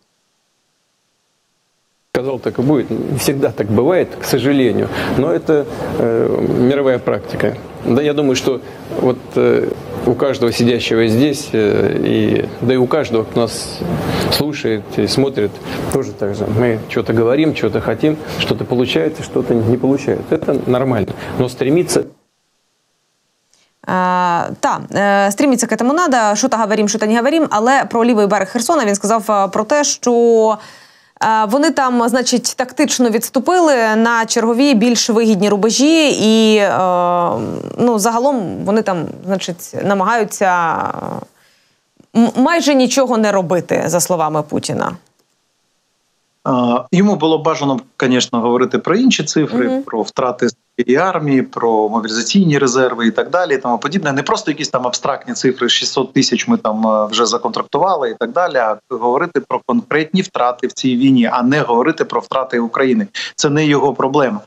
Сказал, 2.15 2.39
так 2.39 2.59
и 2.59 2.61
будет. 2.61 2.88
Всегда 3.17 3.51
так 3.51 3.67
бывает, 3.67 4.07
к 4.21 4.25
сожалению. 4.25 4.89
Но 5.17 5.32
это 5.32 5.65
э, 5.99 6.47
мировая 6.59 6.99
практика. 6.99 7.55
Да, 7.86 8.01
я 8.01 8.13
думаю, 8.13 8.36
что 8.36 8.61
вот 9.01 9.17
э, 9.36 9.69
у 10.05 10.13
каждого 10.13 10.51
сидящего 10.51 11.07
здесь, 11.07 11.49
э, 11.51 11.97
и, 12.03 12.49
да 12.61 12.73
и 12.73 12.77
у 12.77 12.88
каждого, 12.88 13.23
кто 13.23 13.41
нас 13.41 13.80
слушает 14.32 14.84
и 14.97 15.07
смотрит, 15.07 15.51
тоже 15.93 16.13
так 16.13 16.36
же. 16.36 16.45
Мы 16.45 16.80
что-то 16.89 17.13
говорим, 17.13 17.55
что-то 17.55 17.82
хотим, 17.82 18.17
что-то 18.39 18.65
получается, 18.65 19.23
что-то 19.23 19.53
не 19.53 19.77
получается. 19.77 20.25
Это 20.30 20.69
нормально. 20.69 21.13
Но 21.38 21.49
стремиться 21.49 22.05
Е, 23.89 23.91
та 24.59 24.80
е, 24.95 25.32
стріміться 25.32 25.67
к 25.67 25.75
этому 25.75 25.93
надо, 25.93 26.36
що 26.36 26.49
то 26.49 26.57
говорим, 26.57 26.89
що 26.89 26.99
то 26.99 27.05
не 27.05 27.17
говорим, 27.17 27.47
але 27.49 27.86
про 27.86 28.05
лівий 28.05 28.27
берег 28.27 28.49
Херсона 28.49 28.86
він 28.86 28.95
сказав 28.95 29.32
е, 29.32 29.47
про 29.47 29.63
те, 29.63 29.84
що 29.84 30.57
вони 31.48 31.70
там, 31.70 32.08
значить, 32.08 32.54
тактично 32.56 33.10
відступили 33.10 33.96
на 33.96 34.26
чергові 34.26 34.74
більш 34.74 35.10
вигідні 35.10 35.48
рубежі, 35.48 36.10
і 36.20 36.62
ну, 37.78 37.98
загалом 37.98 38.64
вони 38.64 38.82
там, 38.82 39.06
значить, 39.26 39.74
намагаються 39.84 40.76
майже 42.36 42.74
нічого 42.74 43.18
не 43.18 43.32
робити, 43.32 43.82
за 43.86 44.00
словами 44.00 44.42
Путіна. 44.42 44.92
Йому 46.92 47.16
було 47.16 47.38
бажано, 47.38 47.80
звісно, 48.01 48.40
говорити 48.40 48.78
про 48.78 48.97
інші 48.97 49.24
цифри, 49.24 49.68
mm 49.68 49.82
про 49.84 50.03
втрати 50.03 50.49
і 50.76 50.97
армії, 50.97 51.42
про 51.42 51.88
мобілізаційні 51.88 52.59
резерви 52.59 53.07
і 53.07 53.11
так 53.11 53.30
далі. 53.30 53.59
тому 53.59 53.78
подібне. 53.78 54.12
Не 54.12 54.22
просто 54.22 54.51
якісь 54.51 54.68
там 54.68 54.86
абстрактні 54.86 55.34
цифри 55.34 55.68
600 55.68 56.12
тисяч 56.12 56.49
ми 56.49 56.57
там 56.57 56.86
е, 56.86 57.07
вже 57.07 57.26
законтрактували 57.26 58.11
і 58.11 58.14
так 58.14 58.32
далі. 58.32 58.57
А 58.57 58.78
говорити 58.90 59.40
про 59.40 59.61
конкретні 59.66 60.22
втрати 60.22 60.66
в 60.66 60.72
цій 60.72 60.97
війні, 60.97 61.30
а 61.32 61.42
не 61.42 61.61
говорити 61.61 62.05
про 62.05 62.20
втрати 62.20 62.59
України. 62.59 63.07
Це 63.36 63.51
не 63.51 63.66
його 63.66 63.95
проблема. 63.95 64.40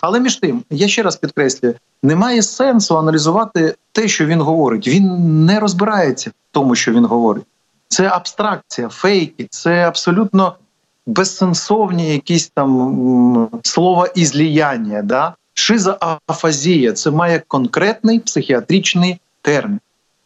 Але 0.00 0.20
між 0.20 0.36
тим, 0.36 0.62
я 0.70 0.88
ще 0.88 1.02
раз 1.02 1.16
підкреслюю: 1.16 1.74
немає 2.02 2.42
сенсу 2.42 2.98
аналізувати 2.98 3.74
те, 3.92 4.08
що 4.08 4.26
він 4.26 4.40
говорить. 4.40 4.88
Він 4.88 5.44
не 5.44 5.60
розбирається 5.60 6.30
в 6.30 6.32
тому, 6.50 6.74
що 6.74 6.92
він 6.92 7.04
говорить. 7.04 7.44
Це 7.88 8.08
абстракція, 8.08 8.88
фейки, 8.88 9.46
це 9.50 9.88
абсолютно 9.88 10.54
безсенсовні 11.06 12.12
якісь 12.12 12.48
там 12.48 13.48
слова 13.62 14.06
ізліяння. 14.14 15.02
Да? 15.02 15.34
Шизоафазія 15.54 16.92
це 16.92 17.10
має 17.10 17.42
конкретний 17.48 18.20
психіатричний 18.20 19.20
термін 19.42 19.80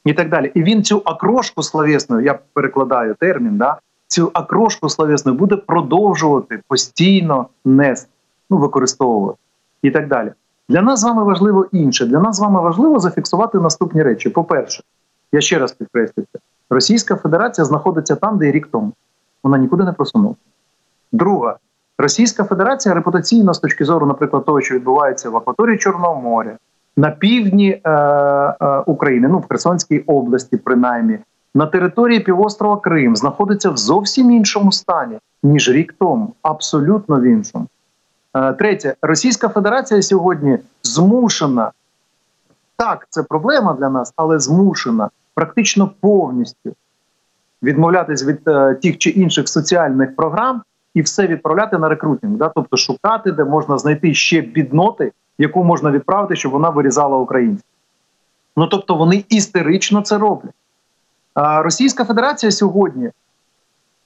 і 0.05 0.12
так 0.14 0.31
далі. 0.31 0.53
І 0.55 0.62
він 0.62 0.85
цю 0.85 0.99
окрошку 0.99 1.62
словесну, 1.62 2.20
я 2.20 2.39
перекладаю 2.53 3.14
термін, 3.20 3.57
да, 3.57 3.76
цю 4.07 4.31
окрошку 4.35 4.89
словесну 4.89 5.35
буде 5.35 5.57
продовжувати 5.57 6.61
постійно 6.68 7.47
нести, 7.64 8.09
ну 8.51 8.59
використовувати 8.59 9.39
і 9.83 9.91
так 9.91 10.09
далі. 10.09 10.33
Для 10.68 10.83
нас 10.83 11.01
з 11.01 11.05
вами 11.05 11.24
важливо 11.24 11.66
інше. 11.72 12.07
Для 12.07 12.20
нас 12.20 12.37
з 12.37 12.41
вами 12.41 12.61
важливо 12.61 12.99
зафіксувати 12.99 13.59
наступні 13.59 14.03
речі. 14.03 14.31
По-перше, 14.31 14.83
я 15.33 15.41
ще 15.41 15.59
раз 15.59 15.72
підкреслюю, 15.72 16.26
Російська 16.70 17.16
Федерація 17.16 17.64
знаходиться 17.64 18.16
там, 18.16 18.39
де 18.39 18.49
і 18.49 18.53
рік 18.53 18.68
тому. 18.72 18.93
Вона 19.43 19.59
нікуди 19.59 19.85
не 19.85 19.93
просунулася. 19.93 20.41
Друга, 21.12 21.56
Російська 21.98 22.44
Федерація 22.44 22.94
репутаційно 22.94 23.54
з 23.54 23.59
точки 23.59 23.84
зору, 23.84 24.06
наприклад, 24.06 24.44
того, 24.44 24.61
що 24.61 24.74
відбувається 24.74 25.30
в 25.30 25.36
акваторії 25.36 25.78
Чорного 25.78 26.20
моря, 26.20 26.56
на 26.96 27.11
півдні 27.11 27.80
е, 27.84 27.90
е, 27.90 28.78
України, 28.86 29.28
ну 29.28 29.38
в 29.38 29.46
Херсонській 29.48 29.98
області, 29.98 30.56
принаймні, 30.56 31.18
на 31.54 31.66
території 31.66 32.20
півострова 32.20 32.80
Крим, 32.80 33.16
знаходиться 33.16 33.70
в 33.70 33.76
зовсім 33.76 34.30
іншому 34.30 34.72
стані 34.72 35.18
ніж 35.42 35.70
рік 35.70 35.94
тому, 35.98 36.34
абсолютно 36.42 37.20
в 37.20 37.22
іншому. 37.22 37.66
Е, 38.34 38.52
третє, 38.52 38.94
Російська 39.02 39.48
Федерація 39.48 40.02
сьогодні 40.02 40.59
змушена. 40.82 41.72
Так, 42.76 43.06
це 43.11 43.22
проблема 43.22 43.76
для 43.80 43.88
нас, 43.88 44.12
але 44.16 44.38
змушена 44.38 45.11
практично 45.34 45.90
повністю 46.00 46.74
відмовлятись 47.62 48.24
від 48.24 48.48
е, 48.48 48.74
тих 48.74 48.98
чи 48.98 49.11
інших 49.11 49.48
соціальних 49.48 50.16
програм 50.16 50.62
і 50.95 51.03
все 51.03 51.26
відправляти 51.26 51.78
на 51.78 51.89
рекрутинг, 51.89 52.36
да? 52.36 52.49
тобто 52.55 52.76
шукати, 52.76 53.32
де 53.32 53.45
можна 53.45 53.78
знайти 53.78 54.14
ще 54.14 54.41
бідноти, 54.41 55.12
яку 55.39 55.64
можна 55.64 55.91
відправити, 55.91 56.36
щоб 56.36 56.53
вона 56.53 56.70
вирізала 56.70 57.16
українців. 57.16 57.64
Ну 58.57 58.66
тобто 58.66 58.95
вони 58.95 59.24
істерично 59.28 60.03
це 60.03 60.18
роблять. 60.18 60.55
А 61.34 61.62
Російська 61.62 62.05
Федерація 62.05 62.53
сьогодні, 62.53 63.11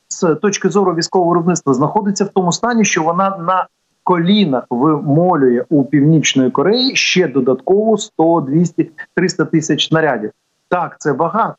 з 0.09 0.35
точки 0.35 0.69
зору 0.69 0.95
військового 0.95 1.31
виробництва, 1.31 1.75
знаходиться 1.75 2.25
в 2.25 2.29
тому 2.29 2.53
стані, 2.53 2.85
що 2.85 3.03
вона 3.03 3.37
на 3.39 3.67
колінах 4.05 4.65
вимолює 4.71 5.65
у 5.69 5.85
північної 5.85 6.51
Кореї 6.51 6.97
ще 6.97 7.29
додатково 7.29 7.99
100, 7.99 8.41
200, 8.41 8.91
300 9.15 9.45
тисяч 9.45 9.89
снарядів. 9.89 10.31
Так, 10.69 10.97
це 10.99 11.13
багато. 11.13 11.55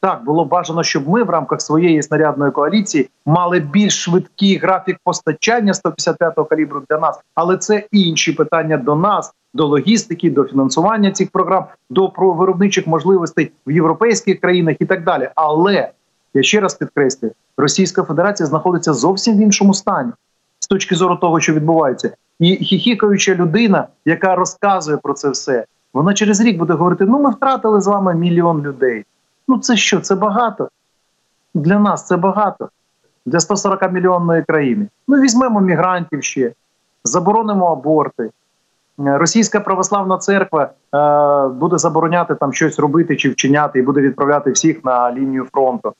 Так, 0.00 0.24
було 0.24 0.44
бажано, 0.44 0.82
щоб 0.82 1.08
ми 1.08 1.22
в 1.22 1.30
рамках 1.30 1.60
своєї 1.60 2.02
снарядної 2.02 2.52
коаліції 2.52 3.10
мали 3.26 3.60
більш 3.60 4.02
швидкий 4.04 4.56
графік 4.56 4.96
постачання 5.04 5.72
155-го 5.72 6.44
калібру 6.44 6.82
для 6.90 6.98
нас, 6.98 7.20
але 7.34 7.56
це 7.56 7.86
інші 7.92 8.32
питання 8.32 8.76
до 8.76 8.96
нас, 8.96 9.32
до 9.54 9.66
логістики, 9.66 10.30
до 10.30 10.44
фінансування 10.44 11.12
цих 11.12 11.30
програм, 11.30 11.64
до 11.90 12.12
виробничих 12.16 12.86
можливостей 12.86 13.52
в 13.66 13.70
європейських 13.70 14.40
країнах 14.40 14.76
і 14.80 14.86
так 14.86 15.04
далі. 15.04 15.30
Але 15.34 15.90
я 16.34 16.42
ще 16.42 16.60
раз 16.60 16.74
підкреслюю, 16.74 17.32
Російська 17.56 18.02
Федерація 18.02 18.46
знаходиться 18.46 18.92
зовсім 18.92 19.36
в 19.36 19.40
іншому 19.40 19.74
стані 19.74 20.12
з 20.58 20.66
точки 20.66 20.94
зору 20.94 21.16
того, 21.16 21.40
що 21.40 21.52
відбувається, 21.52 22.10
і 22.40 22.56
хіхікаюча 22.56 23.34
людина, 23.34 23.86
яка 24.04 24.34
розказує 24.34 24.96
про 24.96 25.14
це 25.14 25.30
все, 25.30 25.64
вона 25.94 26.14
через 26.14 26.40
рік 26.40 26.58
буде 26.58 26.72
говорити: 26.72 27.04
ну 27.04 27.22
ми 27.22 27.30
втратили 27.30 27.80
з 27.80 27.86
вами 27.86 28.14
мільйон 28.14 28.62
людей. 28.62 29.04
Ну 29.48 29.58
це 29.58 29.76
що? 29.76 30.00
Це 30.00 30.14
багато. 30.14 30.68
Для 31.54 31.78
нас 31.78 32.06
це 32.06 32.16
багато. 32.16 32.68
Для 33.26 33.40
140 33.40 33.92
мільйонної 33.92 34.42
країни. 34.42 34.88
Ну, 35.08 35.20
візьмемо 35.20 35.60
мігрантів 35.60 36.22
ще, 36.22 36.52
заборонимо 37.04 37.66
аборти. 37.66 38.30
Російська 38.98 39.60
православна 39.60 40.18
церква 40.18 40.70
е, 40.94 41.48
буде 41.48 41.78
забороняти 41.78 42.34
там 42.34 42.52
щось 42.52 42.78
робити 42.78 43.16
чи 43.16 43.30
вчиняти, 43.30 43.78
і 43.78 43.82
буде 43.82 44.00
відправляти 44.00 44.50
всіх 44.50 44.84
на 44.84 45.12
лінію 45.12 45.46
фронту 45.52 45.94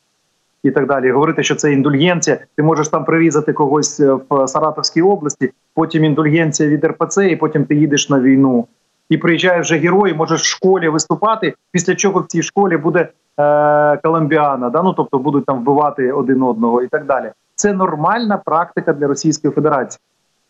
і 0.62 0.70
так 0.70 0.86
далі. 0.86 1.10
Говорити, 1.10 1.42
що 1.42 1.54
це 1.54 1.72
індульгенція. 1.72 2.38
Ти 2.56 2.62
можеш 2.62 2.88
там 2.88 3.04
привізати 3.04 3.52
когось 3.52 4.00
е, 4.00 4.18
в 4.30 4.48
Саратовській 4.48 5.02
області, 5.02 5.50
потім 5.74 6.04
індульгенція 6.04 6.68
від 6.68 6.84
РПЦ, 6.84 7.18
і 7.30 7.36
потім 7.36 7.64
ти 7.64 7.74
їдеш 7.74 8.10
на 8.10 8.20
війну. 8.20 8.66
І 9.08 9.18
приїжджає 9.18 9.60
вже 9.60 9.78
герой, 9.78 10.14
можеш 10.14 10.40
в 10.40 10.44
школі 10.44 10.88
виступати. 10.88 11.54
Після 11.72 11.94
чого 11.94 12.20
в 12.20 12.26
цій 12.26 12.42
школі 12.42 12.76
буде 12.76 13.08
Е, 13.38 13.96
колумбіана, 14.02 14.70
да 14.70 14.82
ну 14.82 14.92
тобто 14.92 15.18
будуть 15.18 15.46
там 15.46 15.60
вбивати 15.60 16.12
один 16.12 16.42
одного 16.42 16.82
і 16.82 16.88
так 16.88 17.06
далі. 17.06 17.32
Це 17.54 17.72
нормальна 17.72 18.36
практика 18.36 18.92
для 18.92 19.06
Російської 19.06 19.54
Федерації. 19.54 20.00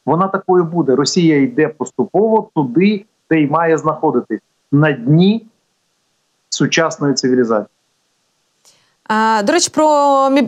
Вона 0.06 0.28
такою 0.28 0.64
буде. 0.64 0.96
Росія 0.96 1.42
йде 1.42 1.68
поступово 1.68 2.50
туди, 2.54 3.04
де 3.30 3.40
й 3.40 3.46
має 3.46 3.78
знаходитись 3.78 4.40
на 4.72 4.92
дні 4.92 5.46
сучасної 6.48 7.14
цивілізації. 7.14 7.74
До 9.44 9.52
речі, 9.52 9.70
про 9.74 9.88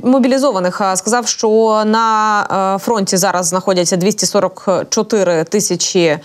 мобілізованих 0.04 0.74
сказав, 0.74 1.26
що 1.26 1.82
на 1.86 2.78
фронті 2.80 3.16
зараз 3.16 3.46
знаходяться 3.46 3.96
244 3.96 5.44
тисячі 5.44 6.18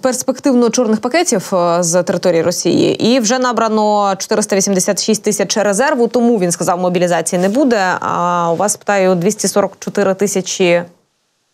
перспективно 0.00 0.70
чорних 0.70 1.00
пакетів 1.00 1.52
з 1.80 2.02
території 2.02 2.42
Росії, 2.42 3.06
і 3.12 3.20
вже 3.20 3.38
набрано 3.38 4.14
486 4.18 5.22
тисяч 5.22 5.56
резерву. 5.56 6.08
Тому 6.08 6.38
він 6.38 6.52
сказав, 6.52 6.78
мобілізації 6.80 7.42
не 7.42 7.48
буде. 7.48 7.96
А 8.00 8.50
у 8.52 8.56
вас 8.56 8.76
питаю 8.76 9.14
244 9.14 10.14
тисячі 10.14 10.82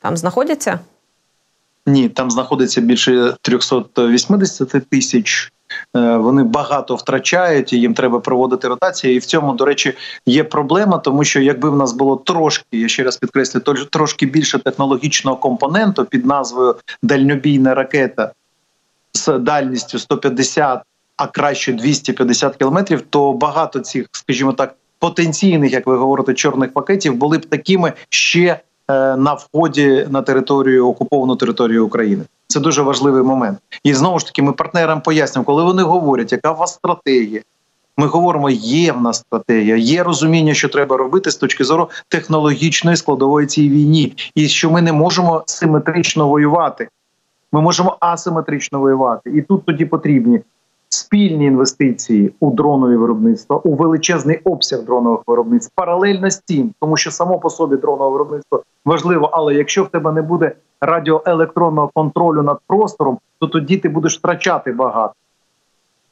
там 0.03 0.17
знаходяться? 0.17 0.79
Ні, 1.87 2.09
там 2.09 2.31
знаходиться 2.31 2.81
більше 2.81 3.37
380 3.43 4.89
тисяч. 4.91 5.53
Е, 5.97 6.17
вони 6.17 6.43
багато 6.43 6.95
втрачають, 6.95 7.73
і 7.73 7.81
їм 7.81 7.95
треба 7.95 8.21
проводити 8.21 8.69
ротації. 8.69 9.17
І 9.17 9.19
в 9.19 9.25
цьому, 9.25 9.53
до 9.53 9.65
речі, 9.65 9.95
є 10.27 10.45
проблема, 10.45 10.99
тому 10.99 11.25
що 11.25 11.41
якби 11.41 11.71
в 11.71 11.77
нас 11.77 11.93
було 11.93 12.17
трошки, 12.17 12.65
я 12.73 12.89
ще 12.89 13.03
раз 13.03 13.17
підкреслю, 13.17 13.61
трошки 13.91 14.27
більше 14.27 14.59
технологічного 14.59 15.37
компоненту 15.37 16.05
під 16.05 16.27
назвою 16.27 16.77
дальнобійна 17.03 17.75
ракета 17.75 18.33
з 19.15 19.39
дальністю 19.39 19.99
150, 19.99 20.83
а 21.17 21.27
краще 21.27 21.73
250 21.73 22.57
кілометрів, 22.57 23.03
то 23.11 23.33
багато 23.33 23.81
цих, 23.81 24.07
скажімо 24.13 24.53
так, 24.53 24.75
потенційних, 24.99 25.73
як 25.73 25.87
ви 25.87 25.97
говорите, 25.97 26.35
чорних 26.35 26.73
пакетів 26.73 27.15
були 27.15 27.39
б 27.39 27.47
такими 27.47 27.93
ще 28.09 28.61
на 29.17 29.35
вході 29.35 30.07
на 30.11 30.23
територію 30.23 30.89
окуповану 30.89 31.37
територію 31.37 31.87
України. 31.87 32.25
Це 32.47 32.61
дуже 32.61 32.83
важливий 32.83 33.23
момент. 33.23 33.59
І 33.85 33.95
знову 33.95 34.19
ж 34.19 34.27
таки, 34.27 34.43
ми 34.43 34.53
партнерам 34.53 35.01
пояснюємо, 35.01 35.45
коли 35.45 35.65
вони 35.65 35.83
говорять, 35.83 36.33
яка 36.33 36.53
у 36.53 36.57
вас 36.57 36.75
стратегія. 36.75 37.41
Ми 37.97 38.07
говоримо, 38.07 38.51
є 38.51 38.93
в 38.93 39.01
нас 39.01 39.17
стратегія, 39.17 39.77
є 39.77 40.03
розуміння, 40.03 40.55
що 40.55 40.69
треба 40.69 40.97
робити 40.97 41.31
з 41.31 41.37
точки 41.37 41.65
зору 41.65 41.91
технологічної 42.09 42.97
складової 42.97 43.47
цій 43.47 43.69
війні, 43.69 44.13
і 44.35 44.49
що 44.49 44.71
ми 44.71 44.83
не 44.83 44.93
можемо 44.93 45.43
симетрично 45.47 46.29
воювати. 46.29 46.89
Ми 47.53 47.61
можемо 47.61 47.97
асиметрично 48.01 48.81
воювати, 48.81 49.31
і 49.31 49.43
тут 49.43 49.65
тоді 49.65 49.85
потрібні 49.85 50.41
спільні 50.91 51.45
інвестиції 51.45 52.35
у 52.41 52.51
дронові 52.51 52.97
виробництва, 52.97 53.57
у 53.57 53.75
величезний 53.75 54.41
обсяг 54.45 54.83
дронових 54.85 55.21
виробництв, 55.27 55.73
паралельно 55.75 56.31
з 56.31 56.39
тим, 56.39 56.75
тому 56.81 56.97
що 56.97 57.11
само 57.11 57.39
по 57.39 57.51
собі 57.51 57.77
дронове 57.77 58.13
виробництво 58.13 58.63
важливо, 58.85 59.31
але 59.33 59.55
якщо 59.55 59.85
в 59.85 59.89
тебе 59.89 60.13
не 60.13 60.23
буде 60.23 60.53
радіоелектронного 60.81 61.91
контролю 61.95 62.43
над 62.43 62.59
простором, 62.67 63.19
то 63.39 63.47
тоді 63.47 63.77
ти 63.77 63.89
будеш 63.89 64.19
втрачати 64.19 64.73
багато. 64.73 65.15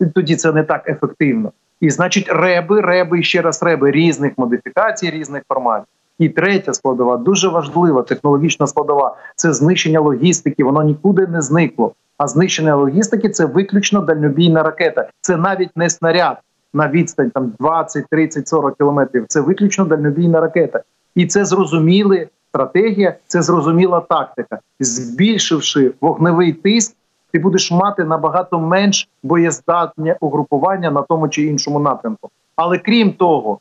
І 0.01 0.07
тоді 0.07 0.37
це 0.37 0.53
не 0.53 0.63
так 0.63 0.89
ефективно. 0.89 1.53
І 1.81 1.91
значить, 1.91 2.29
реби, 2.29 2.81
реби 2.81 3.21
і 3.21 3.23
ще 3.23 3.43
раз 3.43 3.63
реби 3.63 3.91
різних 3.91 4.33
модифікацій, 4.39 5.11
різних 5.11 5.43
форматів. 5.49 5.87
І 6.19 6.29
третя 6.29 6.75
складова 6.75 7.17
дуже 7.17 7.49
важлива 7.49 8.03
технологічна 8.03 8.67
складова 8.67 9.17
це 9.37 9.53
знищення 9.53 10.01
логістики. 10.01 10.65
Воно 10.65 10.83
нікуди 10.83 11.27
не 11.27 11.43
зникло. 11.43 11.93
А 12.19 12.29
знищення 12.29 12.77
логістики 12.77 13.29
це 13.29 13.45
виключно 13.45 14.01
дальнобійна 14.01 14.63
ракета. 14.63 15.09
Це 15.21 15.37
навіть 15.37 15.77
не 15.77 15.91
снаряд 15.91 16.37
на 16.75 16.89
відстань 16.89 17.31
там 17.31 17.53
20, 17.59 18.07
30, 18.11 18.49
40 18.49 18.77
кілометрів. 18.77 19.25
Це 19.29 19.41
виключно 19.41 19.85
дальнобійна 19.85 20.41
ракета, 20.41 20.83
і 21.15 21.27
це 21.27 21.45
зрозуміла 21.45 22.27
стратегія, 22.49 23.15
це 23.27 23.43
зрозуміла 23.43 24.01
тактика. 24.01 24.59
Збільшивши 24.81 25.93
вогневий 26.01 26.53
тиск, 26.53 26.97
ти 27.33 27.39
будеш 27.39 27.71
мати 27.71 28.05
набагато 28.05 28.61
менш 28.61 29.09
боєздатне 29.23 30.17
угрупування 30.21 30.91
на 30.91 31.03
тому 31.03 31.29
чи 31.29 31.43
іншому 31.43 31.79
напрямку. 31.79 32.31
Але 32.57 32.79
крім 32.79 33.13
того, 33.13 33.59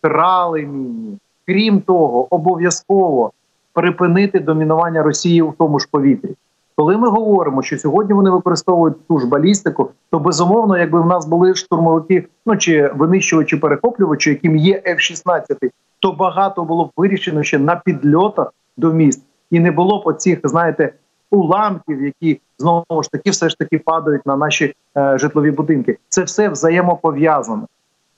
трали 0.00 0.62
міні, 0.62 1.18
крім 1.46 1.80
того, 1.80 2.34
обов'язково 2.34 3.32
припинити 3.72 4.40
домінування 4.40 5.02
Росії 5.02 5.42
в 5.42 5.54
тому 5.58 5.78
ж 5.78 5.88
повітрі. 5.90 6.34
Коли 6.80 6.96
ми 6.96 7.08
говоримо, 7.08 7.62
що 7.62 7.78
сьогодні 7.78 8.14
вони 8.14 8.30
використовують 8.30 9.06
ту 9.08 9.18
ж 9.18 9.26
балістику, 9.26 9.90
то 10.10 10.18
безумовно, 10.18 10.78
якби 10.78 11.00
в 11.00 11.06
нас 11.06 11.26
були 11.26 11.54
штурмовики, 11.54 12.26
ну 12.46 12.56
чи 12.56 12.90
винищувачі 12.94 13.56
перехоплювачі, 13.56 14.30
яким 14.30 14.56
є 14.56 14.82
F-16, 14.86 15.70
то 15.98 16.12
багато 16.12 16.64
було 16.64 16.84
б 16.84 16.90
вирішено 16.96 17.42
ще 17.42 17.58
на 17.58 17.76
підльотах 17.76 18.54
до 18.76 18.92
міст, 18.92 19.22
і 19.50 19.60
не 19.60 19.70
було 19.70 19.98
б 19.98 20.06
оцих, 20.06 20.40
знаєте, 20.44 20.92
уламків, 21.30 22.02
які 22.02 22.40
знову 22.58 23.02
ж 23.02 23.10
таки 23.10 23.30
все 23.30 23.48
ж 23.48 23.58
таки 23.58 23.78
падають 23.78 24.26
на 24.26 24.36
наші 24.36 24.74
е, 24.96 25.18
житлові 25.18 25.50
будинки. 25.50 25.98
Це 26.08 26.22
все 26.22 26.48
взаємопов'язано. 26.48 27.66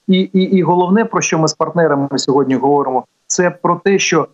І, 0.06 0.20
і, 0.20 0.42
І 0.42 0.62
головне, 0.62 1.04
про 1.04 1.20
що 1.20 1.38
ми 1.38 1.48
з 1.48 1.54
партнерами 1.54 2.08
сьогодні 2.16 2.54
говоримо, 2.54 3.04
це 3.26 3.50
про 3.50 3.80
те, 3.84 3.98
що 3.98 4.28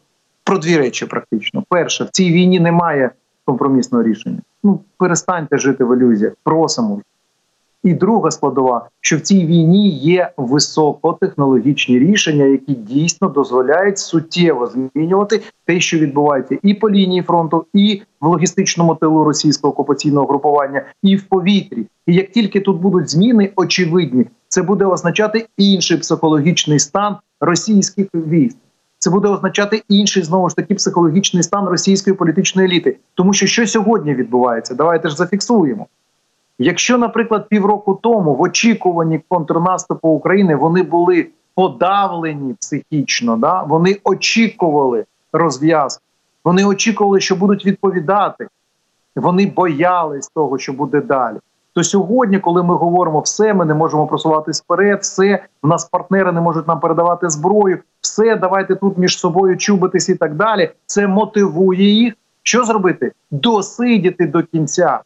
про 0.44 0.58
дві 0.58 0.76
речі 0.76 1.06
практично: 1.06 1.64
перше, 1.68 2.04
в 2.04 2.10
цій 2.10 2.32
війні 2.32 2.60
немає 2.60 3.10
компромісного 3.48 4.04
рішення. 4.04 4.38
Ну 4.62 4.80
перестаньте 4.98 5.58
жити 5.58 5.84
в 5.84 5.96
ілюзіях, 5.96 6.32
просимо. 6.44 7.00
І 7.84 7.94
друга 7.94 8.30
складова, 8.30 8.88
що 9.00 9.16
в 9.16 9.20
цій 9.20 9.46
війні 9.46 9.88
є 9.88 10.30
високотехнологічні 10.36 11.98
рішення, 11.98 12.44
які 12.44 12.74
дійсно 12.74 13.28
дозволяють 13.28 13.98
суттєво 13.98 14.66
змінювати 14.66 15.40
те, 15.64 15.80
що 15.80 15.98
відбувається, 15.98 16.58
і 16.62 16.74
по 16.74 16.90
лінії 16.90 17.22
фронту, 17.22 17.64
і 17.74 18.02
в 18.20 18.26
логістичному 18.26 18.94
тилу 18.94 19.24
російського 19.24 19.72
окупаційного 19.72 20.26
групування, 20.26 20.82
і 21.02 21.16
в 21.16 21.22
повітрі. 21.28 21.86
І 22.06 22.14
як 22.14 22.30
тільки 22.30 22.60
тут 22.60 22.80
будуть 22.80 23.10
зміни, 23.10 23.52
очевидні, 23.56 24.26
це 24.48 24.62
буде 24.62 24.84
означати 24.84 25.46
інший 25.56 25.98
психологічний 25.98 26.78
стан 26.78 27.16
російських 27.40 28.06
військ. 28.14 28.58
Це 29.08 29.12
буде 29.12 29.28
означати 29.28 29.82
інший 29.88 30.22
знову 30.22 30.48
ж 30.48 30.56
таки 30.56 30.74
психологічний 30.74 31.42
стан 31.42 31.68
російської 31.68 32.16
політичної 32.16 32.68
еліти. 32.68 32.96
Тому 33.14 33.32
що 33.32 33.46
що 33.46 33.66
сьогодні 33.66 34.14
відбувається? 34.14 34.74
Давайте 34.74 35.08
ж 35.08 35.16
зафіксуємо. 35.16 35.86
Якщо, 36.58 36.98
наприклад, 36.98 37.48
півроку 37.48 37.98
тому 38.02 38.34
в 38.34 38.40
очікуванні 38.40 39.20
контрнаступу 39.28 40.08
України 40.08 40.56
вони 40.56 40.82
були 40.82 41.26
подавлені 41.54 42.54
психічно, 42.60 43.36
да? 43.36 43.62
вони 43.62 43.96
очікували 44.04 45.04
розв'язку, 45.32 46.02
вони 46.44 46.64
очікували, 46.64 47.20
що 47.20 47.36
будуть 47.36 47.66
відповідати, 47.66 48.48
вони 49.16 49.46
боялись 49.46 50.28
того, 50.28 50.58
що 50.58 50.72
буде 50.72 51.00
далі. 51.00 51.36
То 51.74 51.84
сьогодні, 51.84 52.38
коли 52.38 52.62
ми 52.62 52.74
говоримо 52.74 53.20
все, 53.20 53.54
ми 53.54 53.64
не 53.64 53.74
можемо 53.74 54.06
просуватись 54.06 54.62
вперед, 54.62 54.98
все 55.02 55.44
в 55.62 55.68
нас 55.68 55.84
партнери 55.84 56.32
не 56.32 56.40
можуть 56.40 56.68
нам 56.68 56.80
передавати 56.80 57.28
зброю, 57.28 57.78
все 58.00 58.36
давайте 58.36 58.74
тут 58.74 58.98
між 58.98 59.18
собою 59.18 59.56
чубитись 59.56 60.08
і 60.08 60.14
так 60.14 60.34
далі. 60.34 60.70
Це 60.86 61.06
мотивує 61.06 61.90
їх. 61.90 62.14
Що 62.42 62.64
зробити? 62.64 63.12
Досидіти 63.30 64.26
до 64.26 64.42
кінця. 64.42 65.00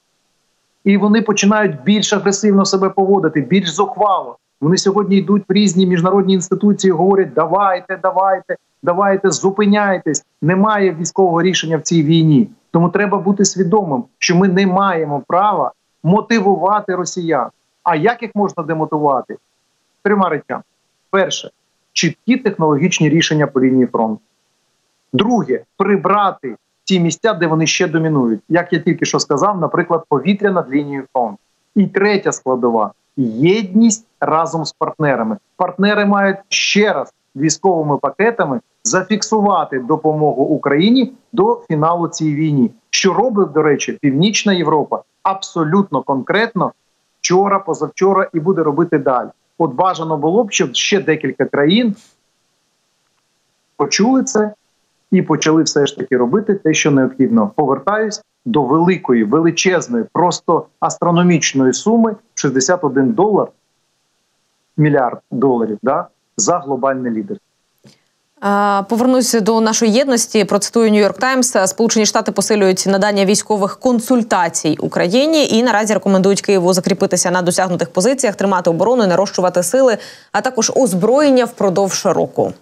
І 0.85 0.97
вони 0.97 1.23
починають 1.23 1.83
більш 1.83 2.13
агресивно 2.13 2.65
себе 2.65 2.91
поводити, 2.91 3.41
більш 3.41 3.69
зухвало. 3.69 4.39
Вони 4.61 4.77
сьогодні 4.77 5.17
йдуть 5.17 5.43
в 5.49 5.53
різні 5.53 5.87
міжнародні 5.87 6.35
інституції, 6.35 6.91
говорять: 6.91 7.33
давайте, 7.35 7.99
давайте, 8.03 8.57
давайте, 8.83 9.31
зупиняйтесь. 9.31 10.25
Немає 10.43 10.95
військового 10.95 11.43
рішення 11.43 11.77
в 11.77 11.83
цій 11.83 12.03
війні. 12.03 12.49
Тому 12.71 12.89
треба 12.89 13.19
бути 13.19 13.45
свідомим, 13.45 14.05
що 14.19 14.37
ми 14.37 14.49
не 14.49 14.67
маємо 14.67 15.23
права 15.27 15.73
мотивувати 16.03 16.95
росіян. 16.95 17.49
А 17.83 17.97
як 17.97 18.23
їх 18.23 18.31
можна 18.35 18.63
демотивувати? 18.63 19.37
Трьома 20.03 20.29
речами: 20.29 20.63
перше 21.11 21.51
чіткі 21.93 22.37
технологічні 22.37 23.09
рішення 23.09 23.47
по 23.47 23.61
лінії 23.61 23.87
фронту. 23.87 24.21
Друге 25.13 25.65
прибрати 25.77 26.57
ті 26.85 27.01
місця, 27.01 27.35
де 27.35 27.47
вони 27.47 27.67
ще 27.67 27.89
домінують, 27.89 28.41
як 28.49 28.73
я 28.73 28.79
тільки 28.79 29.05
що 29.05 29.19
сказав, 29.19 29.61
наприклад, 29.61 30.05
повітря 30.09 30.51
над 30.51 30.71
лінією 30.71 31.05
фронту. 31.13 31.39
І 31.75 31.87
третя 31.87 32.33
складова 32.33 32.93
єдність 33.17 34.07
разом 34.21 34.65
з 34.65 34.73
партнерами. 34.73 35.37
Партнери 35.57 36.07
мають 36.07 36.39
ще 36.49 36.93
раз 36.93 37.13
військовими 37.37 37.99
пакетами 37.99 38.61
зафіксувати 38.85 39.79
допомогу 39.79 40.43
Україні 40.43 41.13
до 41.33 41.63
фіналу 41.69 42.09
цієї 42.09 42.37
війни. 42.37 42.71
Що 42.91 43.13
робить, 43.13 43.53
до 43.53 43.63
речі, 43.63 43.99
Північна 44.01 44.53
Європа 44.53 45.03
абсолютно 45.23 46.03
конкретно 46.03 46.73
вчора, 47.21 47.59
позавчора 47.59 48.29
і 48.35 48.41
буде 48.41 48.63
робити 48.63 48.99
далі. 48.99 49.29
От 49.63 49.75
бажано 49.75 50.17
було 50.17 50.45
б, 50.45 50.53
щоб 50.53 50.75
ще 50.75 51.01
декілька 51.01 51.45
країн 51.45 51.97
почули 53.77 54.25
це 54.25 54.55
і 55.11 55.23
почали 55.23 55.63
все 55.63 55.87
ж 55.87 55.97
таки 55.97 56.17
робити 56.17 56.55
те, 56.55 56.75
що 56.75 56.91
необхідно. 56.91 57.51
Повертаюсь 57.57 58.23
до 58.45 58.63
великої, 58.63 59.25
величезної, 59.25 60.05
просто 60.13 60.67
астрономічної 60.81 61.73
суми 61.73 62.17
61 62.35 63.13
долар, 63.13 63.49
мільярд 64.77 65.21
доларів 65.31 65.79
да, 65.83 66.07
за 66.37 66.59
глобальне 66.59 67.11
лідер. 67.11 67.37
Повернуся 68.89 69.41
до 69.41 69.61
нашої 69.61 69.93
єдності. 69.93 70.45
Процитую 70.45 70.91
Нью-Йорк 70.91 71.19
Таймс. 71.19 71.57
Сполучені 71.67 72.07
Штати 72.07 72.33
посилюють 72.33 72.85
надання 72.87 73.25
військових 73.25 73.77
консультацій 73.77 74.77
Україні 74.81 75.49
і 75.49 75.63
наразі 75.63 75.95
рекомендують 75.95 76.43
Києву 76.43 76.73
закріпитися 76.73 77.31
на 77.31 77.43
досягнутих 77.43 77.91
позиціях, 77.91 78.35
тримати 78.35 78.71
оборону, 78.71 79.07
нарощувати 79.07 79.63
сили, 79.63 79.99
а 80.33 80.41
також 80.41 80.73
озброєння 80.75 81.45
впродовж 81.45 82.07
року 82.07 82.53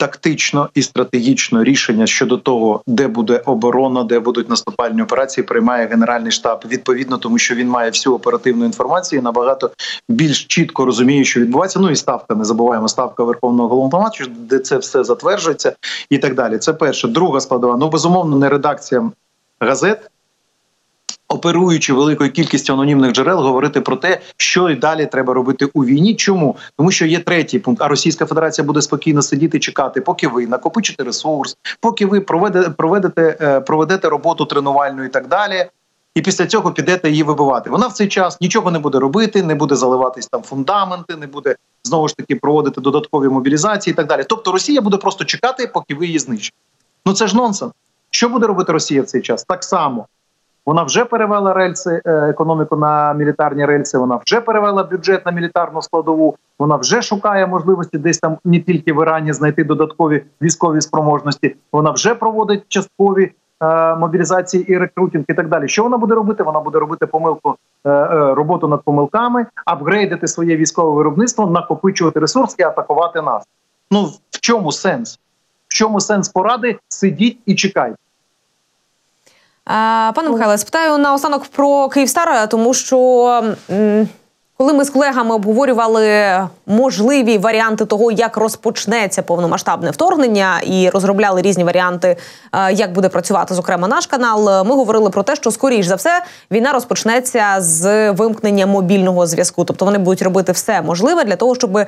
тактично 0.00 0.68
і 0.74 0.82
стратегічно 0.82 1.64
рішення 1.64 2.06
щодо 2.06 2.36
того, 2.36 2.82
де 2.86 3.08
буде 3.08 3.42
оборона, 3.46 4.04
де 4.04 4.20
будуть 4.20 4.50
наступальні 4.50 5.02
операції, 5.02 5.44
приймає 5.44 5.86
генеральний 5.86 6.32
штаб 6.32 6.64
відповідно, 6.68 7.18
тому 7.18 7.38
що 7.38 7.54
він 7.54 7.68
має 7.68 7.90
всю 7.90 8.14
оперативну 8.14 8.64
інформацію 8.64 9.22
набагато 9.22 9.70
більш 10.08 10.44
чітко 10.44 10.84
розуміє, 10.84 11.24
що 11.24 11.40
відбувається. 11.40 11.80
Ну 11.80 11.90
і 11.90 11.96
ставка 11.96 12.34
не 12.34 12.44
забуваємо 12.44 12.88
ставка 12.88 13.24
верховного 13.24 13.68
головномату, 13.68 14.24
де 14.28 14.58
це 14.58 14.78
все 14.78 15.04
затверджується, 15.04 15.72
і 16.10 16.18
так 16.18 16.34
далі. 16.34 16.58
Це 16.58 16.72
перше, 16.72 17.08
друга 17.08 17.40
складова. 17.40 17.76
Ну 17.76 17.88
безумовно, 17.88 18.36
не 18.36 18.48
редакція 18.48 19.10
газет 19.60 20.10
оперуючи 21.30 21.92
великою 21.92 22.30
кількістю 22.30 22.72
анонімних 22.72 23.12
джерел, 23.12 23.42
говорити 23.42 23.80
про 23.80 23.96
те, 23.96 24.20
що 24.36 24.70
і 24.70 24.74
далі 24.74 25.06
треба 25.06 25.34
робити 25.34 25.68
у 25.74 25.84
війні. 25.84 26.14
Чому 26.14 26.56
тому, 26.76 26.90
що 26.90 27.06
є 27.06 27.18
третій 27.18 27.58
пункт, 27.58 27.82
а 27.82 27.88
Російська 27.88 28.26
Федерація 28.26 28.66
буде 28.66 28.82
спокійно 28.82 29.22
сидіти, 29.22 29.58
чекати, 29.58 30.00
поки 30.00 30.28
ви 30.28 30.46
накопичите 30.46 31.04
ресурс, 31.04 31.56
поки 31.80 32.06
ви 32.06 32.20
проведете 32.20 32.70
проведете, 32.70 33.60
проведете 33.66 34.08
роботу 34.08 34.44
тренувальну 34.44 35.04
і 35.04 35.08
так 35.08 35.28
далі. 35.28 35.66
І 36.14 36.22
після 36.22 36.46
цього 36.46 36.72
підете 36.72 37.10
її 37.10 37.22
вибивати. 37.22 37.70
Вона 37.70 37.86
в 37.86 37.92
цей 37.92 38.08
час 38.08 38.40
нічого 38.40 38.70
не 38.70 38.78
буде 38.78 38.98
робити, 38.98 39.42
не 39.42 39.54
буде 39.54 39.76
заливатись 39.76 40.26
там 40.26 40.42
фундаменти, 40.42 41.16
не 41.16 41.26
буде 41.26 41.56
знову 41.84 42.08
ж 42.08 42.16
таки 42.16 42.36
проводити 42.36 42.80
додаткові 42.80 43.28
мобілізації 43.28 43.92
і 43.92 43.96
так 43.96 44.06
далі. 44.06 44.24
Тобто 44.28 44.52
Росія 44.52 44.80
буде 44.80 44.96
просто 44.96 45.24
чекати, 45.24 45.70
поки 45.74 45.94
ви 45.94 46.06
її 46.06 46.18
знищите. 46.18 46.56
Ну 47.06 47.12
це 47.12 47.26
ж 47.26 47.36
нонсенс. 47.36 47.72
Що 48.10 48.28
буде 48.28 48.46
робити 48.46 48.72
Росія 48.72 49.02
в 49.02 49.06
цей 49.06 49.22
час? 49.22 49.44
Так 49.44 49.64
само 49.64 50.06
вона 50.66 50.82
вже 50.82 51.04
перевела 51.04 51.54
рельси 51.54 52.02
е, 52.04 52.12
економіку 52.12 52.76
на 52.76 53.14
мілітарні 53.14 53.66
рельси. 53.66 53.98
Вона 53.98 54.20
вже 54.26 54.40
перевела 54.40 54.84
бюджет 54.84 55.26
на 55.26 55.32
мілітарну 55.32 55.82
складову. 55.82 56.36
Вона 56.58 56.76
вже 56.76 57.02
шукає 57.02 57.46
можливості 57.46 57.98
десь 57.98 58.18
там 58.18 58.38
не 58.44 58.60
тільки 58.60 58.92
в 58.92 59.02
Ірані 59.02 59.32
знайти 59.32 59.64
додаткові 59.64 60.24
військові 60.42 60.80
спроможності. 60.80 61.56
Вона 61.72 61.90
вже 61.90 62.14
проводить 62.14 62.62
часткові 62.68 63.32
е, 63.62 63.94
мобілізації 63.94 64.72
і 64.72 64.78
рекрутинг, 64.78 65.24
і 65.28 65.34
так 65.34 65.48
далі. 65.48 65.68
Що 65.68 65.82
вона 65.82 65.96
буде 65.96 66.14
робити? 66.14 66.42
Вона 66.42 66.60
буде 66.60 66.78
робити 66.78 67.06
помилку 67.06 67.56
е, 67.84 67.90
е, 67.90 68.34
роботу 68.34 68.68
над 68.68 68.82
помилками, 68.82 69.46
апгрейдити 69.64 70.26
своє 70.26 70.56
військове 70.56 70.96
виробництво, 70.96 71.46
накопичувати 71.46 72.20
ресурс 72.20 72.54
і 72.58 72.62
атакувати 72.62 73.22
нас. 73.22 73.44
Ну 73.90 74.04
в 74.30 74.40
чому 74.40 74.72
сенс? 74.72 75.18
В 75.68 75.74
чому 75.74 76.00
сенс 76.00 76.28
поради? 76.28 76.78
Сидіть 76.88 77.38
і 77.46 77.54
чекайте. 77.54 77.96
Пане 80.14 80.28
Михайле, 80.30 80.58
спитаю 80.58 80.98
наостанок 80.98 81.44
про 81.46 81.88
Київстар, 81.88 82.48
тому 82.48 82.74
що. 82.74 83.54
Коли 84.60 84.72
ми 84.72 84.84
з 84.84 84.90
колегами 84.90 85.34
обговорювали 85.34 86.08
можливі 86.66 87.38
варіанти 87.38 87.84
того, 87.84 88.10
як 88.10 88.36
розпочнеться 88.36 89.22
повномасштабне 89.22 89.90
вторгнення, 89.90 90.60
і 90.60 90.88
розробляли 90.88 91.42
різні 91.42 91.64
варіанти, 91.64 92.16
е, 92.52 92.72
як 92.72 92.92
буде 92.92 93.08
працювати, 93.08 93.54
зокрема, 93.54 93.88
наш 93.88 94.06
канал, 94.06 94.64
ми 94.66 94.74
говорили 94.74 95.10
про 95.10 95.22
те, 95.22 95.36
що 95.36 95.50
скоріш 95.50 95.86
за 95.86 95.94
все 95.94 96.22
війна 96.50 96.72
розпочнеться 96.72 97.44
з 97.58 98.10
вимкнення 98.10 98.66
мобільного 98.66 99.26
зв'язку. 99.26 99.64
Тобто 99.64 99.84
вони 99.84 99.98
будуть 99.98 100.22
робити 100.22 100.52
все 100.52 100.82
можливе 100.82 101.24
для 101.24 101.36
того, 101.36 101.54
щоб 101.54 101.76
е, 101.76 101.86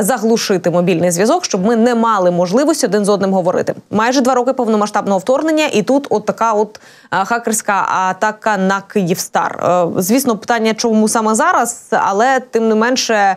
заглушити 0.00 0.70
мобільний 0.70 1.10
зв'язок, 1.10 1.44
щоб 1.44 1.66
ми 1.66 1.76
не 1.76 1.94
мали 1.94 2.30
можливості 2.30 2.86
один 2.86 3.04
з 3.04 3.08
одним 3.08 3.32
говорити. 3.32 3.74
Майже 3.90 4.20
два 4.20 4.34
роки 4.34 4.52
повномасштабного 4.52 5.18
вторгнення, 5.18 5.66
і 5.72 5.82
тут 5.82 6.06
от 6.10 6.26
така 6.26 6.52
от 6.52 6.80
е, 7.12 7.24
хакерська 7.24 7.86
атака 8.08 8.56
на 8.56 8.80
Київстар. 8.80 9.80
Звісно, 9.96 10.36
питання, 10.36 10.74
чому 10.74 11.08
саме 11.08 11.34
зараз 11.34 11.94
але 12.04 12.40
тим 12.40 12.68
не 12.68 12.74
менше. 12.74 13.36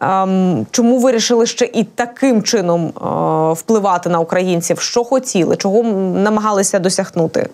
Ем, 0.00 0.66
чому 0.70 0.98
вирішили 0.98 1.46
ще 1.46 1.64
і 1.64 1.84
таким 1.84 2.42
чином 2.42 2.86
е, 2.86 3.52
впливати 3.52 4.08
на 4.08 4.18
українців? 4.18 4.80
Що 4.80 5.04
хотіли, 5.04 5.56
чого 5.56 5.82
намагалися 6.18 6.78
досягнути? 6.78 7.48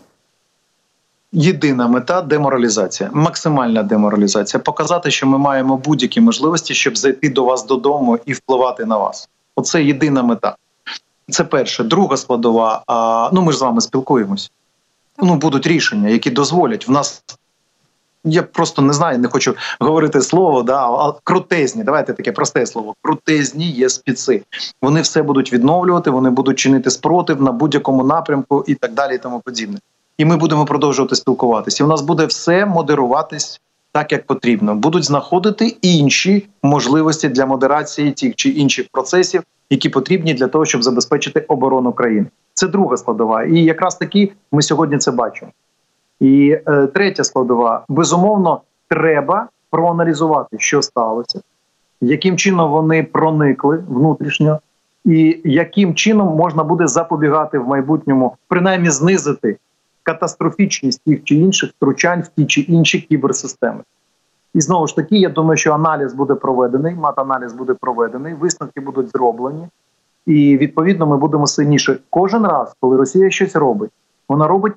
Єдина 1.32 1.88
мета 1.88 2.22
деморалізація, 2.22 3.10
максимальна 3.12 3.82
деморалізація. 3.82 4.60
Показати, 4.60 5.10
що 5.10 5.26
ми 5.26 5.38
маємо 5.38 5.76
будь-які 5.76 6.20
можливості, 6.20 6.74
щоб 6.74 6.98
зайти 6.98 7.28
до 7.28 7.44
вас 7.44 7.66
додому 7.66 8.18
і 8.26 8.32
впливати 8.32 8.84
на 8.84 8.96
вас. 8.96 9.28
Оце 9.56 9.84
єдина 9.84 10.22
мета. 10.22 10.56
Це 11.30 11.44
перше. 11.44 11.84
Друга 11.84 12.16
складова. 12.16 12.82
Ну 13.32 13.42
ми 13.42 13.52
ж 13.52 13.58
з 13.58 13.62
вами 13.62 13.80
спілкуємось. 13.80 14.50
Ну 15.18 15.34
будуть 15.34 15.66
рішення, 15.66 16.08
які 16.08 16.30
дозволять 16.30 16.88
в 16.88 16.90
нас 16.90 17.22
я 18.24 18.42
просто 18.42 18.82
не 18.82 18.92
знаю, 18.92 19.18
не 19.18 19.28
хочу 19.28 19.54
говорити 19.80 20.20
слово, 20.20 20.62
да, 20.62 20.86
а 20.86 21.14
крутезні. 21.24 21.84
Давайте 21.84 22.12
таке 22.12 22.32
просте 22.32 22.66
слово. 22.66 22.94
Крутезні 23.02 23.70
є 23.70 23.88
спіци. 23.88 24.42
Вони 24.82 25.00
все 25.00 25.22
будуть 25.22 25.52
відновлювати, 25.52 26.10
вони 26.10 26.30
будуть 26.30 26.58
чинити 26.58 26.90
спротив 26.90 27.42
на 27.42 27.52
будь-якому 27.52 28.04
напрямку 28.04 28.64
і 28.66 28.74
так 28.74 28.92
далі, 28.92 29.14
і 29.14 29.18
тому 29.18 29.40
подібне. 29.40 29.78
І 30.18 30.24
ми 30.24 30.36
будемо 30.36 30.64
продовжувати 30.64 31.16
спілкуватися. 31.16 31.84
І 31.84 31.86
у 31.86 31.90
нас 31.90 32.00
буде 32.00 32.26
все 32.26 32.66
модеруватись 32.66 33.60
так, 33.92 34.12
як 34.12 34.26
потрібно. 34.26 34.74
Будуть 34.74 35.04
знаходити 35.04 35.76
інші 35.82 36.48
можливості 36.62 37.28
для 37.28 37.46
модерації 37.46 38.12
тих 38.12 38.34
чи 38.34 38.48
інших 38.48 38.86
процесів, 38.92 39.42
які 39.70 39.88
потрібні 39.88 40.34
для 40.34 40.46
того, 40.46 40.64
щоб 40.64 40.82
забезпечити 40.82 41.40
оборону 41.40 41.92
країни. 41.92 42.26
Це 42.54 42.68
друга 42.68 42.96
складова, 42.96 43.44
і 43.44 43.64
якраз 43.64 43.96
таки 43.96 44.32
ми 44.52 44.62
сьогодні 44.62 44.98
це 44.98 45.10
бачимо. 45.10 45.50
І 46.20 46.58
е, 46.66 46.86
третя 46.86 47.24
складова 47.24 47.84
безумовно 47.88 48.60
треба 48.88 49.48
проаналізувати, 49.70 50.56
що 50.58 50.82
сталося, 50.82 51.40
яким 52.00 52.36
чином 52.36 52.70
вони 52.70 53.02
проникли 53.02 53.84
внутрішньо, 53.88 54.60
і 55.04 55.40
яким 55.44 55.94
чином 55.94 56.36
можна 56.36 56.64
буде 56.64 56.86
запобігати 56.86 57.58
в 57.58 57.68
майбутньому, 57.68 58.36
принаймні 58.48 58.90
знизити 58.90 59.56
катастрофічність 60.02 61.04
тих 61.04 61.24
чи 61.24 61.34
інших 61.34 61.70
втручань 61.70 62.20
в 62.20 62.28
ті 62.28 62.46
чи 62.46 62.60
інші 62.60 63.00
кіберсистеми. 63.00 63.80
І 64.54 64.60
знову 64.60 64.86
ж 64.86 64.96
таки, 64.96 65.16
я 65.18 65.28
думаю, 65.28 65.56
що 65.56 65.72
аналіз 65.72 66.14
буде 66.14 66.34
проведений, 66.34 66.94
мат-аналіз 66.94 67.52
буде 67.52 67.74
проведений, 67.80 68.34
висновки 68.34 68.80
будуть 68.80 69.10
зроблені, 69.10 69.68
і 70.26 70.56
відповідно 70.56 71.06
ми 71.06 71.16
будемо 71.16 71.46
сильніше. 71.46 71.98
Кожен 72.10 72.46
раз, 72.46 72.74
коли 72.80 72.96
Росія 72.96 73.30
щось 73.30 73.56
робить, 73.56 73.90
вона 74.28 74.46
робить 74.46 74.72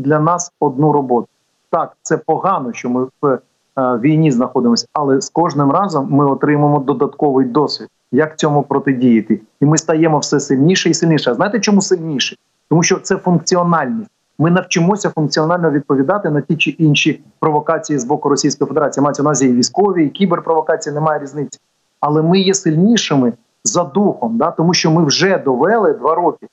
для 0.00 0.20
нас 0.20 0.52
одну 0.60 0.92
роботу. 0.92 1.28
Так, 1.70 1.96
це 2.02 2.16
погано, 2.16 2.72
що 2.72 2.90
ми 2.90 3.06
в 3.22 3.26
е, 3.26 3.38
війні 3.78 4.30
знаходимося, 4.30 4.86
але 4.92 5.20
з 5.20 5.28
кожним 5.28 5.70
разом 5.70 6.08
ми 6.10 6.26
отримуємо 6.26 6.78
додатковий 6.78 7.46
досвід, 7.46 7.88
як 8.12 8.38
цьому 8.38 8.62
протидіяти, 8.62 9.40
і 9.60 9.66
ми 9.66 9.78
стаємо 9.78 10.18
все 10.18 10.40
сильніше 10.40 10.90
і 10.90 10.94
сильніше. 10.94 11.30
А 11.30 11.34
знаєте, 11.34 11.60
чому 11.60 11.82
сильніше? 11.82 12.36
Тому 12.68 12.82
що 12.82 12.98
це 12.98 13.16
функціональність. 13.16 14.10
Ми 14.38 14.50
навчимося 14.50 15.10
функціонально 15.10 15.70
відповідати 15.70 16.30
на 16.30 16.40
ті 16.40 16.56
чи 16.56 16.70
інші 16.70 17.20
провокації 17.38 17.98
з 17.98 18.04
боку 18.04 18.28
Російської 18.28 18.68
Федерації. 18.68 19.04
Мається 19.04 19.22
на 19.22 19.32
і 19.32 19.52
військові, 19.52 20.04
і 20.06 20.08
кіберпровокації, 20.08 20.94
немає 20.94 21.20
різниці. 21.20 21.60
Але 22.00 22.22
ми 22.22 22.40
є 22.40 22.54
сильнішими 22.54 23.32
за 23.64 23.84
духом, 23.84 24.36
да? 24.38 24.50
тому 24.50 24.74
що 24.74 24.90
ми 24.90 25.04
вже 25.04 25.38
довели 25.38 25.92
два 25.92 26.14
роки 26.14 26.46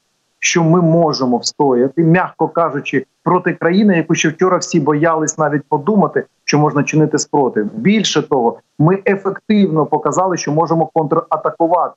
що 0.47 0.63
ми 0.63 0.81
можемо 0.81 1.37
встояти, 1.37 2.03
м'яко 2.03 2.47
кажучи, 2.47 3.05
проти 3.23 3.53
країни, 3.53 3.97
яку 3.97 4.15
ще 4.15 4.29
вчора 4.29 4.57
всі 4.57 4.79
боялись 4.79 5.37
навіть 5.37 5.63
подумати, 5.69 6.25
що 6.43 6.59
можна 6.59 6.83
чинити 6.83 7.17
спротив. 7.17 7.69
Більше 7.73 8.21
того, 8.21 8.59
ми 8.79 8.99
ефективно 9.05 9.85
показали, 9.85 10.37
що 10.37 10.51
можемо 10.51 10.85
контратакувати, 10.85 11.93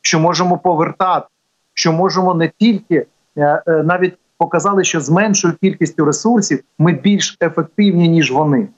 що 0.00 0.20
можемо 0.20 0.58
повертати, 0.58 1.26
що 1.74 1.92
можемо 1.92 2.34
не 2.34 2.52
тільки 2.58 3.06
е, 3.36 3.62
е, 3.66 3.82
навіть 3.82 4.14
показали, 4.38 4.84
що 4.84 5.00
з 5.00 5.10
меншою 5.10 5.54
кількістю 5.60 6.04
ресурсів 6.04 6.60
ми 6.78 6.92
більш 6.92 7.36
ефективні 7.40 8.08
ніж 8.08 8.32
вони, 8.32 8.68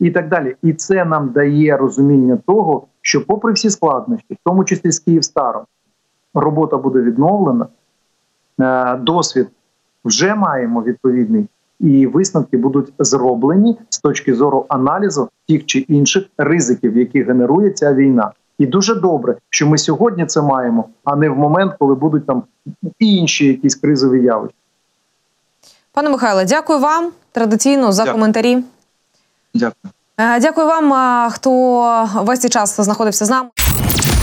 і 0.00 0.10
так 0.10 0.28
далі. 0.28 0.56
І 0.62 0.72
це 0.72 1.04
нам 1.04 1.28
дає 1.28 1.76
розуміння 1.76 2.38
того, 2.46 2.86
що, 3.00 3.26
попри 3.26 3.52
всі 3.52 3.70
складнощі, 3.70 4.34
в 4.34 4.36
тому 4.44 4.64
числі 4.64 4.90
з 4.90 4.98
Київстаром, 4.98 5.62
робота 6.34 6.76
буде 6.76 7.00
відновлена. 7.00 7.66
Е, 8.60 8.96
досвід 8.96 9.48
вже 10.04 10.34
маємо 10.34 10.82
відповідний, 10.82 11.46
і 11.80 12.06
висновки 12.06 12.56
будуть 12.56 12.92
зроблені 12.98 13.76
з 13.88 13.98
точки 13.98 14.34
зору 14.34 14.66
аналізу 14.68 15.28
тих 15.48 15.66
чи 15.66 15.78
інших 15.78 16.24
ризиків, 16.38 16.96
які 16.96 17.22
генерує 17.22 17.70
ця 17.70 17.94
війна. 17.94 18.32
І 18.58 18.66
дуже 18.66 18.94
добре, 18.94 19.36
що 19.50 19.66
ми 19.66 19.78
сьогодні 19.78 20.26
це 20.26 20.42
маємо, 20.42 20.88
а 21.04 21.16
не 21.16 21.28
в 21.28 21.38
момент, 21.38 21.74
коли 21.78 21.94
будуть 21.94 22.26
там 22.26 22.42
інші 22.98 23.46
якісь 23.46 23.74
кризові 23.74 24.24
явища. 24.24 24.56
Пане 25.92 26.08
Михайле, 26.08 26.44
дякую 26.44 26.78
вам 26.78 27.10
традиційно 27.32 27.92
за 27.92 28.02
дякую. 28.02 28.14
коментарі. 28.14 28.64
Дякую. 29.54 29.92
Е, 30.18 30.40
дякую 30.40 30.66
вам, 30.66 30.92
хто 31.30 32.08
весь 32.14 32.40
цей 32.40 32.50
час 32.50 32.80
знаходився 32.80 33.24
з 33.24 33.30
нами. 33.30 33.48